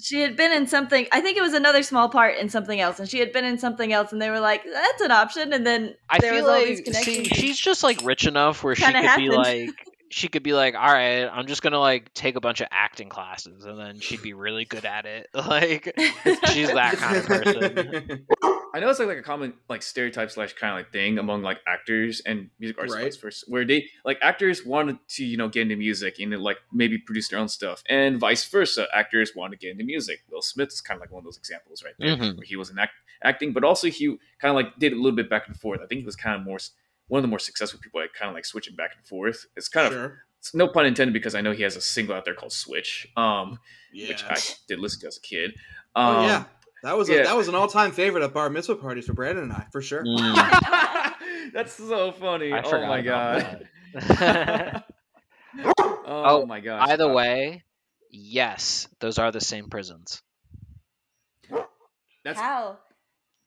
She 0.00 0.20
had 0.20 0.36
been 0.36 0.52
in 0.52 0.66
something 0.66 1.06
i 1.12 1.20
think 1.20 1.36
it 1.36 1.42
was 1.42 1.54
another 1.54 1.82
small 1.82 2.08
part 2.08 2.36
in 2.36 2.48
something 2.48 2.80
else 2.80 2.98
and 2.98 3.08
she 3.08 3.18
had 3.18 3.32
been 3.32 3.44
in 3.44 3.58
something 3.58 3.92
else 3.92 4.12
and 4.12 4.20
they 4.20 4.30
were 4.30 4.40
like 4.40 4.62
that's 4.64 5.02
an 5.02 5.10
option 5.10 5.52
and 5.52 5.66
then 5.66 5.94
i 6.10 6.18
feel 6.18 6.46
like 6.46 6.86
see, 6.86 7.24
she's 7.24 7.58
just 7.58 7.82
like 7.82 8.00
rich 8.04 8.26
enough 8.26 8.64
where 8.64 8.74
she 8.74 8.84
could 8.84 8.94
happened. 8.94 9.30
be 9.30 9.36
like 9.36 9.70
she 10.10 10.28
could 10.28 10.42
be 10.42 10.52
like 10.52 10.74
all 10.74 10.92
right 10.92 11.24
i'm 11.24 11.46
just 11.46 11.62
gonna 11.62 11.78
like 11.78 12.12
take 12.14 12.36
a 12.36 12.40
bunch 12.40 12.60
of 12.60 12.68
acting 12.70 13.08
classes 13.08 13.64
and 13.64 13.78
then 13.78 13.98
she'd 14.00 14.22
be 14.22 14.32
really 14.32 14.64
good 14.64 14.84
at 14.84 15.06
it. 15.06 15.28
Like 15.34 15.92
she's 16.46 16.72
that 16.72 16.94
kind 16.96 17.16
of 17.18 17.26
person 17.26 18.26
I 18.74 18.80
know 18.80 18.90
it's 18.90 18.98
like, 18.98 19.06
like 19.06 19.18
a 19.18 19.22
common 19.22 19.54
like 19.68 19.82
stereotype 19.82 20.32
slash 20.32 20.52
kind 20.54 20.72
of 20.72 20.78
like 20.80 20.92
thing 20.92 21.18
among 21.18 21.42
like 21.42 21.60
actors 21.64 22.20
and 22.26 22.50
music 22.58 22.76
artists 22.76 23.00
right. 23.00 23.14
first, 23.14 23.44
where 23.46 23.64
they 23.64 23.88
like 24.04 24.18
actors 24.20 24.66
wanted 24.66 24.98
to 25.10 25.24
you 25.24 25.36
know 25.36 25.48
get 25.48 25.62
into 25.62 25.76
music 25.76 26.18
and 26.18 26.36
like 26.38 26.58
maybe 26.72 26.98
produce 26.98 27.28
their 27.28 27.38
own 27.38 27.46
stuff, 27.46 27.84
and 27.88 28.18
vice 28.18 28.44
versa. 28.44 28.88
Actors 28.92 29.30
want 29.36 29.52
to 29.52 29.58
get 29.58 29.70
into 29.70 29.84
music. 29.84 30.24
Will 30.28 30.42
Smith 30.42 30.70
is 30.70 30.80
kind 30.80 30.98
of 30.98 31.02
like 31.02 31.12
one 31.12 31.20
of 31.20 31.24
those 31.24 31.36
examples 31.36 31.84
right 31.84 31.94
there, 32.00 32.16
mm-hmm. 32.16 32.36
where 32.36 32.44
he 32.44 32.56
was 32.56 32.68
in 32.68 32.78
act- 32.80 32.94
acting, 33.22 33.52
but 33.52 33.62
also 33.62 33.86
he 33.86 34.08
kind 34.40 34.50
of 34.50 34.56
like 34.56 34.76
did 34.80 34.92
a 34.92 34.96
little 34.96 35.12
bit 35.12 35.30
back 35.30 35.46
and 35.46 35.56
forth. 35.56 35.78
I 35.80 35.86
think 35.86 36.00
he 36.00 36.04
was 36.04 36.16
kind 36.16 36.34
of 36.34 36.44
more 36.44 36.58
one 37.06 37.20
of 37.20 37.22
the 37.22 37.28
more 37.28 37.38
successful 37.38 37.78
people 37.80 38.00
at 38.00 38.12
kind 38.12 38.28
of 38.28 38.34
like 38.34 38.44
switching 38.44 38.74
back 38.74 38.90
and 38.96 39.06
forth. 39.06 39.46
It's 39.56 39.68
kind 39.68 39.92
sure. 39.92 40.04
of 40.04 40.12
it's 40.40 40.52
no 40.52 40.66
pun 40.66 40.84
intended 40.84 41.12
because 41.12 41.36
I 41.36 41.42
know 41.42 41.52
he 41.52 41.62
has 41.62 41.76
a 41.76 41.80
single 41.80 42.16
out 42.16 42.24
there 42.24 42.34
called 42.34 42.52
Switch, 42.52 43.06
um, 43.16 43.60
yeah. 43.92 44.08
which 44.08 44.24
I 44.24 44.36
did 44.66 44.80
listen 44.80 45.00
to 45.02 45.06
as 45.06 45.16
a 45.16 45.20
kid. 45.20 45.52
Um, 45.94 46.16
oh, 46.16 46.26
yeah. 46.26 46.44
That 46.84 46.98
was 46.98 47.08
a, 47.08 47.14
yeah. 47.14 47.22
that 47.22 47.34
was 47.34 47.48
an 47.48 47.54
all 47.54 47.66
time 47.66 47.92
favorite 47.92 48.22
at 48.22 48.34
bar 48.34 48.50
mitzvah 48.50 48.76
parties 48.76 49.06
for 49.06 49.14
Brandon 49.14 49.44
and 49.44 49.52
I 49.54 49.66
for 49.72 49.80
sure. 49.80 50.04
Mm. 50.04 51.12
That's 51.54 51.72
so 51.72 52.12
funny. 52.12 52.52
I 52.52 52.60
oh 52.62 52.86
my 52.86 53.00
god. 53.00 53.66
oh, 55.56 56.02
oh, 56.04 56.46
my 56.46 56.60
god. 56.60 56.86
By 56.86 56.96
the 56.96 57.08
way, 57.08 57.64
yes, 58.10 58.86
those 59.00 59.18
are 59.18 59.32
the 59.32 59.40
same 59.40 59.70
prisons. 59.70 60.20
That's 62.22 62.38
how. 62.38 62.80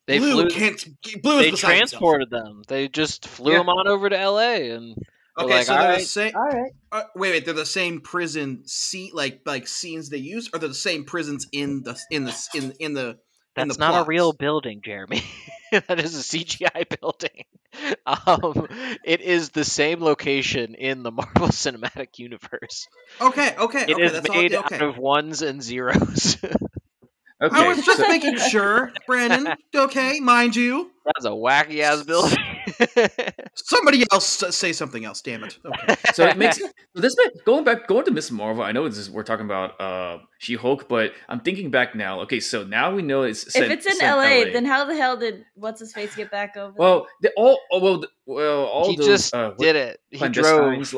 They 0.07 0.17
Blue 0.17 0.31
flew, 0.31 0.49
can't. 0.49 0.87
Blue 1.21 1.37
they 1.37 1.51
transported 1.51 2.29
himself. 2.31 2.45
them. 2.47 2.61
They 2.67 2.87
just 2.87 3.27
flew 3.27 3.51
yeah. 3.51 3.59
them 3.59 3.69
on 3.69 3.87
over 3.87 4.09
to 4.09 4.17
L.A. 4.17 4.71
and 4.71 4.95
Okay, 5.39 5.57
like, 5.57 5.65
so 5.67 5.73
they're 5.73 5.89
right, 5.89 5.99
the 5.99 6.05
same. 6.05 6.31
All 6.35 6.41
right. 6.41 6.71
Uh, 6.91 7.03
wait, 7.15 7.31
wait. 7.31 7.45
They're 7.45 7.53
the 7.53 7.65
same 7.65 8.01
prison 8.01 8.63
seat, 8.65 9.13
like 9.13 9.41
like 9.45 9.67
scenes 9.67 10.09
they 10.09 10.17
use, 10.17 10.49
or 10.51 10.59
they're 10.59 10.69
the 10.69 10.73
same 10.73 11.03
prisons 11.05 11.45
in 11.51 11.83
the 11.83 11.99
in 12.09 12.23
the 12.23 12.49
in 12.55 12.73
in 12.79 12.93
the 12.93 13.19
that's 13.57 13.77
not 13.77 13.91
plots. 13.91 14.05
a 14.05 14.09
real 14.09 14.33
building, 14.33 14.81
Jeremy. 14.83 15.21
that 15.71 15.99
is 15.99 16.15
a 16.15 16.37
CGI 16.37 16.99
building. 17.01 17.45
Um, 18.05 18.67
it 19.03 19.21
is 19.21 19.49
the 19.49 19.63
same 19.65 20.01
location 20.01 20.73
in 20.75 21.03
the 21.03 21.11
Marvel 21.13 21.47
Cinematic 21.49 22.17
Universe. 22.19 22.87
Okay, 23.21 23.55
okay, 23.57 23.83
It 23.87 23.91
okay, 23.93 24.03
is 24.03 24.29
made 24.29 24.55
all, 24.55 24.63
okay. 24.65 24.75
out 24.75 24.81
of 24.81 24.97
ones 24.97 25.41
and 25.41 25.61
zeros. 25.61 26.37
okay, 26.43 26.55
I 27.41 27.67
was 27.67 27.85
just 27.85 27.99
making 28.01 28.37
sure, 28.37 28.91
Brandon. 29.05 29.53
Okay, 29.75 30.19
mind 30.19 30.55
you. 30.55 30.89
That's 31.05 31.25
a 31.25 31.29
wacky 31.29 31.79
ass 31.81 32.03
building. 32.03 32.37
Somebody 33.55 34.05
else 34.11 34.43
say 34.55 34.73
something 34.73 35.05
else. 35.05 35.21
Damn 35.21 35.43
it. 35.43 35.57
Okay. 35.65 35.95
So 36.13 36.25
it 36.25 36.37
makes 36.37 36.57
so 36.57 36.67
this 36.95 37.15
going 37.45 37.63
back 37.63 37.87
going 37.87 38.05
to 38.05 38.11
Ms. 38.11 38.31
Marvel. 38.31 38.63
I 38.63 38.71
know 38.71 38.87
this 38.87 38.97
is, 38.97 39.09
we're 39.09 39.23
talking 39.23 39.45
about 39.45 39.79
uh, 39.79 40.19
She 40.39 40.55
Hulk, 40.55 40.87
but 40.87 41.13
I'm 41.29 41.39
thinking 41.39 41.71
back 41.71 41.95
now. 41.95 42.21
Okay, 42.21 42.39
so 42.39 42.63
now 42.63 42.93
we 42.93 43.01
know 43.01 43.23
it's 43.23 43.55
if 43.55 43.69
it's 43.69 43.85
in 43.85 43.97
LA, 44.05 44.15
LA, 44.15 44.43
then 44.51 44.65
how 44.65 44.85
the 44.85 44.95
hell 44.95 45.17
did 45.17 45.45
what's 45.55 45.79
his 45.79 45.93
face 45.93 46.15
get 46.15 46.31
back 46.31 46.57
over? 46.57 46.73
Well, 46.77 47.07
the, 47.21 47.31
all 47.35 47.59
oh, 47.71 47.79
well 47.81 48.05
well 48.25 48.65
all 48.65 48.89
he 48.89 48.97
those, 48.97 49.05
just 49.05 49.35
uh, 49.35 49.53
did 49.57 49.75
it. 49.75 49.99
He 50.09 50.27
drove. 50.29 50.93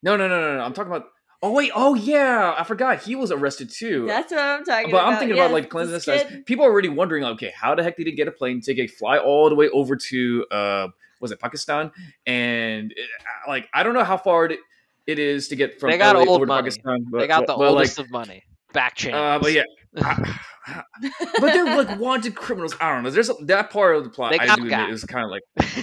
No, 0.00 0.16
no, 0.16 0.28
no, 0.28 0.40
no, 0.40 0.56
no. 0.58 0.60
I'm 0.62 0.74
talking 0.74 0.92
about 0.92 1.08
Oh 1.40 1.52
wait, 1.52 1.70
oh 1.74 1.94
yeah, 1.94 2.54
I 2.58 2.64
forgot 2.64 3.02
he 3.02 3.14
was 3.14 3.30
arrested 3.30 3.70
too. 3.70 4.06
That's 4.06 4.32
what 4.32 4.40
I'm 4.40 4.64
talking 4.64 4.90
but 4.90 4.96
about. 4.96 5.04
But 5.04 5.12
I'm 5.12 5.18
thinking 5.18 5.38
about 5.38 5.52
like 5.52 5.70
cleanliness. 5.70 6.08
People 6.46 6.64
are 6.64 6.70
already 6.70 6.88
wondering, 6.88 7.24
okay, 7.24 7.52
how 7.56 7.76
the 7.76 7.82
heck 7.82 7.96
did 7.96 8.06
he 8.06 8.12
get 8.12 8.26
a 8.26 8.32
plane 8.32 8.60
ticket, 8.60 8.90
fly 8.90 9.18
all 9.18 9.48
the 9.48 9.54
way 9.54 9.68
over 9.68 9.94
to 9.94 10.46
uh, 10.50 10.88
was 11.20 11.30
it 11.30 11.40
Pakistan? 11.40 11.90
And 12.26 12.92
it, 12.92 13.08
like, 13.46 13.68
I 13.72 13.82
don't 13.82 13.94
know 13.94 14.04
how 14.04 14.16
far 14.16 14.46
it, 14.46 14.58
it 15.06 15.18
is 15.18 15.48
to 15.48 15.56
get 15.56 15.80
from 15.80 15.90
they 15.90 15.98
got 15.98 16.16
LA 16.16 16.22
old 16.22 16.28
over 16.28 16.46
money. 16.46 16.70
to 16.70 16.76
Pakistan. 16.76 17.06
But, 17.10 17.20
they 17.20 17.26
got 17.26 17.46
the 17.46 17.54
but, 17.54 17.68
oldest 17.68 17.98
like, 17.98 18.06
of 18.06 18.10
money. 18.10 18.44
Back 18.72 18.96
chain. 18.96 19.14
Uh, 19.14 19.38
but 19.38 19.52
yeah. 19.52 19.62
but 19.94 21.52
they're 21.52 21.64
like 21.64 21.98
wanted 21.98 22.34
criminals. 22.34 22.74
I 22.80 22.92
don't 22.92 23.04
know. 23.04 23.10
There's 23.10 23.30
a, 23.30 23.34
that 23.42 23.70
part 23.70 23.96
of 23.96 24.04
the 24.04 24.10
plot. 24.10 24.38
I 24.38 24.54
do 24.54 24.64
admit 24.64 24.90
is 24.90 25.04
kind 25.04 25.24
of 25.24 25.30
like 25.30 25.42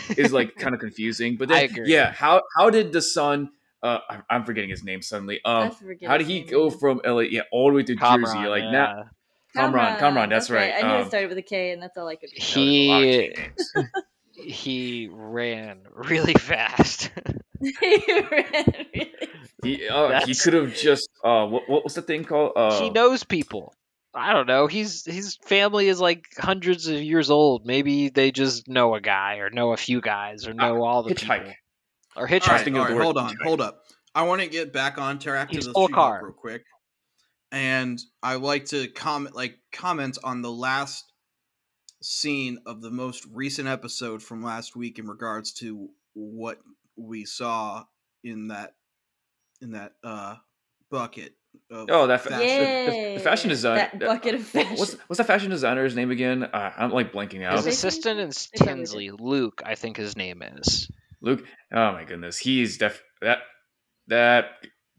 is 0.17 0.31
like 0.31 0.55
kind 0.55 0.75
of 0.75 0.79
confusing. 0.79 1.37
But 1.37 1.49
then, 1.49 1.69
yeah, 1.85 2.11
how 2.11 2.43
how 2.55 2.69
did 2.69 2.91
the 2.91 3.01
son? 3.01 3.49
Uh, 3.85 3.99
I'm 4.31 4.45
forgetting 4.45 4.71
his 4.71 4.83
name 4.83 5.03
suddenly. 5.03 5.39
Um, 5.45 5.71
how 6.07 6.17
did 6.17 6.25
he 6.25 6.41
go 6.41 6.71
from 6.71 7.01
LA, 7.05 7.19
yeah, 7.19 7.41
all 7.51 7.69
the 7.69 7.75
way 7.75 7.83
to 7.83 7.95
Kamran, 7.95 8.25
Jersey? 8.25 8.47
Like 8.47 8.63
yeah. 8.63 8.71
now, 8.71 9.03
Kamran, 9.55 9.99
Kamran, 9.99 10.29
that's 10.29 10.49
right. 10.49 10.73
I 10.75 10.81
knew 10.81 10.95
um, 10.95 11.01
it 11.01 11.07
started 11.07 11.29
with 11.29 11.37
a 11.37 11.43
K, 11.43 11.71
and 11.71 11.83
that's 11.83 11.95
all 11.95 12.07
I 12.07 12.15
could. 12.15 12.31
He 12.31 13.29
he 14.31 15.07
ran 15.11 15.81
really 15.93 16.33
fast. 16.33 17.11
he 17.61 18.03
ran 18.31 18.87
really. 18.95 19.11
He, 19.61 19.87
uh, 19.87 20.25
he 20.25 20.33
could 20.33 20.53
have 20.53 20.73
just 20.73 21.07
uh, 21.23 21.45
what, 21.45 21.69
what 21.69 21.83
was 21.83 21.93
the 21.93 22.01
thing 22.01 22.23
called? 22.23 22.53
Uh, 22.55 22.81
he 22.81 22.89
knows 22.89 23.23
people. 23.23 23.75
I 24.15 24.33
don't 24.33 24.47
know. 24.47 24.65
He's 24.65 25.05
his 25.05 25.37
family 25.43 25.89
is 25.89 25.99
like 25.99 26.25
hundreds 26.39 26.87
of 26.87 26.99
years 27.01 27.29
old. 27.29 27.67
Maybe 27.67 28.09
they 28.09 28.31
just 28.31 28.67
know 28.67 28.95
a 28.95 29.01
guy 29.01 29.35
or 29.35 29.51
know 29.51 29.73
a 29.73 29.77
few 29.77 30.01
guys 30.01 30.47
or 30.47 30.53
know 30.55 30.83
uh, 30.83 30.87
all 30.87 31.03
the 31.03 31.13
hitchhike. 31.13 31.39
people. 31.39 31.53
Or 32.15 32.27
hitchhiking. 32.27 32.75
All 32.77 32.83
right, 32.83 32.91
all 32.91 32.97
right, 32.97 33.03
hold 33.03 33.17
on, 33.17 33.35
hold 33.43 33.61
up. 33.61 33.83
I 34.13 34.23
want 34.23 34.41
to 34.41 34.47
get 34.47 34.71
back 34.71 34.97
on 34.97 35.19
track 35.19 35.49
to 35.51 35.59
the 35.59 35.87
car 35.91 36.21
real 36.23 36.33
quick, 36.33 36.63
and 37.51 37.99
I 38.23 38.35
like 38.35 38.65
to 38.67 38.87
comment 38.87 39.35
like 39.35 39.57
comment 39.73 40.17
on 40.23 40.41
the 40.41 40.51
last 40.51 41.03
scene 42.01 42.59
of 42.65 42.81
the 42.81 42.91
most 42.91 43.25
recent 43.33 43.67
episode 43.67 44.21
from 44.23 44.43
last 44.43 44.75
week 44.75 44.99
in 44.99 45.07
regards 45.07 45.53
to 45.53 45.89
what 46.13 46.59
we 46.95 47.25
saw 47.25 47.83
in 48.23 48.47
that 48.49 48.75
in 49.61 49.71
that 49.71 49.93
uh 50.03 50.35
bucket. 50.89 51.33
Oh, 51.71 52.07
that 52.07 52.21
fa- 52.21 52.29
fashion. 52.29 52.47
the, 52.47 52.91
the- 52.91 53.13
the 53.15 53.19
fashion 53.21 53.49
Yay, 53.49 53.55
design. 53.55 53.77
that 53.77 53.99
bucket 53.99 54.35
of 54.35 54.53
what- 54.53 54.67
What's, 54.67 54.79
fashion. 54.91 54.99
what's 55.07 55.17
that 55.17 55.27
fashion 55.27 55.49
designer's 55.49 55.95
name 55.95 56.11
again? 56.11 56.43
Uh, 56.43 56.71
I'm 56.77 56.91
like 56.91 57.11
blanking 57.13 57.43
out. 57.43 57.55
His 57.57 57.65
assistant 57.67 58.19
changed 58.19 58.31
is 58.37 58.45
it? 58.53 58.59
They 58.59 58.65
probably 58.65 58.73
did. 58.73 58.77
Tinsley. 58.79 59.11
Luke, 59.11 59.61
I 59.65 59.75
think 59.75 59.97
his 59.97 60.15
name 60.17 60.41
is. 60.43 60.89
Luke. 61.21 61.43
Oh 61.71 61.91
my 61.91 62.03
goodness, 62.03 62.37
he's 62.37 62.77
def 62.77 63.01
that 63.21 63.39
that 64.07 64.45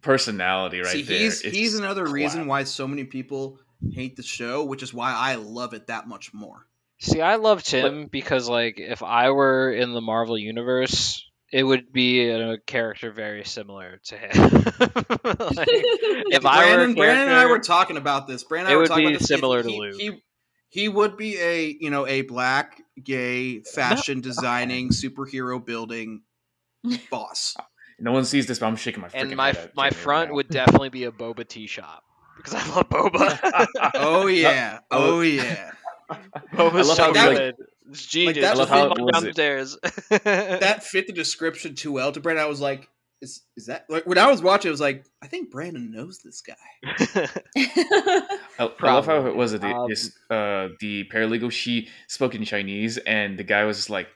personality 0.03 0.81
right 0.81 0.89
See, 0.93 1.03
there. 1.03 1.19
he's 1.19 1.41
he's 1.41 1.71
just 1.73 1.83
another 1.83 2.07
reason 2.07 2.47
why 2.47 2.64
so 2.64 2.87
many 2.87 3.05
people 3.05 3.59
hate 3.93 4.17
the 4.17 4.23
show, 4.23 4.64
which 4.64 4.83
is 4.83 4.93
why 4.95 5.12
I 5.12 5.37
love 5.37 5.75
it 5.75 5.89
that 5.89 6.09
much 6.09 6.33
more. 6.33 6.67
See, 6.99 7.21
I 7.21 7.37
loved 7.37 7.71
him 7.71 8.07
because, 8.07 8.49
like, 8.49 8.79
if 8.79 9.03
I 9.03 9.31
were 9.31 9.71
in 9.71 9.93
the 9.93 10.01
Marvel 10.01 10.39
universe, 10.39 11.29
it 11.53 11.62
would 11.62 11.93
be 11.93 12.31
a 12.31 12.57
character 12.59 13.12
very 13.12 13.45
similar 13.45 14.01
to 14.05 14.17
him. 14.17 14.31
like, 14.35 15.69
if 15.69 16.47
I 16.47 16.71
were 16.71 16.77
Brandon, 16.77 16.95
Brandon 16.95 17.29
and 17.29 17.37
I 17.37 17.47
were 17.47 17.59
talking 17.59 17.99
about 17.99 18.27
this. 18.27 18.45
Brandon 18.45 18.73
It 18.73 18.75
I 18.75 18.77
were 18.77 18.83
would 18.83 18.89
talking 18.89 19.05
be 19.05 19.12
about 19.12 19.19
this. 19.19 19.29
similar 19.29 19.62
to 19.62 19.69
he, 19.69 19.79
Luke. 19.79 19.95
He, 19.99 20.23
he 20.69 20.89
would 20.89 21.17
be 21.17 21.39
a 21.39 21.77
you 21.81 21.91
know 21.91 22.07
a 22.07 22.23
black 22.23 22.81
gay 23.03 23.61
fashion 23.61 24.21
designing 24.21 24.91
superhero 24.91 25.65
building 25.65 26.23
boss. 27.11 27.57
No 27.99 28.13
one 28.13 28.25
sees 28.25 28.47
this, 28.47 28.59
but 28.59 28.67
I'm 28.67 28.77
shaking 28.77 29.01
my 29.01 29.09
freaking 29.09 29.23
and 29.23 29.37
my 29.37 29.49
head 29.49 29.57
at 29.57 29.77
my 29.77 29.85
Jamie 29.91 29.95
right 29.97 30.03
front 30.05 30.35
would 30.35 30.49
definitely 30.49 30.91
be 30.91 31.05
a 31.05 31.13
boba 31.13 31.47
tea 31.49 31.67
shop 31.67 32.03
because 32.37 32.55
I 32.55 32.67
love 32.75 32.89
boba. 32.89 33.67
Oh, 33.95 34.23
oh 34.23 34.27
yeah, 34.27 34.79
oh, 34.91 35.19
oh 35.19 35.21
yeah. 35.23 35.71
Boba's 36.53 36.87
love 36.89 36.97
so 36.97 37.15
how 37.15 37.33
good. 37.33 37.55
It's 37.91 38.07
genius. 38.07 38.37
that 38.37 38.57
Just 38.57 38.61
was 38.61 38.71
walk 38.71 38.99
it- 38.99 39.03
was 39.03 39.23
it- 39.23 39.25
downstairs. 39.25 39.79
That 40.11 40.85
fit 40.85 41.07
the 41.07 41.13
description 41.13 41.75
too 41.75 41.93
well 41.93 42.13
to 42.13 42.21
Brandon. 42.21 42.45
I 42.45 42.49
was 42.49 42.61
like, 42.61 42.89
is 43.27 43.43
is 43.57 43.66
that 43.66 43.85
like 43.89 44.07
when 44.07 44.18
I 44.18 44.31
was 44.31 44.41
watching? 44.43 44.68
I 44.68 44.72
was 44.72 44.81
like, 44.81 45.05
I 45.22 45.27
think 45.27 45.51
Brandon 45.51 45.91
knows 45.91 46.20
this 46.24 46.41
guy. 46.41 46.55
I, 46.85 47.29
I 48.59 48.70
love 48.93 49.07
how 49.07 49.27
it 49.27 49.37
was 49.37 49.53
it 49.53 49.61
the, 49.61 49.68
Um, 49.68 49.89
this, 49.91 50.16
uh, 50.31 50.68
the 50.81 51.05
paralegal. 51.12 51.51
She 51.53 51.89
spoke 52.09 52.35
in 52.35 52.45
Chinese, 52.45 52.99
and 52.99 53.39
the 53.39 53.45
guy 53.45 53.64
was 53.64 53.77
just 53.77 53.91
like, 53.91 54.09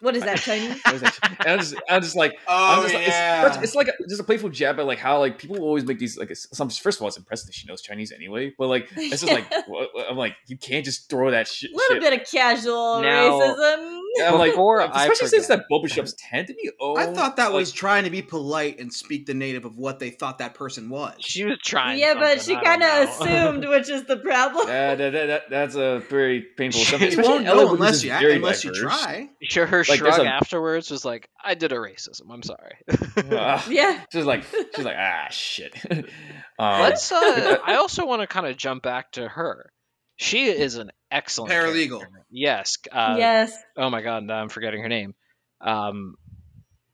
what 0.00 0.14
is 0.14 0.22
that 0.24 0.38
Chinese? 0.48 0.80
I 0.84 0.92
was 0.92 1.02
and 1.02 1.12
I 1.48 1.56
was 1.56 1.70
just, 1.70 1.82
I 1.88 1.96
was 1.96 2.04
just 2.06 2.16
like, 2.16 2.38
Oh 2.46 2.76
I'm 2.76 2.82
just 2.82 2.94
like, 2.94 3.04
it's, 3.08 3.56
it's 3.64 3.74
like 3.74 3.88
a, 3.88 3.92
just 4.08 4.20
a 4.20 4.24
playful 4.24 4.50
jab 4.50 4.78
at 4.78 4.84
like 4.86 4.98
how 4.98 5.18
like 5.18 5.38
people 5.38 5.58
always 5.60 5.84
make 5.84 5.98
these 5.98 6.16
like 6.18 6.26
it's- 6.30 6.46
some. 6.52 6.68
First 6.68 6.98
of 6.98 7.02
all, 7.02 7.08
it's 7.08 7.16
impressive 7.16 7.46
that 7.46 7.54
she 7.54 7.66
knows 7.66 7.80
Chinese 7.82 8.12
anyway, 8.12 8.52
but 8.58 8.68
like 8.68 8.88
it's 8.96 9.22
just 9.22 9.32
like 9.32 9.50
what, 9.66 9.88
what- 9.94 10.06
I'm 10.10 10.16
like 10.16 10.34
you 10.48 10.56
can't 10.58 10.84
just 10.84 11.08
throw 11.10 11.30
that 11.30 11.48
shit. 11.48 11.72
A 11.72 11.76
little 11.76 11.96
shit. 11.96 12.02
bit 12.02 12.20
of 12.20 12.30
casual 12.30 13.00
Now- 13.02 13.40
racism. 13.40 14.00
I'm 14.24 14.38
like, 14.38 14.52
Before 14.52 14.80
I 14.80 14.86
especially 14.86 15.28
since 15.28 15.46
forget. 15.46 15.66
that 15.68 15.74
boba 15.74 15.90
shops 15.90 16.14
tend 16.18 16.46
to 16.48 16.54
be 16.54 16.70
owned. 16.80 16.98
I 16.98 17.12
thought 17.12 17.36
that 17.36 17.46
like, 17.46 17.54
was 17.54 17.72
trying 17.72 18.04
to 18.04 18.10
be 18.10 18.22
polite 18.22 18.78
and 18.80 18.92
speak 18.92 19.26
the 19.26 19.34
native 19.34 19.64
of 19.64 19.76
what 19.76 19.98
they 19.98 20.10
thought 20.10 20.38
that 20.38 20.54
person 20.54 20.88
was. 20.88 21.14
she 21.20 21.44
was 21.44 21.58
trying. 21.64 21.98
Yeah, 21.98 22.14
but 22.14 22.40
she 22.42 22.54
kind 22.54 22.82
of 22.82 23.08
assumed, 23.08 23.64
which 23.68 23.88
is 23.90 24.04
the 24.04 24.16
problem. 24.16 24.68
Yeah, 24.68 24.94
that, 24.94 25.10
that, 25.12 25.26
that, 25.26 25.42
that's 25.50 25.74
a 25.74 26.02
very 26.08 26.42
painful 26.56 26.82
assumption. 26.82 27.00
you 27.02 27.08
especially 27.08 27.30
won't 27.32 27.44
know 27.44 27.72
unless 27.74 28.02
you 28.02 28.10
very 28.10 28.36
unless 28.36 28.64
you 28.64 28.72
try. 28.72 29.28
Sure, 29.42 29.66
her 29.66 29.84
Like, 29.88 29.98
shrug 29.98 30.20
a- 30.20 30.26
afterwards 30.26 30.90
was 30.90 31.04
like, 31.04 31.28
"I 31.44 31.54
did 31.54 31.72
a 31.72 31.76
racism. 31.76 32.22
I'm 32.30 32.42
sorry." 32.42 32.76
Ah, 33.32 33.64
yeah. 33.68 34.04
she's 34.12 34.24
like, 34.24 34.44
she's 34.74 34.84
like, 34.84 34.96
ah, 34.98 35.26
shit. 35.30 35.74
um, 35.90 36.80
Let's. 36.80 37.10
Uh, 37.10 37.56
I 37.64 37.76
also 37.76 38.06
want 38.06 38.20
to 38.22 38.26
kind 38.26 38.46
of 38.46 38.56
jump 38.56 38.82
back 38.82 39.12
to 39.12 39.26
her. 39.26 39.72
She 40.16 40.46
is 40.46 40.76
an 40.76 40.90
excellent 41.10 41.52
Paralegal. 41.52 41.98
character. 41.98 42.26
Yes. 42.30 42.78
Uh, 42.90 43.16
yes. 43.18 43.56
Oh 43.76 43.90
my 43.90 44.02
god, 44.02 44.30
I'm 44.30 44.48
forgetting 44.48 44.82
her 44.82 44.88
name. 44.88 45.14
Um, 45.60 46.16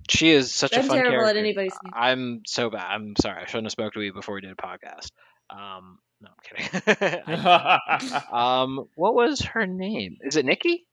she 0.09 0.31
is 0.31 0.53
such 0.53 0.73
a 0.73 0.81
I'm 0.81 0.87
fun 0.87 0.97
terrible 0.97 1.12
character. 1.18 1.31
at 1.31 1.37
anybody's 1.37 1.75
name. 1.85 1.93
I'm 1.95 2.43
so 2.47 2.70
bad. 2.70 2.85
I'm 2.85 3.14
sorry. 3.20 3.43
I 3.43 3.47
shouldn't 3.47 3.66
have 3.66 3.73
spoke 3.73 3.95
to 3.95 4.01
you 4.01 4.12
before 4.12 4.35
we 4.35 4.41
did 4.41 4.51
a 4.51 4.57
podcast. 4.57 5.11
Um, 5.51 5.99
no, 6.20 6.29
I'm 6.31 6.57
kidding. 6.57 8.23
Um, 8.33 8.89
what 8.97 9.14
was 9.14 9.41
her 9.41 9.66
name? 9.66 10.18
Is 10.23 10.37
it 10.37 10.45
Nikki? 10.45 10.87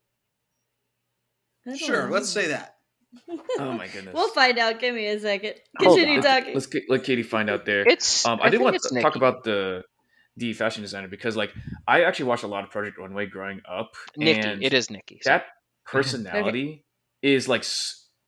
Sure, 1.78 2.08
know. 2.08 2.14
let's 2.14 2.30
say 2.30 2.48
that. 2.48 2.76
oh 3.60 3.74
my 3.74 3.88
goodness. 3.94 4.14
We'll 4.14 4.30
find 4.30 4.58
out. 4.58 4.80
Give 4.80 4.94
me 4.94 5.08
a 5.08 5.20
second. 5.20 5.56
Continue 5.80 6.22
talking. 6.22 6.54
Let's 6.54 6.70
let 6.88 7.04
Katie 7.04 7.24
find 7.24 7.50
out 7.50 7.66
there. 7.66 7.88
It's. 7.88 8.26
Um, 8.26 8.40
I, 8.42 8.46
did 8.46 8.58
think 8.58 8.64
want 8.64 8.76
it's 8.76 8.90
to 8.90 9.02
talk 9.02 9.16
about 9.16 9.44
the 9.44 9.84
the 10.40 10.54
fashion 10.54 10.82
designer 10.82 11.08
because, 11.08 11.36
like, 11.36 11.54
I 11.88 12.04
actually 12.04 12.26
watched 12.26 12.44
a 12.44 12.48
lot 12.48 12.64
of 12.64 12.72
Project 12.72 12.98
Runway 12.98 13.28
growing 13.28 13.62
up, 13.70 13.92
Nikki. 14.18 14.40
and 14.40 14.64
It 14.64 14.74
is 14.74 14.90
Nikki. 14.90 15.22
that 15.26 15.46
personality 15.86 16.86
is 17.22 17.48
like. 17.48 17.64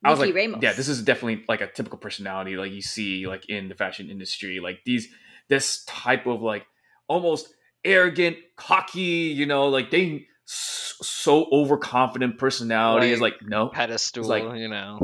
I 0.04 0.10
was 0.10 0.18
like, 0.18 0.34
Ramos. 0.34 0.58
yeah, 0.62 0.72
this 0.72 0.88
is 0.88 1.02
definitely 1.02 1.44
like 1.48 1.60
a 1.60 1.68
typical 1.68 1.96
personality 1.96 2.56
like 2.56 2.72
you 2.72 2.82
see 2.82 3.28
like 3.28 3.48
in 3.48 3.68
the 3.68 3.76
fashion 3.76 4.10
industry. 4.10 4.58
Like 4.60 4.80
these, 4.84 5.06
this 5.48 5.84
type 5.84 6.26
of 6.26 6.42
like 6.42 6.66
almost 7.06 7.54
arrogant, 7.84 8.36
cocky, 8.56 9.00
you 9.32 9.46
know, 9.46 9.68
like 9.68 9.92
they 9.92 10.26
so 10.44 11.46
overconfident 11.52 12.36
personality 12.38 13.12
is 13.12 13.20
like 13.20 13.34
no, 13.42 13.68
pedestal. 13.68 14.24
like- 14.24 14.42
you 14.58 14.68
know. 14.68 14.98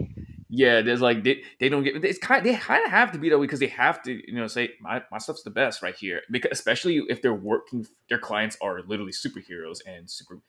Yeah, 0.51 0.81
there's 0.81 1.03
like 1.03 1.25
they, 1.25 1.43
they 1.61 1.69
don't 1.69 1.85
get 1.85 2.03
it's 2.05 2.19
kind 2.19 2.45
they 2.45 2.55
kind 2.55 2.85
of 2.85 2.91
have 2.91 3.13
to 3.13 3.19
be 3.19 3.29
that 3.29 3.39
way 3.39 3.47
because 3.47 3.61
they 3.61 3.67
have 3.67 4.03
to 4.05 4.13
you 4.13 4.39
know 4.39 4.47
say 4.47 4.71
my, 4.81 5.03
my 5.13 5.19
stuff's 5.19 5.43
the 5.43 5.51
best 5.51 5.83
right 5.83 5.95
here 5.95 6.23
because 6.31 6.51
especially 6.53 7.03
if 7.09 7.21
they're 7.21 7.35
working 7.35 7.87
their 8.09 8.19
clients 8.19 8.57
are 8.63 8.81
literally 8.87 9.13
superheroes 9.13 9.81
and 9.87 10.11
super 10.11 10.41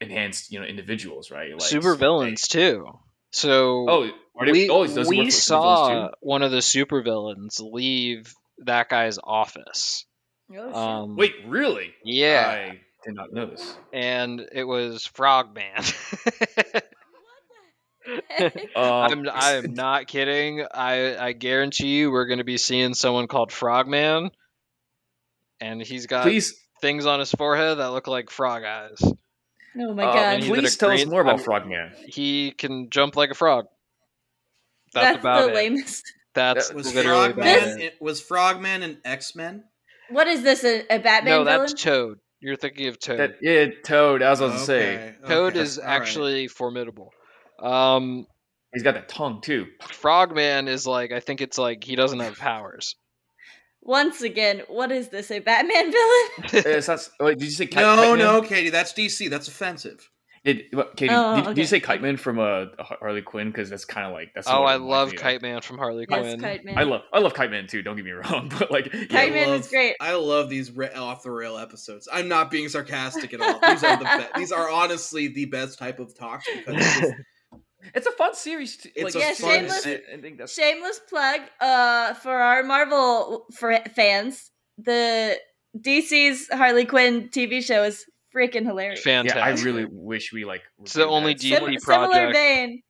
enhanced 0.00 0.50
you 0.50 0.58
know 0.58 0.66
individuals 0.66 1.30
right 1.30 1.52
like 1.52 1.62
super 1.62 1.92
so 1.92 1.96
villains 1.96 2.48
too. 2.48 2.86
So 3.30 3.86
oh, 3.88 4.10
are 4.36 4.46
they, 4.46 4.52
we, 4.52 4.68
oh, 4.70 4.86
does 4.86 5.08
he 5.08 5.18
work 5.18 5.26
we 5.26 5.30
saw 5.30 6.10
one 6.20 6.42
of 6.42 6.50
the 6.50 6.62
super 6.62 7.02
villains 7.02 7.60
leave 7.60 8.32
that 8.58 8.88
guy's 8.88 9.18
office. 9.22 10.06
Oh. 10.56 10.74
Um, 10.74 11.16
Wait, 11.16 11.34
really? 11.46 11.92
yeah, 12.02 12.46
I 12.48 12.80
did 13.04 13.14
not 13.14 13.32
notice 13.32 13.76
and 13.92 14.40
it 14.52 14.64
was 14.64 15.06
Frogman. 15.06 15.64
Um, 18.38 18.52
I'm 18.76 19.28
I'm 19.32 19.74
not 19.74 20.06
kidding. 20.06 20.64
I 20.72 21.16
I 21.16 21.32
guarantee 21.32 21.96
you 21.98 22.10
we're 22.10 22.26
going 22.26 22.38
to 22.38 22.44
be 22.44 22.58
seeing 22.58 22.94
someone 22.94 23.26
called 23.28 23.52
Frogman, 23.52 24.30
and 25.60 25.80
he's 25.80 26.06
got 26.06 26.24
please, 26.24 26.54
things 26.80 27.06
on 27.06 27.20
his 27.20 27.30
forehead 27.32 27.78
that 27.78 27.92
look 27.92 28.06
like 28.06 28.30
frog 28.30 28.64
eyes. 28.64 28.98
oh 29.02 29.94
my 29.94 30.04
uh, 30.04 30.12
god. 30.12 30.38
he's 30.40 30.48
please 30.48 30.76
tell 30.76 30.90
us 30.90 31.06
more 31.06 31.20
about 31.20 31.36
I'm- 31.36 31.44
Frogman. 31.44 31.92
He 32.06 32.50
can 32.52 32.90
jump 32.90 33.16
like 33.16 33.30
a 33.30 33.34
frog. 33.34 33.66
That's, 34.92 35.06
That's, 35.06 35.18
about 35.20 35.46
the 35.46 35.52
it. 35.52 35.54
lamest. 35.54 36.12
That's 36.34 36.68
That 36.68 36.76
Was 36.76 36.94
literally 36.94 37.30
about 37.30 37.44
Frogman 37.44 37.80
it. 37.80 37.94
was 38.00 38.20
Frogman 38.20 38.82
an 38.82 38.98
X 39.04 39.34
Men? 39.34 39.64
What 40.10 40.26
is 40.26 40.42
this? 40.42 40.64
A, 40.64 40.80
a 40.90 40.98
Batman 40.98 41.24
No, 41.24 41.44
villain? 41.44 41.60
that's 41.60 41.74
Toad. 41.82 42.18
You're 42.40 42.56
thinking 42.56 42.88
of 42.88 42.98
Toad. 42.98 43.18
That 43.18 43.36
yeah, 43.40 43.66
Toad. 43.84 44.22
I 44.22 44.30
was 44.30 44.40
about 44.40 44.52
to 44.52 44.64
say 44.64 45.14
Toad 45.26 45.56
is 45.56 45.78
actually 45.78 46.48
formidable. 46.48 47.12
Um, 47.60 48.26
he's 48.72 48.82
got 48.82 48.94
that 48.94 49.08
tongue 49.08 49.40
too. 49.40 49.66
Frogman 49.82 50.68
is 50.68 50.86
like 50.86 51.12
I 51.12 51.20
think 51.20 51.40
it's 51.40 51.58
like 51.58 51.84
he 51.84 51.96
doesn't 51.96 52.20
have 52.20 52.36
powers. 52.38 52.96
Once 53.82 54.20
again, 54.22 54.62
what 54.68 54.90
is 54.90 55.10
this? 55.10 55.30
A 55.30 55.38
Batman 55.38 55.92
villain? 55.92 56.28
it's 56.76 56.88
not, 56.88 57.08
wait, 57.20 57.38
did 57.38 57.44
you 57.44 57.50
say 57.52 57.66
Kite, 57.66 57.82
No, 57.82 57.96
Kite 57.96 58.18
no, 58.18 58.42
Katie, 58.42 58.70
that's 58.70 58.92
DC. 58.92 59.30
That's 59.30 59.46
offensive. 59.46 60.10
Did, 60.44 60.64
what, 60.72 60.96
Katie, 60.96 61.12
Oh, 61.14 61.36
did, 61.36 61.44
did 61.46 61.58
you 61.58 61.66
say 61.66 61.80
Kite 61.80 62.02
Man 62.02 62.16
from 62.16 62.38
uh, 62.38 62.66
Harley 62.78 63.22
Quinn? 63.22 63.48
Because 63.48 63.68
that's 63.70 63.84
kind 63.84 64.06
of 64.06 64.12
like 64.12 64.32
that's. 64.34 64.46
oh, 64.48 64.62
I 64.64 64.76
love. 64.76 65.12
Kite 65.14 65.42
Man 65.42 65.60
from 65.60 65.78
Harley 65.78 66.06
Yes, 66.08 66.20
Quinn. 66.20 66.40
Kite 66.40 66.64
Man. 66.64 66.78
I 66.78 66.82
love 66.84 67.02
I 67.12 67.18
love 67.20 67.34
Kite 67.34 67.50
Man 67.50 67.66
too. 67.68 67.82
Don't 67.82 67.96
get 67.96 68.04
me 68.04 68.12
wrong, 68.12 68.48
but 68.58 68.70
like 68.70 68.92
yeah, 68.92 69.04
Kite 69.06 69.32
Man 69.32 69.48
love- 69.50 69.60
is 69.60 69.68
great. 69.68 69.94
I 70.00 70.14
love 70.14 70.48
these 70.48 70.70
ra- 70.72 70.88
off 70.96 71.22
the 71.24 71.30
rail 71.32 71.56
episodes. 71.56 72.08
I'm 72.12 72.28
not 72.28 72.50
being 72.50 72.68
sarcastic 72.68 73.34
at 73.34 73.40
all. 73.40 73.58
These 73.70 73.82
are 73.84 73.96
the 73.96 74.04
be- 74.04 74.40
these 74.40 74.52
are 74.52 74.70
honestly 74.70 75.28
the 75.28 75.46
best 75.46 75.78
type 75.80 75.98
of 76.00 76.16
talks 76.16 76.46
because 76.54 77.12
it's 77.94 78.06
a 78.06 78.12
fun 78.12 78.34
series. 78.34 78.76
To, 78.78 78.90
It's 78.94 79.14
like, 79.14 79.24
a 79.24 79.26
Yeah, 79.28 79.34
fun- 79.34 79.50
shameless- 79.50 79.86
I, 79.86 80.00
I 80.14 80.20
think 80.20 80.38
that's 80.38 80.54
Shameless 80.54 81.00
plug 81.08 81.40
uh, 81.60 82.14
for 82.14 82.34
our 82.36 82.62
Marvel 82.62 83.46
for 83.54 83.78
fans. 83.94 84.50
The 84.78 85.38
DC's 85.78 86.48
Harley 86.52 86.84
Quinn 86.84 87.28
TV 87.28 87.62
show 87.62 87.82
is 87.84 88.04
freaking 88.34 88.64
hilarious. 88.66 89.02
Fantastic. 89.02 89.36
yeah. 89.38 89.44
I 89.46 89.50
really 89.64 89.86
wish 89.90 90.32
we 90.32 90.44
like. 90.44 90.62
It's 90.82 90.92
the 90.94 91.06
only 91.06 91.34
that. 91.34 91.40
DC 91.42 91.48
Sim- 91.58 91.58
project. 91.80 91.84
similar 92.14 92.32
vein. 92.32 92.82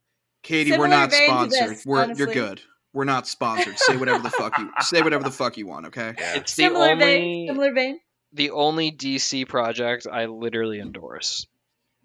Katie, 0.43 0.71
we're 0.73 0.75
Similar 0.77 0.89
not 0.89 1.11
vein 1.11 1.21
to 1.21 1.27
sponsored. 1.27 1.69
this, 1.71 1.87
we're 1.87 1.97
you're 1.97 2.05
honestly. 2.05 2.35
good. 2.35 2.61
We're 2.93 3.05
not 3.05 3.27
sponsored. 3.27 3.79
Say 3.79 3.97
whatever 3.97 4.23
the 4.23 4.31
fuck 4.31 4.57
you 4.59 4.71
say 4.81 5.03
whatever 5.03 5.25
the 5.25 5.31
fuck 5.33 5.57
you 5.59 5.67
want, 5.67 5.87
okay? 5.87 6.15
Yeah. 6.19 6.37
It's 6.37 6.55
the 6.55 6.63
Similar 6.63 6.91
only 6.93 7.05
vein. 7.05 7.47
Similar 7.49 7.73
vein. 7.75 8.01
the 8.33 8.51
only 8.53 8.91
DC 8.93 9.47
project 9.49 10.07
I 10.11 10.27
literally 10.27 10.81
endorse. 10.81 11.47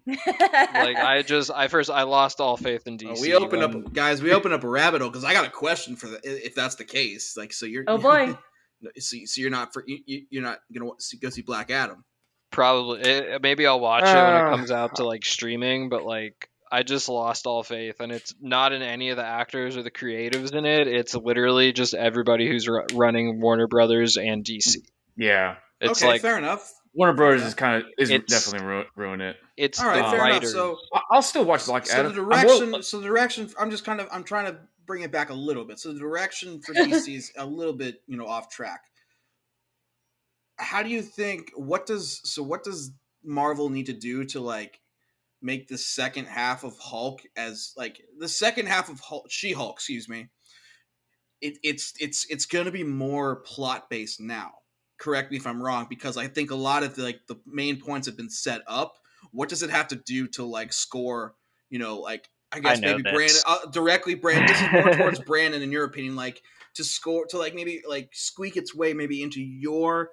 Like 0.06 0.26
like 0.26 0.96
I 0.96 1.22
just 1.26 1.50
I 1.50 1.68
first 1.68 1.90
I 1.90 2.02
lost 2.02 2.40
all 2.40 2.56
faith 2.56 2.86
in 2.86 2.98
DC. 2.98 3.10
Uh, 3.18 3.20
we 3.20 3.34
open 3.34 3.60
when- 3.60 3.86
up, 3.86 3.92
guys. 3.92 4.22
We 4.22 4.32
open 4.32 4.52
up 4.52 4.64
a 4.64 4.68
rabbit 4.68 5.00
hole 5.00 5.10
because 5.10 5.24
I 5.24 5.32
got 5.32 5.46
a 5.46 5.50
question 5.50 5.96
for 5.96 6.08
the 6.08 6.20
if 6.24 6.54
that's 6.54 6.74
the 6.76 6.84
case. 6.84 7.36
Like, 7.36 7.52
so 7.52 7.66
you're 7.66 7.84
Oh 7.86 7.98
boy. 7.98 8.36
so, 8.98 9.16
so 9.24 9.40
you're 9.40 9.50
not 9.50 9.72
for 9.72 9.84
you, 9.86 9.98
you- 10.06 10.26
you're 10.30 10.42
not 10.42 10.58
gonna 10.76 10.90
see- 10.98 11.18
go 11.18 11.28
see 11.30 11.42
Black 11.42 11.70
Adam. 11.70 12.04
Probably. 12.50 13.00
It, 13.00 13.40
maybe 13.42 13.66
I'll 13.66 13.80
watch 13.80 14.02
it 14.02 14.06
when 14.14 14.36
it 14.46 14.50
comes 14.56 14.70
out 14.70 14.96
to 14.96 15.04
like 15.04 15.24
streaming, 15.24 15.88
but 15.88 16.04
like 16.04 16.48
I 16.70 16.82
just 16.82 17.08
lost 17.08 17.46
all 17.46 17.62
faith, 17.62 18.00
and 18.00 18.10
it's 18.12 18.34
not 18.40 18.72
in 18.72 18.82
any 18.82 19.10
of 19.10 19.16
the 19.16 19.24
actors 19.24 19.76
or 19.76 19.82
the 19.82 19.90
creatives 19.90 20.52
in 20.54 20.64
it. 20.66 20.86
It's 20.88 21.14
literally 21.14 21.72
just 21.72 21.94
everybody 21.94 22.48
who's 22.48 22.68
r- 22.68 22.86
running 22.94 23.40
Warner 23.40 23.66
Brothers 23.68 24.16
and 24.16 24.44
DC. 24.44 24.76
Yeah, 25.16 25.56
It's 25.80 26.02
okay, 26.02 26.12
like 26.12 26.20
fair 26.22 26.36
enough. 26.38 26.66
Warner 26.94 27.12
Brothers 27.14 27.42
is 27.42 27.54
kind 27.54 27.82
of 27.82 27.88
is 27.98 28.10
It's- 28.10 28.28
definitely 28.30 28.66
ru- 28.68 28.84
ruin 28.96 29.20
it. 29.22 29.36
It's 29.62 29.80
All 29.80 29.86
right, 29.86 29.96
the 29.96 30.10
fair 30.10 30.14
enough. 30.26 30.42
writers. 30.42 30.52
So, 30.52 30.76
I- 30.92 31.00
I'll 31.12 31.22
still 31.22 31.44
watch 31.44 31.64
Black 31.66 31.86
so 31.86 31.96
Adam. 31.98 32.14
the 32.14 32.20
I'm 32.20 32.26
more- 32.28 32.58
direction, 32.58 32.82
so 32.82 32.98
the 33.00 33.06
direction. 33.06 33.48
I'm 33.58 33.70
just 33.70 33.84
kind 33.84 34.00
of, 34.00 34.08
I'm 34.10 34.24
trying 34.24 34.46
to 34.46 34.58
bring 34.86 35.02
it 35.02 35.12
back 35.12 35.30
a 35.30 35.34
little 35.34 35.64
bit. 35.64 35.78
So 35.78 35.92
the 35.92 36.00
direction 36.00 36.60
for 36.60 36.74
DC 36.74 37.16
is 37.16 37.32
a 37.36 37.46
little 37.46 37.72
bit, 37.72 38.02
you 38.06 38.16
know, 38.16 38.26
off 38.26 38.50
track. 38.50 38.80
How 40.58 40.82
do 40.82 40.90
you 40.90 41.02
think? 41.02 41.50
What 41.54 41.86
does 41.86 42.20
so? 42.24 42.42
What 42.42 42.64
does 42.64 42.92
Marvel 43.24 43.68
need 43.70 43.86
to 43.86 43.92
do 43.92 44.24
to 44.26 44.40
like 44.40 44.80
make 45.40 45.68
the 45.68 45.78
second 45.78 46.26
half 46.26 46.62
of 46.64 46.78
Hulk 46.78 47.20
as 47.36 47.72
like 47.76 48.00
the 48.18 48.28
second 48.28 48.66
half 48.66 48.88
of 48.88 49.00
Hulk, 49.00 49.26
She 49.30 49.52
Hulk? 49.52 49.76
Excuse 49.76 50.08
me. 50.08 50.28
It, 51.40 51.58
it's 51.64 51.94
it's 52.00 52.26
it's 52.30 52.46
going 52.46 52.66
to 52.66 52.70
be 52.72 52.84
more 52.84 53.36
plot 53.36 53.90
based 53.90 54.20
now. 54.20 54.52
Correct 54.98 55.32
me 55.32 55.36
if 55.36 55.46
I'm 55.48 55.60
wrong, 55.60 55.86
because 55.88 56.16
I 56.16 56.28
think 56.28 56.52
a 56.52 56.54
lot 56.56 56.84
of 56.84 56.94
the, 56.94 57.02
like 57.02 57.20
the 57.26 57.40
main 57.46 57.80
points 57.80 58.06
have 58.06 58.16
been 58.16 58.30
set 58.30 58.62
up. 58.68 58.94
What 59.32 59.48
does 59.48 59.62
it 59.62 59.70
have 59.70 59.88
to 59.88 59.96
do 59.96 60.28
to 60.28 60.44
like 60.44 60.72
score? 60.72 61.34
You 61.70 61.78
know, 61.78 61.98
like 62.00 62.28
I 62.52 62.60
guess 62.60 62.80
know 62.80 62.90
maybe 62.90 63.02
this. 63.02 63.12
Brandon 63.12 63.40
uh, 63.46 63.70
directly. 63.70 64.14
Brandon, 64.14 64.46
this 64.46 64.60
is 64.60 64.72
more 64.72 64.92
towards 64.94 65.20
Brandon, 65.26 65.62
in 65.62 65.72
your 65.72 65.84
opinion, 65.84 66.16
like 66.16 66.42
to 66.74 66.84
score 66.84 67.26
to 67.26 67.38
like 67.38 67.54
maybe 67.54 67.82
like 67.88 68.10
squeak 68.12 68.56
its 68.56 68.74
way 68.74 68.92
maybe 68.94 69.22
into 69.22 69.40
your 69.42 70.10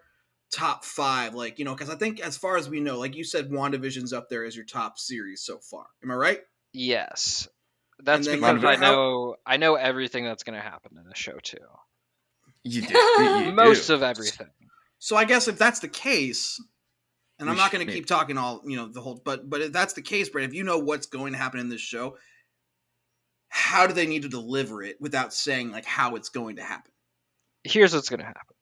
top 0.54 0.84
five, 0.86 1.36
like 1.36 1.60
you 1.60 1.66
know, 1.66 1.74
because 1.76 1.90
I 1.90 1.96
think 1.96 2.20
as 2.22 2.38
far 2.38 2.58
as 2.58 2.70
we 2.70 2.80
know, 2.80 2.98
like 2.98 3.16
you 3.16 3.24
said, 3.24 3.50
Wandavision's 3.50 4.14
up 4.14 4.30
there 4.30 4.46
as 4.46 4.56
your 4.56 4.66
top 4.66 4.98
series 4.98 5.44
so 5.44 5.60
far. 5.60 5.86
Am 6.04 6.12
I 6.12 6.16
right? 6.16 6.40
Yes, 6.74 7.48
that's 8.02 8.26
then 8.28 8.38
because 8.40 8.64
like, 8.64 8.80
I 8.80 8.86
how- 8.86 8.92
know 8.92 9.36
I 9.46 9.58
know 9.58 9.76
everything 9.76 10.24
that's 10.24 10.44
going 10.44 10.56
to 10.56 10.62
happen 10.64 10.98
in 10.98 11.08
the 11.10 11.16
show 11.16 11.38
too. 11.44 11.58
you 12.64 12.82
do. 12.84 12.98
You, 12.98 13.38
you 13.48 13.52
Most 13.54 13.88
do. 13.88 13.94
of 13.96 14.04
everything. 14.04 14.48
So 15.00 15.16
I 15.16 15.26
guess 15.26 15.48
if 15.48 15.58
that's 15.58 15.80
the 15.80 15.88
case, 15.88 16.62
and 17.40 17.50
I'm 17.50 17.58
not 17.58 17.72
going 17.72 17.86
to 17.86 17.92
keep 17.92 18.06
talking 18.06 18.38
all 18.38 18.62
you 18.66 18.76
know 18.76 18.88
the 18.88 19.02
whole, 19.02 19.22
but 19.24 19.50
but 19.50 19.62
if 19.62 19.72
that's 19.72 19.94
the 19.94 20.02
case, 20.02 20.30
Brandon, 20.30 20.52
if 20.52 20.56
you 20.56 20.64
know 20.64 20.80
what's 20.80 21.08
going 21.08 21.34
to 21.34 21.40
happen 21.40 21.60
in 21.60 21.70
this 21.70 21.82
show, 21.82 22.18
how 23.48 23.88
do 23.88 23.94
they 23.94 24.06
need 24.06 24.24
to 24.24 24.30
deliver 24.30 24.84
it 24.84 24.98
without 25.00 25.34
saying 25.34 25.72
like 25.72 25.86
how 25.86 26.16
it's 26.16 26.30
going 26.30 26.58
to 26.58 26.64
happen? 26.64 26.92
Here's 27.64 27.94
what's 27.94 28.10
going 28.10 28.20
to 28.20 28.26
happen. 28.26 28.56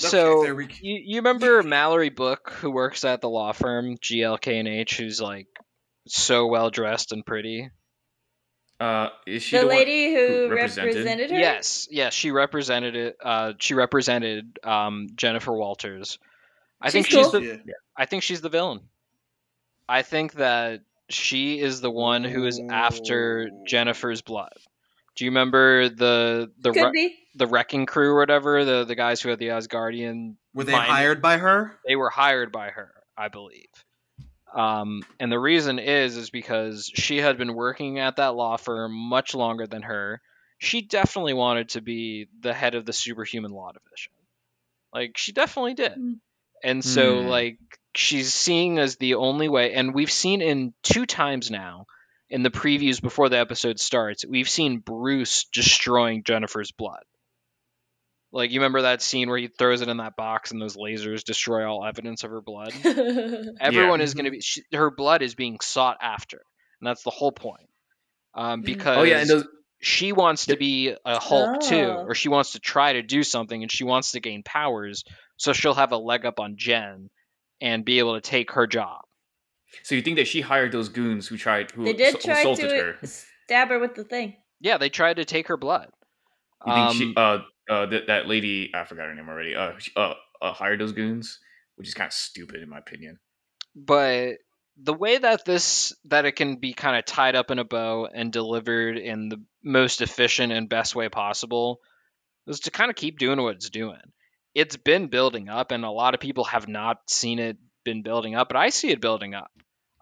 Okay, 0.00 0.08
So 0.08 0.54
we 0.54 0.68
you, 0.80 1.00
you 1.04 1.16
remember 1.16 1.62
Mallory 1.62 2.08
Book, 2.10 2.50
who 2.60 2.70
works 2.70 3.04
at 3.04 3.20
the 3.20 3.28
law 3.28 3.52
firm 3.52 3.96
GLK&H, 3.98 4.96
who's 4.96 5.20
like 5.20 5.48
so 6.08 6.46
well 6.46 6.70
dressed 6.70 7.12
and 7.12 7.24
pretty. 7.24 7.70
Uh, 8.80 9.10
is 9.26 9.42
she 9.44 9.56
the 9.56 9.62
the, 9.62 9.68
one- 9.68 9.76
lady 9.76 10.14
who 10.14 10.48
represented? 10.48 10.94
represented 10.96 11.30
her. 11.30 11.38
Yes, 11.38 11.86
yes, 11.90 12.14
she 12.14 12.32
represented 12.32 12.96
it. 12.96 13.16
Uh, 13.22 13.52
she 13.60 13.74
represented 13.74 14.58
um, 14.64 15.08
Jennifer 15.14 15.52
Walters. 15.52 16.18
I 16.82 16.90
think 16.90 17.06
She's 17.06 17.16
she's 17.16 17.30
cool. 17.30 17.40
the 17.40 17.62
Yeah. 17.66 17.74
I 17.96 18.06
think 18.06 18.22
she's 18.22 18.40
the 18.40 18.48
villain. 18.48 18.80
I 19.88 20.02
think 20.02 20.34
that 20.34 20.80
she 21.08 21.60
is 21.60 21.80
the 21.80 21.90
one 21.90 22.24
who 22.24 22.46
is 22.46 22.60
after 22.70 23.50
Jennifer's 23.66 24.22
blood. 24.22 24.52
Do 25.14 25.24
you 25.24 25.30
remember 25.30 25.88
the 25.88 26.50
the 26.58 26.72
re- 26.72 27.16
the 27.34 27.46
wrecking 27.46 27.86
crew 27.86 28.12
or 28.12 28.18
whatever 28.18 28.64
the 28.64 28.84
the 28.84 28.94
guys 28.94 29.20
who 29.20 29.28
had 29.28 29.38
the 29.38 29.48
Asgardian? 29.48 30.36
Were 30.54 30.64
they 30.64 30.72
Mine- 30.72 30.88
hired 30.88 31.22
by 31.22 31.36
her? 31.38 31.78
They 31.86 31.96
were 31.96 32.10
hired 32.10 32.50
by 32.52 32.70
her, 32.70 32.92
I 33.16 33.28
believe. 33.28 33.68
Um, 34.54 35.02
and 35.18 35.30
the 35.32 35.38
reason 35.38 35.78
is 35.78 36.16
is 36.16 36.30
because 36.30 36.90
she 36.94 37.18
had 37.18 37.38
been 37.38 37.54
working 37.54 37.98
at 37.98 38.16
that 38.16 38.34
law 38.34 38.56
firm 38.56 38.92
much 38.92 39.34
longer 39.34 39.66
than 39.66 39.82
her. 39.82 40.20
She 40.58 40.82
definitely 40.82 41.34
wanted 41.34 41.70
to 41.70 41.80
be 41.80 42.28
the 42.40 42.54
head 42.54 42.74
of 42.74 42.84
the 42.86 42.92
superhuman 42.92 43.50
law 43.50 43.72
division. 43.72 44.12
Like 44.94 45.16
she 45.16 45.32
definitely 45.32 45.74
did. 45.74 45.92
Hmm. 45.92 46.12
And 46.62 46.84
so 46.84 47.22
Hmm. 47.22 47.28
like 47.28 47.58
she's 47.94 48.32
seeing 48.32 48.78
as 48.78 48.96
the 48.96 49.14
only 49.14 49.48
way 49.48 49.74
and 49.74 49.94
we've 49.94 50.10
seen 50.10 50.40
in 50.42 50.72
two 50.82 51.04
times 51.06 51.50
now 51.50 51.86
in 52.30 52.42
the 52.42 52.50
previews 52.50 53.02
before 53.02 53.28
the 53.28 53.38
episode 53.38 53.78
starts, 53.78 54.24
we've 54.24 54.48
seen 54.48 54.78
Bruce 54.78 55.44
destroying 55.52 56.24
Jennifer's 56.24 56.72
blood. 56.72 57.02
Like 58.34 58.50
you 58.50 58.60
remember 58.60 58.82
that 58.82 59.02
scene 59.02 59.28
where 59.28 59.36
he 59.38 59.48
throws 59.48 59.82
it 59.82 59.88
in 59.88 59.98
that 59.98 60.16
box 60.16 60.52
and 60.52 60.62
those 60.62 60.76
lasers 60.76 61.22
destroy 61.22 61.68
all 61.70 61.84
evidence 61.84 62.24
of 62.24 62.30
her 62.30 62.40
blood? 62.40 62.72
Everyone 63.60 64.00
is 64.00 64.14
going 64.14 64.24
to 64.24 64.30
be 64.30 64.40
she, 64.40 64.62
her 64.72 64.90
blood 64.90 65.20
is 65.20 65.34
being 65.34 65.60
sought 65.60 65.98
after. 66.00 66.40
And 66.80 66.86
that's 66.86 67.02
the 67.02 67.10
whole 67.10 67.32
point. 67.32 67.68
Um, 68.34 68.62
Mm. 68.62 68.64
because 68.64 68.96
Oh 68.98 69.02
yeah, 69.02 69.18
and 69.18 69.28
those 69.28 69.46
she 69.82 70.12
wants 70.12 70.46
to 70.46 70.56
be 70.56 70.94
a 71.04 71.18
Hulk 71.18 71.60
too, 71.60 71.74
Oh. 71.98 72.04
or 72.06 72.14
she 72.14 72.28
wants 72.30 72.52
to 72.52 72.60
try 72.60 72.94
to 72.94 73.02
do 73.02 73.22
something, 73.24 73.62
and 73.62 73.70
she 73.70 73.82
wants 73.84 74.12
to 74.12 74.20
gain 74.20 74.42
powers, 74.44 75.04
so 75.42 75.52
she'll 75.52 75.74
have 75.74 75.90
a 75.90 75.96
leg 75.96 76.24
up 76.24 76.38
on 76.38 76.54
Jen 76.56 77.10
and 77.60 77.84
be 77.84 77.98
able 77.98 78.14
to 78.14 78.20
take 78.20 78.52
her 78.52 78.68
job. 78.68 79.00
So 79.82 79.96
you 79.96 80.02
think 80.02 80.16
that 80.18 80.28
she 80.28 80.40
hired 80.40 80.70
those 80.70 80.88
goons 80.88 81.26
who 81.26 81.36
tried 81.36 81.72
who 81.72 81.84
they 81.84 81.94
did 81.94 82.08
assault- 82.14 82.22
try 82.24 82.40
assaulted 82.40 82.70
to 82.70 82.76
her? 82.76 82.98
stab 83.02 83.68
her 83.70 83.80
with 83.80 83.96
the 83.96 84.04
thing. 84.04 84.36
Yeah, 84.60 84.78
they 84.78 84.88
tried 84.88 85.16
to 85.16 85.24
take 85.24 85.48
her 85.48 85.56
blood. 85.56 85.88
You 86.64 86.72
think 86.72 86.86
Um, 86.90 86.96
she 86.96 87.14
uh 87.16 87.38
uh 87.68 87.86
that, 87.86 88.06
that 88.06 88.28
lady 88.28 88.70
I 88.72 88.84
forgot 88.84 89.06
her 89.06 89.14
name 89.16 89.28
already 89.28 89.56
uh 89.56 89.72
she, 89.78 89.90
uh, 89.96 90.14
uh 90.40 90.52
hired 90.52 90.80
those 90.80 90.92
goons, 90.92 91.40
which 91.74 91.88
is 91.88 91.94
kind 91.94 92.06
of 92.06 92.12
stupid 92.12 92.62
in 92.62 92.68
my 92.68 92.78
opinion. 92.78 93.18
but 93.74 94.34
the 94.76 94.94
way 94.94 95.18
that 95.18 95.44
this 95.44 95.92
that 96.04 96.24
it 96.24 96.32
can 96.32 96.56
be 96.56 96.72
kind 96.72 96.96
of 96.96 97.04
tied 97.04 97.34
up 97.34 97.50
in 97.50 97.58
a 97.58 97.64
bow 97.64 98.06
and 98.06 98.32
delivered 98.32 98.96
in 98.96 99.28
the 99.28 99.42
most 99.64 100.00
efficient 100.00 100.52
and 100.52 100.68
best 100.68 100.94
way 100.94 101.08
possible 101.08 101.80
is 102.46 102.60
to 102.60 102.70
kind 102.70 102.90
of 102.90 102.96
keep 102.96 103.18
doing 103.18 103.40
what 103.42 103.56
it's 103.56 103.70
doing. 103.70 104.00
It's 104.54 104.76
been 104.76 105.06
building 105.08 105.48
up, 105.48 105.70
and 105.70 105.84
a 105.84 105.90
lot 105.90 106.14
of 106.14 106.20
people 106.20 106.44
have 106.44 106.68
not 106.68 106.98
seen 107.08 107.38
it 107.38 107.56
been 107.84 108.02
building 108.02 108.34
up, 108.34 108.48
but 108.48 108.56
I 108.56 108.68
see 108.68 108.90
it 108.90 109.00
building 109.00 109.34
up. 109.34 109.50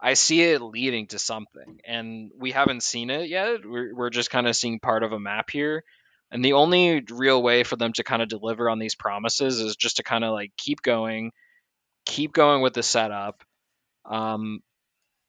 I 0.03 0.15
see 0.15 0.43
it 0.43 0.61
leading 0.63 1.07
to 1.09 1.19
something, 1.19 1.81
and 1.85 2.31
we 2.39 2.53
haven't 2.53 2.83
seen 2.83 3.11
it 3.11 3.29
yet. 3.29 3.61
We're, 3.65 3.95
we're 3.95 4.11
just 4.11 4.31
kind 4.31 4.47
of 4.49 4.57
seeing 4.57 4.81
part 4.81 5.03
of 5.03 5.13
a 5.13 5.21
map 5.21 5.51
here. 5.51 5.85
And 6.33 6.45
the 6.45 6.55
only 6.55 7.05
real 7.11 7.43
way 7.43 7.65
for 7.65 7.77
them 7.77 7.93
to 7.95 8.05
kind 8.05 8.23
of 8.23 8.29
deliver 8.29 8.71
on 8.71 8.79
these 8.79 8.95
promises 8.95 9.61
is 9.61 9.77
just 9.77 9.97
to 9.97 10.03
kind 10.03 10.25
of 10.25 10.33
like 10.33 10.53
keep 10.57 10.81
going, 10.81 11.33
keep 12.07 12.33
going 12.33 12.63
with 12.63 12.73
the 12.73 12.83
setup, 12.83 13.43
um, 14.05 14.61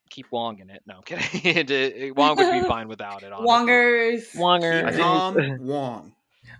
keep 0.10 0.28
Wong 0.32 0.60
in 0.60 0.70
it. 0.70 0.82
No, 0.86 0.98
I'm 0.98 1.02
kidding. 1.04 1.42
It- 1.58 1.72
it- 1.72 2.16
Wong 2.16 2.38
would 2.38 2.52
be 2.62 2.62
fine 2.68 2.88
without 2.88 3.24
it. 3.24 3.32
honestly. 3.34 3.50
Wongers. 3.54 4.36
Wonger. 4.36 4.84
I 4.86 4.92
think- 4.92 5.02
Tom 5.02 5.58
Wong. 5.68 6.14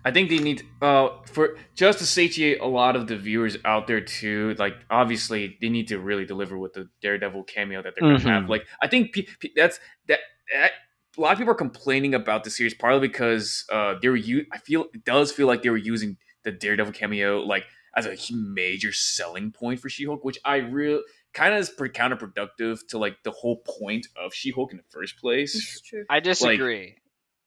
I 0.04 0.10
think 0.10 0.30
they 0.30 0.38
need 0.38 0.62
uh 0.80 1.08
for 1.26 1.56
just 1.74 1.98
to 2.00 2.06
satiate 2.06 2.60
a 2.60 2.66
lot 2.66 2.96
of 2.96 3.06
the 3.06 3.16
viewers 3.16 3.56
out 3.64 3.86
there 3.86 4.00
too. 4.00 4.54
Like 4.58 4.74
obviously 4.90 5.56
they 5.60 5.68
need 5.68 5.88
to 5.88 5.98
really 5.98 6.24
deliver 6.24 6.58
with 6.58 6.72
the 6.72 6.88
Daredevil 7.02 7.44
cameo 7.44 7.82
that 7.82 7.94
they're 7.94 8.08
gonna 8.08 8.18
Mhm. 8.18 8.40
have. 8.42 8.48
Like 8.50 8.66
I 8.82 8.88
think 8.88 9.12
pe- 9.14 9.26
pe- 9.40 9.50
that's 9.54 9.78
that, 10.08 10.20
that. 10.52 10.72
A 11.16 11.20
lot 11.20 11.32
of 11.32 11.38
people 11.38 11.52
are 11.52 11.56
complaining 11.56 12.14
about 12.14 12.42
the 12.42 12.48
series 12.50 12.72
partly 12.74 13.00
because 13.06 13.64
uh 13.70 13.94
they 14.00 14.08
were 14.08 14.16
u- 14.16 14.46
I 14.50 14.58
feel 14.58 14.86
it 14.94 15.04
does 15.04 15.30
feel 15.30 15.46
like 15.46 15.62
they 15.62 15.70
were 15.70 15.76
using 15.76 16.16
the 16.42 16.50
Daredevil 16.52 16.94
cameo 16.94 17.40
like 17.40 17.64
as 17.94 18.06
a 18.06 18.16
major 18.34 18.90
selling 18.92 19.52
point 19.52 19.78
for 19.78 19.90
She-Hulk, 19.90 20.24
which 20.24 20.38
I 20.46 20.56
real 20.56 21.02
kind 21.34 21.52
of 21.52 21.60
is 21.60 21.68
pre- 21.68 21.90
counterproductive 21.90 22.78
to 22.88 22.96
like 22.98 23.22
the 23.22 23.30
whole 23.30 23.58
point 23.58 24.06
of 24.16 24.32
She-Hulk 24.32 24.70
in 24.72 24.78
the 24.78 24.84
first 24.88 25.18
place. 25.18 25.80
True. 25.84 26.04
I 26.08 26.20
disagree. 26.20 26.96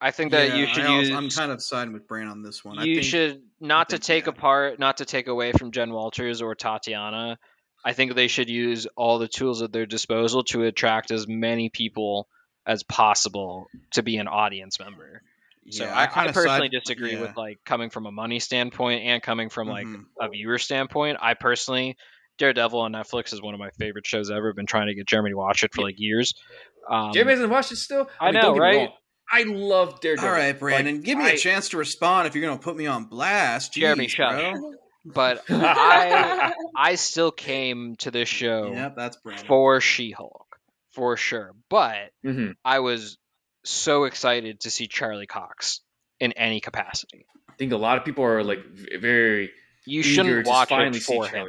I 0.01 0.11
think 0.11 0.31
that 0.31 0.49
Yeah, 0.49 0.55
you 0.55 0.67
should 0.67 0.83
I 0.83 0.87
also- 0.87 1.01
use. 1.01 1.11
I'm 1.11 1.29
kind 1.29 1.51
of 1.51 1.61
siding 1.61 1.93
with 1.93 2.07
Bran 2.07 2.27
on 2.27 2.41
this 2.43 2.63
one. 2.65 2.77
I 2.79 2.83
you 2.83 2.95
think, 2.95 3.05
should 3.07 3.41
not 3.59 3.89
to 3.89 3.95
think, 3.95 4.03
take 4.03 4.23
yeah. 4.25 4.31
apart, 4.31 4.79
not 4.79 4.97
to 4.97 5.05
take 5.05 5.27
away 5.27 5.51
from 5.53 5.71
Jen 5.71 5.91
Walters 5.91 6.41
or 6.41 6.53
Tatiana. 6.55 7.37
I 7.83 7.93
think 7.93 8.13
they 8.15 8.27
should 8.27 8.49
use 8.49 8.87
all 8.97 9.19
the 9.19 9.27
tools 9.27 9.61
at 9.61 9.71
their 9.71 9.85
disposal 9.85 10.43
to 10.45 10.63
attract 10.63 11.11
as 11.11 11.27
many 11.27 11.69
people 11.69 12.27
as 12.65 12.83
possible 12.83 13.67
to 13.91 14.01
be 14.03 14.17
an 14.17 14.27
audience 14.27 14.79
member. 14.79 15.21
So 15.69 15.85
yeah, 15.85 15.95
I, 15.95 16.03
I 16.03 16.07
kinda 16.07 16.33
personally 16.33 16.67
side- 16.73 16.79
disagree 16.83 17.13
yeah. 17.13 17.21
with 17.21 17.37
like 17.37 17.59
coming 17.63 17.89
from 17.89 18.05
a 18.05 18.11
money 18.11 18.39
standpoint 18.39 19.03
and 19.03 19.21
coming 19.23 19.49
from 19.49 19.67
like 19.67 19.87
Mhm. 19.87 20.05
a 20.19 20.29
viewer 20.29 20.57
standpoint. 20.57 21.17
I 21.21 21.35
personally, 21.35 21.95
Daredevil 22.37 22.79
on 22.79 22.91
Netflix 22.91 23.33
is 23.33 23.41
one 23.41 23.53
of 23.53 23.59
my 23.59 23.69
favorite 23.79 24.05
shows 24.05 24.29
ever. 24.29 24.51
Been 24.53 24.65
trying 24.67 24.87
to 24.87 24.93
get 24.95 25.07
Jeremy 25.07 25.29
to 25.31 25.37
watch 25.37 25.63
it 25.63 25.73
for 25.73 25.81
like 25.83 25.95
years. 25.99 26.33
Um, 26.89 27.13
Jeremy 27.13 27.31
hasn't 27.31 27.49
watched 27.49 27.71
it 27.71 27.77
still. 27.77 28.09
I 28.19 28.31
know, 28.31 28.41
don't 28.41 28.53
get 28.55 28.61
right? 28.61 28.89
Wrong, 29.33 29.41
I 29.41 29.43
love 29.51 29.99
Daredevil. 30.01 30.29
All 30.29 30.35
right, 30.35 30.57
Brandon, 30.57 30.95
Like, 30.95 31.03
give 31.03 31.17
me 31.17 31.25
I- 31.25 31.29
a 31.31 31.37
chance 31.37 31.69
to 31.69 31.77
respond 31.77 32.27
if 32.27 32.35
you're 32.35 32.45
going 32.45 32.57
to 32.57 32.63
put 32.63 32.75
me 32.75 32.87
on 32.87 33.05
blast. 33.05 33.73
Jeremy, 33.73 34.07
Jeez, 34.07 34.09
shut 34.11 34.55
but 35.05 35.43
I 35.49 36.53
I 36.75 36.95
still 36.95 37.31
came 37.31 37.95
to 37.97 38.11
this 38.11 38.27
show 38.27 38.71
Yep, 38.73 38.95
that's 38.95 39.17
Brandon. 39.17 39.45
for 39.47 39.79
She-Hulk 39.81 40.57
for 40.93 41.15
sure. 41.17 41.51
But 41.69 42.11
Mhm. 42.25 42.55
I 42.65 42.79
was 42.79 43.17
so 43.63 44.05
excited 44.05 44.61
to 44.61 44.71
see 44.71 44.87
Charlie 44.87 45.27
Cox 45.27 45.81
in 46.19 46.31
any 46.33 46.59
capacity. 46.59 47.25
I 47.49 47.53
think 47.57 47.71
a 47.71 47.77
lot 47.77 47.97
of 47.97 48.05
people 48.05 48.23
are 48.25 48.43
like 48.43 48.59
very 48.99 49.51
you 49.85 50.01
shouldn't 50.01 50.47
watch 50.47 50.71
it 50.71 50.95
for 51.03 51.27
him. 51.27 51.47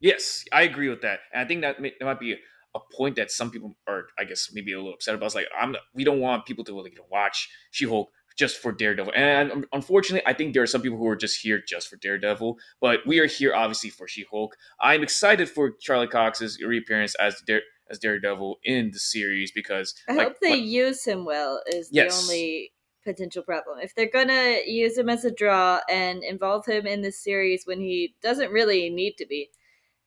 Yes, 0.00 0.44
I 0.52 0.62
agree 0.62 0.88
with 0.88 1.02
that, 1.02 1.20
and 1.34 1.42
I 1.44 1.46
think 1.46 1.60
that, 1.62 1.80
may, 1.82 1.92
that 1.98 2.04
might 2.06 2.18
be 2.20 2.36
a 2.74 2.80
point 2.96 3.16
that 3.16 3.30
some 3.30 3.50
people 3.50 3.76
are, 3.86 4.06
I 4.18 4.24
guess, 4.24 4.50
maybe 4.52 4.72
a 4.72 4.76
little 4.76 4.94
upset 4.94 5.14
about. 5.14 5.26
It's 5.26 5.34
like 5.34 5.48
I'm, 5.58 5.76
we 5.94 6.04
don't 6.04 6.20
want 6.20 6.46
people 6.46 6.64
to 6.64 6.80
like, 6.80 6.98
watch 7.10 7.48
She-Hulk 7.70 8.10
just 8.38 8.58
for 8.58 8.70
Daredevil. 8.70 9.12
And 9.16 9.66
unfortunately, 9.72 10.26
I 10.26 10.32
think 10.32 10.54
there 10.54 10.62
are 10.62 10.68
some 10.68 10.80
people 10.80 10.96
who 10.96 11.08
are 11.08 11.16
just 11.16 11.40
here 11.40 11.60
just 11.66 11.88
for 11.88 11.96
Daredevil, 11.96 12.56
but 12.80 13.00
we 13.04 13.18
are 13.18 13.26
here 13.26 13.54
obviously 13.54 13.90
for 13.90 14.06
She-Hulk. 14.06 14.56
I'm 14.80 15.02
excited 15.02 15.48
for 15.48 15.72
Charlie 15.80 16.06
Cox's 16.06 16.62
reappearance 16.62 17.14
as 17.16 17.42
Dare, 17.46 17.62
as 17.90 17.98
Daredevil 17.98 18.58
in 18.62 18.90
the 18.92 18.98
series 18.98 19.50
because 19.50 19.94
I 20.08 20.12
like, 20.12 20.28
hope 20.28 20.36
they 20.40 20.50
what, 20.50 20.60
use 20.60 21.04
him 21.04 21.24
well. 21.24 21.62
Is 21.66 21.88
yes. 21.90 22.16
the 22.16 22.22
only 22.22 22.72
potential 23.04 23.42
problem. 23.42 23.78
If 23.80 23.94
they're 23.94 24.10
gonna 24.10 24.58
use 24.66 24.96
him 24.96 25.08
as 25.08 25.24
a 25.24 25.30
draw 25.30 25.80
and 25.90 26.22
involve 26.22 26.66
him 26.66 26.86
in 26.86 27.02
this 27.02 27.22
series 27.22 27.66
when 27.66 27.80
he 27.80 28.14
doesn't 28.22 28.52
really 28.52 28.90
need 28.90 29.16
to 29.18 29.26
be, 29.26 29.50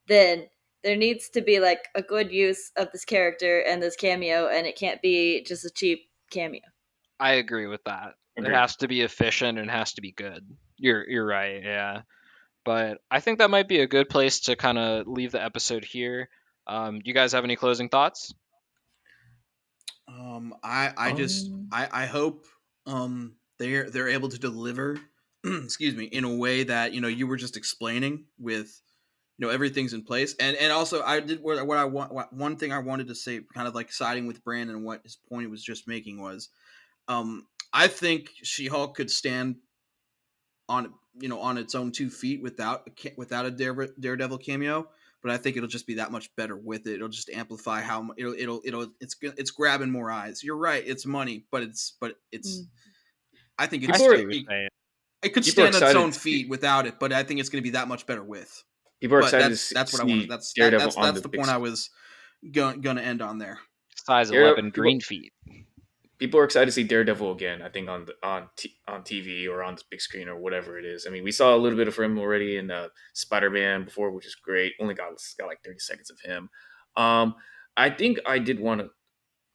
then 0.08 0.48
there 0.84 0.96
needs 0.96 1.30
to 1.30 1.42
be 1.42 1.60
like 1.60 1.88
a 1.96 2.02
good 2.02 2.32
use 2.32 2.72
of 2.76 2.92
this 2.92 3.06
character 3.06 3.60
and 3.60 3.82
this 3.82 3.96
cameo, 3.96 4.48
and 4.48 4.66
it 4.66 4.76
can't 4.76 5.02
be 5.02 5.44
just 5.44 5.66
a 5.66 5.70
cheap 5.70 6.10
cameo. 6.32 6.62
I 7.20 7.34
agree 7.34 7.68
with 7.68 7.84
that. 7.86 8.16
It 8.36 8.48
has 8.48 8.78
to 8.78 8.88
be 8.88 9.02
efficient 9.02 9.60
and 9.60 9.70
has 9.70 9.94
to 9.94 10.02
be 10.02 10.12
good. 10.12 10.46
You're 10.78 11.08
you're 11.08 11.26
right, 11.26 11.62
yeah. 11.64 12.02
But 12.64 13.00
I 13.10 13.20
think 13.20 13.40
that 13.40 13.50
might 13.50 13.68
be 13.68 13.80
a 13.80 13.88
good 13.88 14.10
place 14.10 14.42
to 14.42 14.56
kind 14.56 14.78
of 14.78 15.08
leave 15.08 15.32
the 15.32 15.44
episode 15.44 15.84
here. 15.84 16.30
Um, 16.66 17.00
do 17.00 17.04
you 17.06 17.14
guys 17.14 17.34
have 17.34 17.44
any 17.44 17.56
closing 17.56 17.90
thoughts? 17.90 18.34
Um, 20.08 20.56
I 20.64 20.92
I 20.98 21.14
just 21.14 21.48
um... 21.48 21.68
I 21.72 21.88
I 21.92 22.06
hope 22.06 22.46
um 22.88 23.36
they're 23.60 23.90
they're 23.90 24.10
able 24.10 24.30
to 24.30 24.40
deliver 24.40 24.98
excuse 25.46 25.96
me 25.96 26.06
in 26.06 26.24
a 26.24 26.36
way 26.36 26.64
that 26.64 26.94
you 26.94 27.02
know 27.02 27.08
you 27.08 27.28
were 27.28 27.38
just 27.38 27.58
explaining 27.58 28.26
with 28.40 28.82
you 29.42 29.48
know 29.48 29.54
everything's 29.54 29.94
in 29.94 30.04
place. 30.04 30.36
And 30.40 30.56
and 30.56 30.72
also 30.72 31.02
i 31.02 31.20
did 31.20 31.42
what, 31.42 31.66
what 31.66 31.80
i 31.80 31.86
want 31.86 32.14
what, 32.14 32.32
one 32.32 32.58
thing 32.58 32.72
i 32.72 32.78
wanted 32.78 33.08
to 33.08 33.16
say 33.16 33.42
kind 33.54 33.68
of 33.68 33.74
like 33.74 33.92
siding 33.92 34.28
with 34.28 34.44
brandon 34.44 34.84
what 34.84 35.02
his 35.04 35.18
point 35.30 35.50
was 35.50 35.64
just 35.64 35.88
making 35.88 36.22
was 36.22 36.50
um 37.08 37.48
i 37.74 37.88
think 37.88 38.30
she-hulk 38.44 38.96
could 38.96 39.10
stand 39.10 39.56
on 40.70 40.94
you 41.20 41.28
know 41.28 41.40
on 41.40 41.58
its 41.58 41.74
own 41.74 41.92
two 41.92 42.10
feet 42.10 42.44
without 42.44 42.88
without 43.18 43.46
a 43.48 43.52
Dare, 43.52 43.90
daredevil 44.00 44.38
cameo 44.38 44.88
but 45.24 45.32
i 45.32 45.38
think 45.38 45.58
it'll 45.58 45.68
just 45.68 45.88
be 45.88 45.96
that 45.96 46.12
much 46.12 46.34
better 46.36 46.56
with 46.56 46.86
it. 46.86 46.96
It'll 46.96 47.10
just 47.10 47.30
amplify 47.32 47.82
how 47.82 48.10
it'll 48.18 48.34
it'll 48.34 48.62
it'll 48.64 48.88
it's 49.00 49.16
it's 49.22 49.52
grabbing 49.52 49.92
more 49.92 50.12
eyes. 50.12 50.44
You're 50.44 50.58
right 50.58 50.84
it's 50.86 51.06
money 51.06 51.46
but 51.52 51.64
it's 51.64 51.94
but 52.00 52.16
it's 52.32 52.60
mm. 52.60 52.68
i 53.58 53.66
think 53.66 53.84
it's 53.84 54.00
it, 54.00 54.70
it, 55.24 55.30
could 55.30 55.46
stand 55.46 55.76
on 55.76 55.82
its 55.84 55.96
own 55.96 56.12
feet 56.12 56.48
without 56.48 56.86
it 56.86 57.00
but 57.00 57.12
i 57.12 57.24
think 57.24 57.40
it's 57.40 57.50
going 57.50 57.62
to 57.62 57.68
be 57.68 57.72
that 57.72 57.88
much 57.88 58.06
better 58.06 58.24
with 58.24 58.64
People 59.02 59.18
are 59.18 59.22
excited 59.22 59.52
that's, 59.52 59.74
that's 59.74 59.94
what 59.94 60.04
I 60.04 60.06
wanted. 60.06 60.30
That's 60.30 60.54
that, 60.58 60.72
that's, 60.72 60.96
that's 60.96 61.22
the, 61.22 61.28
the 61.28 61.38
point 61.38 61.50
I 61.50 61.58
was 61.58 61.90
going 62.52 62.82
to 62.82 63.02
end 63.02 63.22
on 63.22 63.40
there. 63.40 63.60
Size 64.06 64.30
eleven 64.32 64.70
green 64.70 65.02
feet. 65.02 65.34
People 66.20 66.40
are 66.40 66.44
excited 66.44 66.68
to 66.68 66.72
see 66.72 66.84
Daredevil 66.84 67.32
again. 67.32 67.64
I 67.64 67.70
think 67.70 67.90
on 67.90 68.06
the, 68.06 68.14
on 68.24 68.48
t- 68.56 68.76
on 68.88 69.02
TV 69.02 69.50
or 69.50 69.64
on 69.64 69.74
the 69.74 69.82
big 69.90 70.02
screen 70.02 70.28
or 70.28 70.40
whatever 70.40 70.78
it 70.78 70.86
is. 70.86 71.08
I 71.08 71.10
mean, 71.10 71.24
we 71.24 71.32
saw 71.32 71.56
a 71.56 71.58
little 71.58 71.78
bit 71.78 71.88
of 71.88 71.98
him 71.98 72.20
already 72.20 72.58
in 72.58 72.70
uh, 72.70 72.90
Spider 73.14 73.50
Man 73.50 73.86
before, 73.86 74.12
which 74.12 74.28
is 74.28 74.36
great. 74.36 74.74
Only 74.80 74.94
got 74.94 75.14
got 75.40 75.48
like 75.48 75.64
thirty 75.66 75.80
seconds 75.80 76.12
of 76.12 76.20
him. 76.24 76.50
Um, 76.96 77.36
I 77.76 77.90
think 77.90 78.20
I 78.28 78.38
did 78.38 78.60
want 78.60 78.82
to 78.82 78.90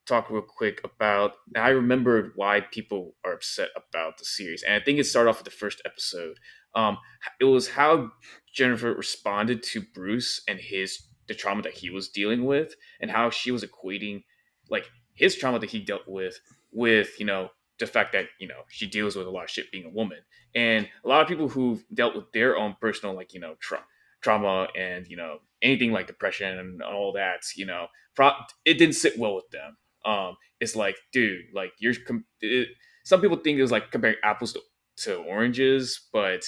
talk 0.07 0.29
real 0.29 0.43
quick 0.43 0.81
about. 0.83 1.35
I 1.57 1.69
remembered 1.69 2.33
why 2.35 2.63
people 2.63 3.15
are 3.25 3.35
upset 3.35 3.69
about 3.77 4.19
the 4.19 4.25
series, 4.25 4.65
and 4.65 4.75
I 4.75 4.81
think 4.85 4.99
it 4.99 5.05
started 5.05 5.31
off 5.31 5.39
with 5.39 5.45
the 5.45 5.51
first 5.53 5.81
episode. 5.87 6.39
Um, 6.75 6.99
it 7.41 7.45
was 7.45 7.69
how 7.69 8.11
Jennifer 8.57 8.93
responded 8.93 9.63
to 9.63 9.83
Bruce 9.95 10.43
and 10.49 10.59
his 10.59 11.03
the 11.29 11.35
trauma 11.35 11.63
that 11.63 11.75
he 11.75 11.91
was 11.91 12.09
dealing 12.09 12.45
with, 12.45 12.75
and 13.01 13.11
how 13.11 13.31
she 13.31 13.51
was 13.51 13.65
equating 13.65 14.25
like 14.71 14.89
his 15.15 15.37
trauma 15.37 15.59
that 15.59 15.71
he 15.71 15.81
dealt 15.81 16.07
with 16.07 16.41
with 16.73 17.19
you 17.21 17.27
know 17.27 17.51
the 17.79 17.87
fact 17.87 18.13
that 18.13 18.27
you 18.41 18.49
know 18.49 18.63
she 18.69 18.87
deals 18.87 19.17
with 19.17 19.27
a 19.27 19.31
lot 19.31 19.45
of 19.45 19.51
shit 19.51 19.71
being 19.71 19.85
a 19.85 19.91
woman, 19.91 20.19
and 20.55 20.89
a 21.05 21.09
lot 21.09 21.23
of 21.23 21.29
people 21.29 21.49
who've 21.49 21.85
dealt 21.95 22.15
with 22.17 22.33
their 22.33 22.57
own 22.57 22.75
personal 22.81 23.15
like 23.15 23.35
you 23.35 23.41
know 23.41 23.55
tra- 23.61 23.85
trauma 24.23 24.69
and 24.77 25.07
you 25.09 25.17
know 25.17 25.39
anything 25.63 25.93
like 25.93 26.07
depression 26.07 26.59
and 26.59 26.83
all 26.83 27.13
that, 27.13 27.41
you 27.57 27.67
know, 27.67 27.87
pro- 28.15 28.33
it 28.65 28.75
didn't 28.75 28.95
sit 28.95 29.19
well 29.19 29.35
with 29.35 29.49
them. 29.51 29.77
Um, 30.05 30.37
it's 30.61 30.77
like, 30.77 30.97
dude, 31.13 31.47
like 31.55 31.73
you're. 31.79 31.95
Com- 32.07 32.25
it, 32.41 32.69
some 33.05 33.21
people 33.21 33.37
think 33.37 33.59
it 33.59 33.63
was 33.63 33.71
like 33.71 33.91
comparing 33.91 34.17
apples 34.25 34.53
to 34.53 34.61
to 34.99 35.17
oranges, 35.17 36.01
but 36.13 36.41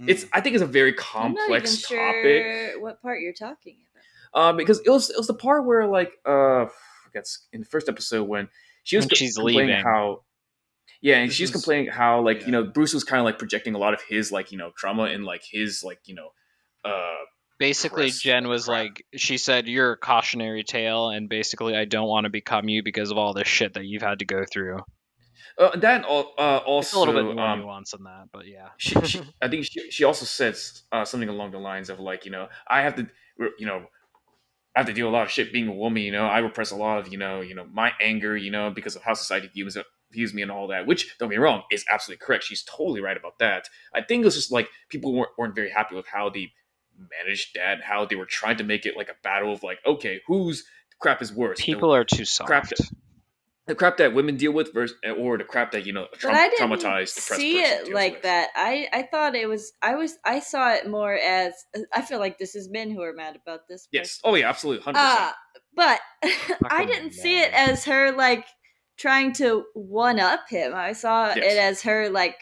mm. 0.00 0.08
it's 0.08 0.26
I 0.32 0.40
think 0.40 0.54
it's 0.54 0.62
a 0.62 0.66
very 0.66 0.92
complex 0.92 1.82
topic. 1.82 2.44
Sure 2.44 2.80
what 2.80 3.02
part 3.02 3.20
you're 3.20 3.32
talking 3.32 3.76
about? 4.32 4.42
Uh, 4.42 4.52
because 4.52 4.80
it 4.80 4.90
was 4.90 5.10
it 5.10 5.16
was 5.16 5.26
the 5.26 5.34
part 5.34 5.64
where 5.64 5.86
like 5.86 6.12
uh, 6.26 6.64
I 6.64 6.68
guess 7.12 7.46
in 7.52 7.60
the 7.60 7.66
first 7.66 7.88
episode 7.88 8.24
when 8.24 8.48
she 8.84 8.96
was 8.96 9.06
when 9.06 9.10
she's 9.16 9.36
complaining 9.36 9.68
leaving. 9.68 9.84
how 9.84 10.22
yeah, 11.00 11.16
and 11.18 11.30
this 11.30 11.36
she's 11.36 11.48
is, 11.48 11.52
complaining 11.52 11.88
how 11.88 12.20
like 12.22 12.40
yeah. 12.40 12.46
you 12.46 12.52
know 12.52 12.64
Bruce 12.64 12.94
was 12.94 13.04
kind 13.04 13.20
of 13.20 13.24
like 13.24 13.38
projecting 13.38 13.74
a 13.74 13.78
lot 13.78 13.94
of 13.94 14.00
his 14.02 14.32
like 14.32 14.52
you 14.52 14.58
know 14.58 14.70
trauma 14.76 15.04
and 15.04 15.24
like 15.24 15.42
his 15.44 15.82
like 15.84 16.00
you 16.04 16.14
know 16.14 16.28
uh 16.84 17.16
basically 17.58 18.10
jen 18.10 18.48
was 18.48 18.66
crap. 18.66 18.84
like 18.84 19.06
she 19.14 19.38
said 19.38 19.66
you're 19.66 19.92
a 19.92 19.96
cautionary 19.96 20.62
tale 20.62 21.08
and 21.08 21.28
basically 21.28 21.74
i 21.74 21.86
don't 21.86 22.06
want 22.06 22.24
to 22.24 22.30
become 22.30 22.68
you 22.68 22.82
because 22.82 23.10
of 23.10 23.16
all 23.16 23.32
this 23.32 23.48
shit 23.48 23.74
that 23.74 23.86
you've 23.86 24.02
had 24.02 24.18
to 24.18 24.26
go 24.26 24.44
through 24.44 24.78
uh, 25.58 25.76
that 25.76 26.04
uh, 26.04 26.08
also 26.08 26.78
it's 26.78 26.92
a 26.94 26.98
little 26.98 27.14
bit 27.14 27.36
more 27.36 27.46
um, 27.46 27.60
nuance 27.60 27.92
than 27.92 28.04
that, 28.04 28.28
but 28.32 28.46
yeah. 28.46 28.68
she, 28.76 29.00
she, 29.02 29.22
I 29.42 29.48
think 29.48 29.64
she, 29.64 29.90
she 29.90 30.04
also 30.04 30.24
says 30.24 30.82
uh, 30.92 31.04
something 31.04 31.28
along 31.28 31.52
the 31.52 31.58
lines 31.58 31.88
of 31.88 31.98
like, 31.98 32.24
you 32.24 32.30
know, 32.30 32.48
I 32.68 32.82
have 32.82 32.96
to, 32.96 33.08
you 33.58 33.66
know, 33.66 33.86
I 34.74 34.80
have 34.80 34.86
to 34.86 34.92
deal 34.92 35.08
a 35.08 35.10
lot 35.10 35.22
of 35.22 35.30
shit 35.30 35.54
being 35.54 35.68
a 35.68 35.72
woman. 35.72 36.02
You 36.02 36.12
know, 36.12 36.26
I 36.26 36.40
repress 36.40 36.70
a 36.70 36.76
lot 36.76 36.98
of, 36.98 37.10
you 37.10 37.16
know, 37.16 37.40
you 37.40 37.54
know, 37.54 37.66
my 37.72 37.92
anger, 38.00 38.36
you 38.36 38.50
know, 38.50 38.70
because 38.70 38.96
of 38.96 39.02
how 39.02 39.14
society 39.14 39.48
views 39.48 39.78
views 40.12 40.34
me 40.34 40.42
and 40.42 40.50
all 40.50 40.68
that. 40.68 40.86
Which 40.86 41.16
don't 41.18 41.30
get 41.30 41.38
me 41.38 41.42
wrong, 41.42 41.62
is 41.70 41.84
absolutely 41.90 42.24
correct. 42.24 42.44
She's 42.44 42.62
totally 42.62 43.00
right 43.00 43.16
about 43.16 43.38
that. 43.38 43.68
I 43.94 44.02
think 44.02 44.22
it 44.22 44.24
was 44.26 44.34
just 44.34 44.52
like 44.52 44.68
people 44.90 45.14
weren't, 45.14 45.30
weren't 45.38 45.54
very 45.54 45.70
happy 45.70 45.94
with 45.94 46.06
how 46.06 46.28
they 46.28 46.52
managed 47.24 47.54
that, 47.54 47.82
how 47.82 48.04
they 48.04 48.16
were 48.16 48.26
trying 48.26 48.58
to 48.58 48.64
make 48.64 48.84
it 48.84 48.96
like 48.96 49.08
a 49.08 49.16
battle 49.22 49.52
of 49.52 49.62
like, 49.62 49.78
okay, 49.86 50.20
whose 50.26 50.64
crap 51.00 51.22
is 51.22 51.32
worse? 51.32 51.60
People 51.60 51.94
are 51.94 52.04
too 52.04 52.26
soft. 52.26 52.48
Crap 52.48 52.68
the 53.66 53.74
crap 53.74 53.96
that 53.96 54.14
women 54.14 54.36
deal 54.36 54.52
with 54.52 54.72
versus 54.72 54.96
or 55.18 55.38
the 55.38 55.44
crap 55.44 55.72
that 55.72 55.86
you 55.86 55.92
know 55.92 56.06
tra- 56.14 56.30
but 56.30 56.38
I 56.38 56.48
didn't 56.48 56.70
traumatized 56.70 57.08
see 57.08 57.58
it 57.60 57.92
like 57.92 58.14
with. 58.14 58.22
that. 58.22 58.50
I 58.54 58.88
i 58.92 59.02
thought 59.02 59.34
it 59.34 59.48
was 59.48 59.72
i 59.82 59.94
was 59.94 60.18
i 60.24 60.40
saw 60.40 60.72
it 60.72 60.88
more 60.88 61.14
as 61.14 61.52
i 61.92 62.02
feel 62.02 62.18
like 62.18 62.38
this 62.38 62.54
is 62.54 62.68
men 62.70 62.90
who 62.90 63.02
are 63.02 63.12
mad 63.12 63.36
about 63.36 63.68
this 63.68 63.88
yes. 63.90 64.20
oh 64.24 64.34
yeah 64.34 64.48
absolutely. 64.48 64.84
100% 64.84 64.94
uh, 64.96 65.32
but 65.74 66.00
i 66.70 66.84
didn't 66.84 67.12
see 67.12 67.40
it 67.40 67.52
as 67.52 67.84
her 67.84 68.12
like 68.12 68.46
trying 68.96 69.32
to 69.34 69.64
one 69.74 70.18
up 70.20 70.48
him. 70.48 70.74
I 70.74 70.92
saw 70.92 71.28
yes. 71.28 71.38
it 71.38 71.58
as 71.58 71.82
her 71.82 72.08
like 72.08 72.36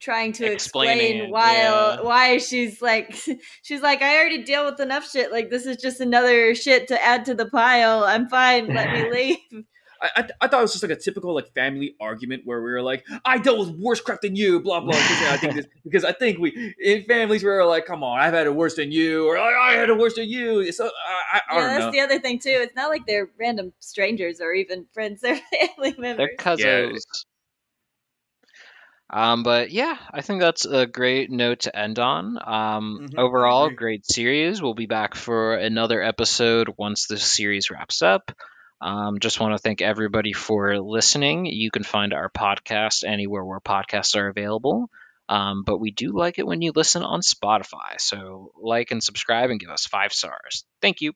trying 0.00 0.32
to 0.32 0.44
explain 0.44 1.30
why 1.30 1.54
yeah. 1.54 2.00
why 2.02 2.38
she's 2.38 2.82
like 2.82 3.16
she's 3.62 3.80
like 3.80 4.02
I 4.02 4.18
already 4.18 4.42
deal 4.42 4.64
with 4.64 4.80
enough 4.80 5.08
shit. 5.08 5.32
Like 5.32 5.50
this 5.50 5.66
is 5.66 5.76
just 5.76 6.00
another 6.00 6.54
shit 6.54 6.88
to 6.88 7.02
add 7.02 7.24
to 7.26 7.34
the 7.34 7.46
pile. 7.46 8.04
I'm 8.04 8.28
fine. 8.28 8.72
Let 8.74 8.92
me 8.92 9.10
leave 9.52 9.64
I, 10.04 10.10
I, 10.16 10.28
I, 10.42 10.48
thought 10.48 10.58
it 10.58 10.62
was 10.62 10.72
just 10.72 10.82
like 10.82 10.92
a 10.92 11.00
typical 11.00 11.34
like 11.34 11.52
family 11.54 11.96
argument 12.00 12.42
where 12.44 12.62
we 12.62 12.70
were 12.70 12.82
like, 12.82 13.06
I 13.24 13.38
dealt 13.38 13.58
with 13.58 13.70
worse 13.70 14.00
crap 14.00 14.20
than 14.20 14.36
you, 14.36 14.60
blah 14.60 14.80
blah. 14.80 14.94
I 14.94 15.38
think 15.38 15.54
this, 15.54 15.66
because 15.82 16.04
I 16.04 16.12
think 16.12 16.38
we 16.38 16.74
in 16.78 17.04
families 17.04 17.42
we 17.42 17.48
were 17.48 17.64
like, 17.64 17.86
come 17.86 18.04
on, 18.04 18.18
I've 18.18 18.34
had 18.34 18.46
it 18.46 18.54
worse 18.54 18.76
than 18.76 18.92
you, 18.92 19.26
or 19.26 19.38
I, 19.38 19.72
I 19.72 19.76
had 19.76 19.88
it 19.88 19.96
worse 19.96 20.14
than 20.14 20.28
you. 20.28 20.70
So 20.72 20.90
I, 21.32 21.40
I, 21.48 21.56
yeah, 21.56 21.66
that's 21.66 21.84
know. 21.86 21.90
the 21.92 22.00
other 22.00 22.18
thing 22.20 22.38
too. 22.38 22.50
It's 22.50 22.76
not 22.76 22.90
like 22.90 23.06
they're 23.06 23.30
random 23.40 23.72
strangers 23.80 24.40
or 24.40 24.52
even 24.52 24.86
friends; 24.92 25.20
they're 25.22 25.40
family 25.60 25.94
members. 25.98 26.16
They're 26.18 26.36
cousins. 26.36 27.06
Yeah. 27.14 27.20
Um, 29.10 29.42
but 29.42 29.70
yeah, 29.70 29.96
I 30.10 30.22
think 30.22 30.40
that's 30.40 30.64
a 30.64 30.86
great 30.86 31.30
note 31.30 31.60
to 31.60 31.78
end 31.78 31.98
on. 31.98 32.36
Um, 32.44 33.00
mm-hmm, 33.02 33.18
overall, 33.18 33.70
great 33.70 34.04
series. 34.04 34.60
We'll 34.60 34.74
be 34.74 34.86
back 34.86 35.14
for 35.14 35.54
another 35.54 36.02
episode 36.02 36.74
once 36.76 37.06
the 37.06 37.18
series 37.18 37.70
wraps 37.70 38.02
up. 38.02 38.32
Um, 38.84 39.18
just 39.18 39.40
want 39.40 39.54
to 39.54 39.58
thank 39.58 39.80
everybody 39.80 40.34
for 40.34 40.78
listening. 40.78 41.46
You 41.46 41.70
can 41.70 41.84
find 41.84 42.12
our 42.12 42.28
podcast 42.28 43.02
anywhere 43.02 43.42
where 43.42 43.58
podcasts 43.58 44.14
are 44.14 44.28
available. 44.28 44.90
Um, 45.26 45.62
but 45.64 45.78
we 45.78 45.90
do 45.90 46.12
like 46.12 46.38
it 46.38 46.46
when 46.46 46.60
you 46.60 46.72
listen 46.74 47.02
on 47.02 47.22
Spotify. 47.22 47.98
So 47.98 48.52
like 48.60 48.90
and 48.90 49.02
subscribe 49.02 49.48
and 49.48 49.58
give 49.58 49.70
us 49.70 49.86
five 49.86 50.12
stars. 50.12 50.64
Thank 50.82 51.00
you. 51.00 51.14